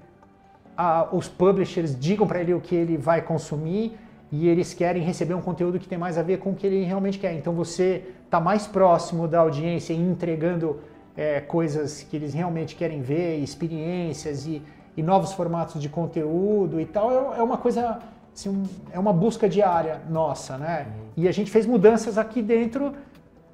a, 0.78 1.08
os 1.12 1.28
publishers 1.28 1.98
digam 2.00 2.28
para 2.28 2.40
ele 2.42 2.54
o 2.54 2.62
que 2.62 2.76
ele 2.76 2.98
vai 2.98 3.22
consumir, 3.22 3.98
e 4.32 4.48
eles 4.48 4.74
querem 4.74 5.04
receber 5.04 5.34
um 5.34 5.42
conteúdo 5.42 5.78
que 5.78 5.88
tem 5.88 5.98
mais 5.98 6.18
a 6.18 6.24
ver 6.24 6.40
com 6.40 6.52
o 6.52 6.56
que 6.56 6.66
ele 6.66 6.84
realmente 6.84 7.20
quer. 7.20 7.34
Então 7.34 7.54
você 7.54 8.04
está 8.26 8.40
mais 8.40 8.66
próximo 8.66 9.28
da 9.28 9.40
audiência 9.40 9.94
e 9.94 9.98
entregando 9.98 10.80
é, 11.18 11.42
coisas 11.42 12.04
que 12.04 12.16
eles 12.16 12.34
realmente 12.34 12.76
querem 12.76 13.02
ver, 13.02 13.40
experiências 13.40 14.46
e, 14.48 14.62
e 14.96 15.04
novos 15.04 15.34
formatos 15.34 15.82
de 15.82 15.90
conteúdo 15.90 16.80
e 16.80 16.86
tal, 16.86 17.34
é, 17.34 17.40
é 17.40 17.44
uma 17.44 17.58
coisa, 17.58 18.00
assim, 18.34 18.50
um, 18.50 18.64
é 18.92 18.98
uma 18.98 19.12
busca 19.12 19.50
diária 19.50 20.02
nossa, 20.10 20.58
né? 20.58 20.88
Uhum. 20.88 21.24
E 21.24 21.28
a 21.28 21.32
gente 21.32 21.52
fez 21.52 21.66
mudanças 21.66 22.18
aqui 22.18 22.42
dentro 22.42 22.94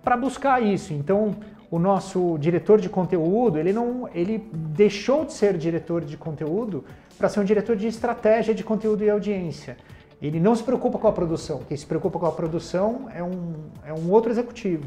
para 0.03 0.15
buscar 0.15 0.61
isso. 0.61 0.93
Então 0.93 1.35
o 1.69 1.79
nosso 1.79 2.37
diretor 2.37 2.79
de 2.79 2.87
conteúdo, 2.87 3.57
ele 3.57 3.73
não, 3.73 4.07
ele 4.13 4.47
deixou 4.53 5.25
de 5.25 5.33
ser 5.33 5.57
diretor 5.57 6.05
de 6.05 6.15
conteúdo 6.15 6.85
para 7.17 7.27
ser 7.27 7.39
um 7.39 7.43
diretor 7.43 7.75
de 7.75 7.87
estratégia 7.87 8.53
de 8.53 8.63
conteúdo 8.63 9.03
e 9.03 9.09
audiência. 9.09 9.75
Ele 10.21 10.39
não 10.39 10.55
se 10.55 10.63
preocupa 10.63 10.97
com 10.97 11.07
a 11.07 11.11
produção. 11.11 11.61
Quem 11.67 11.77
se 11.77 11.85
preocupa 11.85 12.17
com 12.17 12.25
a 12.25 12.31
produção 12.31 13.07
é 13.13 13.23
um, 13.23 13.53
é 13.85 13.93
um 13.93 14.11
outro 14.11 14.31
executivo. 14.31 14.85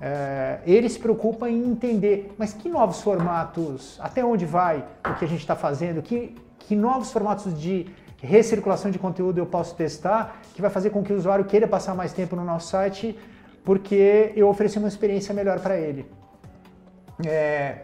É, 0.00 0.58
ele 0.66 0.88
se 0.88 0.98
preocupa 0.98 1.48
em 1.48 1.64
entender, 1.64 2.34
mas 2.38 2.52
que 2.52 2.68
novos 2.68 3.00
formatos, 3.00 3.98
até 4.00 4.24
onde 4.24 4.44
vai 4.44 4.84
o 5.08 5.14
que 5.14 5.24
a 5.24 5.28
gente 5.28 5.40
está 5.40 5.54
fazendo, 5.54 6.02
que, 6.02 6.34
que 6.58 6.74
novos 6.74 7.12
formatos 7.12 7.58
de 7.58 7.86
recirculação 8.24 8.90
de 8.90 8.98
conteúdo 8.98 9.38
eu 9.38 9.46
posso 9.46 9.74
testar, 9.74 10.40
que 10.54 10.62
vai 10.62 10.70
fazer 10.70 10.90
com 10.90 11.02
que 11.02 11.12
o 11.12 11.16
usuário 11.16 11.44
queira 11.44 11.68
passar 11.68 11.94
mais 11.94 12.12
tempo 12.12 12.34
no 12.34 12.44
nosso 12.44 12.68
site, 12.68 13.16
porque 13.62 14.32
eu 14.34 14.48
ofereci 14.48 14.78
uma 14.78 14.88
experiência 14.88 15.34
melhor 15.34 15.60
para 15.60 15.76
ele. 15.78 16.06
É, 17.24 17.82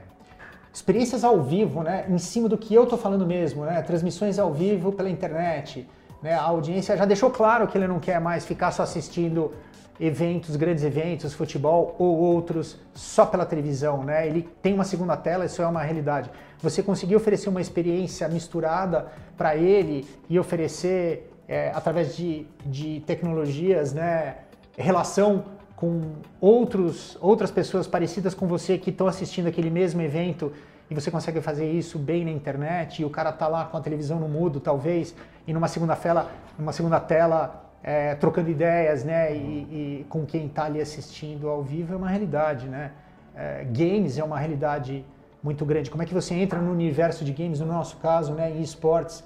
experiências 0.73 1.25
ao 1.25 1.43
vivo, 1.43 1.83
né, 1.83 2.07
em 2.09 2.19
cima 2.19 2.49
do 2.49 2.57
que 2.57 2.75
eu 2.75 2.85
estou 2.85 2.99
falando 2.99 3.27
mesmo, 3.27 3.65
né, 3.65 3.83
transmissões 3.83 4.39
ao 4.39 4.53
vivo 4.53 4.93
pela 4.93 5.11
internet, 5.11 5.87
né? 6.23 6.35
A 6.35 6.43
audiência 6.43 6.97
já 6.97 7.05
deixou 7.05 7.31
claro 7.31 7.67
que 7.67 7.77
ele 7.77 7.87
não 7.87 7.99
quer 7.99 8.21
mais 8.21 8.45
ficar 8.45 8.71
só 8.71 8.83
assistindo 8.83 9.53
eventos, 9.99 10.57
grandes 10.57 10.83
eventos, 10.83 11.35
futebol 11.35 11.95
ou 11.99 12.17
outros 12.17 12.79
só 12.95 13.27
pela 13.27 13.45
televisão, 13.45 14.03
né? 14.03 14.27
Ele 14.27 14.49
tem 14.63 14.73
uma 14.73 14.85
segunda 14.85 15.17
tela, 15.17 15.45
isso 15.45 15.61
é 15.61 15.67
uma 15.67 15.83
realidade. 15.83 16.31
Você 16.61 16.83
conseguir 16.83 17.17
oferecer 17.17 17.49
uma 17.49 17.61
experiência 17.61 18.27
misturada 18.29 19.09
para 19.37 19.57
ele 19.57 20.07
e 20.29 20.39
oferecer 20.39 21.31
é, 21.47 21.71
através 21.75 22.17
de, 22.17 22.47
de 22.65 23.01
tecnologias, 23.01 23.93
né? 23.93 24.37
Relação 24.77 25.45
com 25.77 26.13
outros, 26.41 27.17
outras 27.21 27.51
pessoas 27.51 27.87
parecidas 27.87 28.35
com 28.35 28.47
você 28.47 28.79
que 28.79 28.91
estão 28.91 29.07
assistindo 29.07 29.49
aquele 29.49 29.71
mesmo 29.71 30.01
evento 30.01 30.53
e 30.91 30.95
você 30.95 31.11
consegue 31.11 31.41
fazer 31.41 31.71
isso 31.71 31.99
bem 31.99 32.25
na 32.25 32.33
internet 32.33 33.01
e 33.01 33.05
o 33.05 33.11
cara 33.11 33.31
tá 33.31 33.47
lá 33.47 33.65
com 33.65 33.77
a 33.77 33.81
televisão 33.81 34.19
no 34.19 34.29
mudo, 34.29 34.59
talvez, 34.59 35.15
e 35.47 35.53
numa 35.53 35.69
segunda 35.69 35.95
tela, 35.95 36.31
numa 36.59 36.73
segunda 36.73 36.99
tela 36.99 37.71
é, 37.83 38.15
trocando 38.17 38.51
ideias, 38.51 39.05
né, 39.05 39.35
e, 39.35 40.01
e 40.01 40.07
com 40.09 40.27
quem 40.27 40.47
está 40.47 40.65
ali 40.65 40.81
assistindo 40.81 41.49
ao 41.49 41.63
vivo 41.63 41.95
é 41.95 41.97
uma 41.97 42.09
realidade, 42.09 42.67
né? 42.69 42.93
É, 43.35 43.65
games 43.65 44.19
é 44.19 44.25
uma 44.25 44.39
realidade 44.39 45.05
muito 45.43 45.65
grande. 45.65 45.91
Como 45.91 46.03
é 46.03 46.07
que 46.07 46.13
você 46.13 46.35
entra 46.35 46.59
no 46.59 46.73
universo 46.73 47.25
de 47.25 47.33
games, 47.33 47.61
no 47.61 47.67
nosso 47.67 47.97
caso, 47.99 48.35
né, 48.35 48.51
em 48.51 48.61
esportes, 48.61 49.23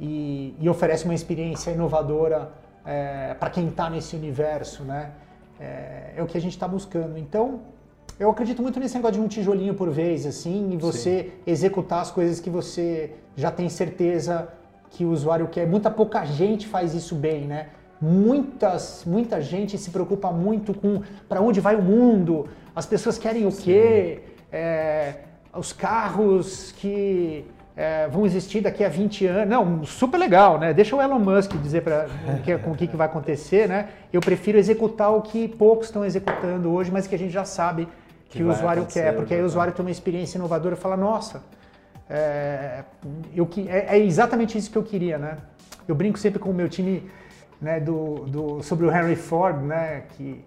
e, 0.00 0.56
e 0.58 0.68
oferece 0.68 1.04
uma 1.04 1.14
experiência 1.14 1.70
inovadora 1.70 2.50
é, 2.84 3.34
para 3.34 3.50
quem 3.50 3.68
está 3.68 3.88
nesse 3.88 4.16
universo, 4.16 4.82
né? 4.82 5.12
É, 5.60 6.14
é 6.16 6.22
o 6.22 6.26
que 6.26 6.36
a 6.36 6.40
gente 6.40 6.52
está 6.52 6.66
buscando. 6.66 7.16
Então, 7.16 7.60
eu 8.18 8.30
acredito 8.30 8.62
muito 8.62 8.78
nesse 8.78 8.94
negócio 8.94 9.14
de 9.14 9.20
um 9.20 9.28
tijolinho 9.28 9.74
por 9.74 9.90
vez, 9.90 10.24
assim, 10.24 10.70
e 10.72 10.76
você 10.76 11.24
Sim. 11.24 11.30
executar 11.46 12.00
as 12.00 12.10
coisas 12.10 12.38
que 12.38 12.48
você 12.48 13.12
já 13.36 13.50
tem 13.50 13.68
certeza 13.68 14.48
que 14.90 15.04
o 15.04 15.10
usuário 15.10 15.48
quer. 15.48 15.66
Muita 15.66 15.90
pouca 15.90 16.24
gente 16.24 16.66
faz 16.68 16.94
isso 16.94 17.14
bem, 17.14 17.44
né? 17.44 17.68
Muitas, 18.00 19.04
muita 19.06 19.40
gente 19.40 19.76
se 19.78 19.90
preocupa 19.90 20.30
muito 20.30 20.72
com 20.74 21.02
para 21.28 21.40
onde 21.40 21.60
vai 21.60 21.74
o 21.74 21.82
mundo, 21.82 22.48
as 22.74 22.86
pessoas 22.86 23.18
querem 23.18 23.46
o 23.46 23.52
quê, 23.52 24.20
é, 24.52 25.14
os 25.52 25.72
carros 25.72 26.72
que 26.72 27.44
é, 27.76 28.06
vão 28.08 28.24
existir 28.24 28.60
daqui 28.60 28.84
a 28.84 28.88
20 28.88 29.26
anos. 29.26 29.48
Não, 29.48 29.84
super 29.84 30.18
legal, 30.18 30.58
né? 30.58 30.72
Deixa 30.72 30.94
o 30.94 31.02
Elon 31.02 31.18
Musk 31.18 31.52
dizer 31.56 31.82
para 31.82 32.06
com 32.62 32.70
o 32.70 32.76
que, 32.76 32.86
que 32.86 32.96
vai 32.96 33.06
acontecer, 33.06 33.68
né? 33.68 33.88
Eu 34.12 34.20
prefiro 34.20 34.58
executar 34.58 35.12
o 35.12 35.22
que 35.22 35.48
poucos 35.48 35.86
estão 35.86 36.04
executando 36.04 36.70
hoje, 36.70 36.92
mas 36.92 37.06
que 37.08 37.14
a 37.14 37.18
gente 37.18 37.32
já 37.32 37.44
sabe 37.44 37.88
que, 38.34 38.38
que 38.38 38.44
o 38.44 38.50
usuário 38.50 38.84
quer, 38.86 39.14
porque 39.14 39.32
aí 39.32 39.40
o 39.40 39.46
usuário 39.46 39.72
tem 39.72 39.84
uma 39.84 39.90
experiência 39.90 40.36
inovadora 40.38 40.74
e 40.74 40.78
fala, 40.78 40.96
nossa, 40.96 41.42
é, 42.10 42.82
eu, 43.34 43.48
é, 43.68 43.96
é, 43.96 44.04
exatamente 44.04 44.58
isso 44.58 44.70
que 44.70 44.76
eu 44.76 44.82
queria, 44.82 45.16
né? 45.18 45.38
Eu 45.86 45.94
brinco 45.94 46.18
sempre 46.18 46.40
com 46.40 46.50
o 46.50 46.54
meu 46.54 46.68
time 46.68 47.08
né, 47.60 47.78
do, 47.78 48.24
do, 48.26 48.62
sobre 48.62 48.86
o 48.86 48.90
Henry 48.90 49.14
Ford, 49.14 49.62
né, 49.62 50.02
que, 50.10 50.44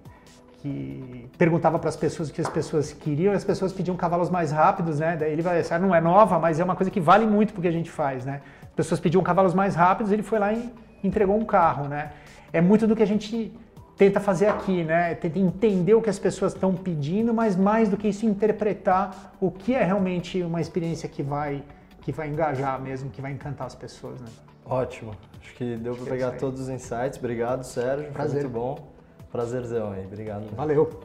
que 0.61 1.29
perguntava 1.37 1.79
para 1.79 1.89
as 1.89 1.95
pessoas 1.95 2.29
o 2.29 2.33
que 2.33 2.41
as 2.41 2.49
pessoas 2.49 2.91
queriam, 2.91 3.33
as 3.33 3.45
pessoas 3.45 3.71
pediam 3.71 3.95
cavalos 3.95 4.29
mais 4.29 4.51
rápidos, 4.51 4.99
né? 4.99 5.15
Daí 5.15 5.31
ele 5.31 5.41
vai, 5.41 5.59
essa 5.59 5.79
não 5.79 5.95
é 5.95 6.01
nova, 6.01 6.37
mas 6.39 6.59
é 6.59 6.63
uma 6.63 6.75
coisa 6.75 6.91
que 6.91 6.99
vale 6.99 7.25
muito 7.25 7.53
porque 7.53 7.67
a 7.67 7.71
gente 7.71 7.89
faz, 7.89 8.25
né? 8.25 8.41
As 8.63 8.75
pessoas 8.75 8.99
pediam 8.99 9.23
cavalos 9.23 9.53
mais 9.53 9.75
rápidos, 9.75 10.11
ele 10.11 10.23
foi 10.23 10.39
lá 10.39 10.51
e 10.51 10.69
entregou 11.01 11.37
um 11.37 11.45
carro, 11.45 11.87
né? 11.87 12.11
É 12.51 12.59
muito 12.59 12.85
do 12.85 12.95
que 12.95 13.03
a 13.03 13.07
gente 13.07 13.57
tenta 13.97 14.19
fazer 14.19 14.47
aqui, 14.47 14.83
né? 14.83 15.15
Tenta 15.15 15.39
entender 15.39 15.95
o 15.95 16.01
que 16.01 16.09
as 16.09 16.19
pessoas 16.19 16.53
estão 16.53 16.73
pedindo, 16.73 17.33
mas 17.33 17.55
mais 17.55 17.89
do 17.89 17.97
que 17.97 18.07
isso, 18.07 18.25
interpretar 18.25 19.35
o 19.41 19.49
que 19.49 19.73
é 19.73 19.83
realmente 19.83 20.41
uma 20.43 20.61
experiência 20.61 21.09
que 21.09 21.23
vai, 21.23 21.63
que 22.01 22.11
vai 22.11 22.29
engajar 22.29 22.79
mesmo, 22.79 23.09
que 23.09 23.21
vai 23.21 23.31
encantar 23.31 23.67
as 23.67 23.75
pessoas, 23.75 24.21
né? 24.21 24.27
Ótimo. 24.65 25.13
Acho 25.41 25.53
que 25.55 25.75
deu 25.77 25.95
para 25.95 26.05
pegar 26.05 26.31
todos 26.31 26.61
os 26.61 26.69
insights. 26.69 27.17
Obrigado, 27.17 27.63
Sérgio. 27.63 28.11
Prazer. 28.11 28.41
Foi 28.41 28.49
muito 28.49 28.53
bom. 28.53 28.93
Prazerzão 29.31 29.91
aí. 29.91 30.05
Obrigado. 30.05 30.45
Valeu. 30.55 30.99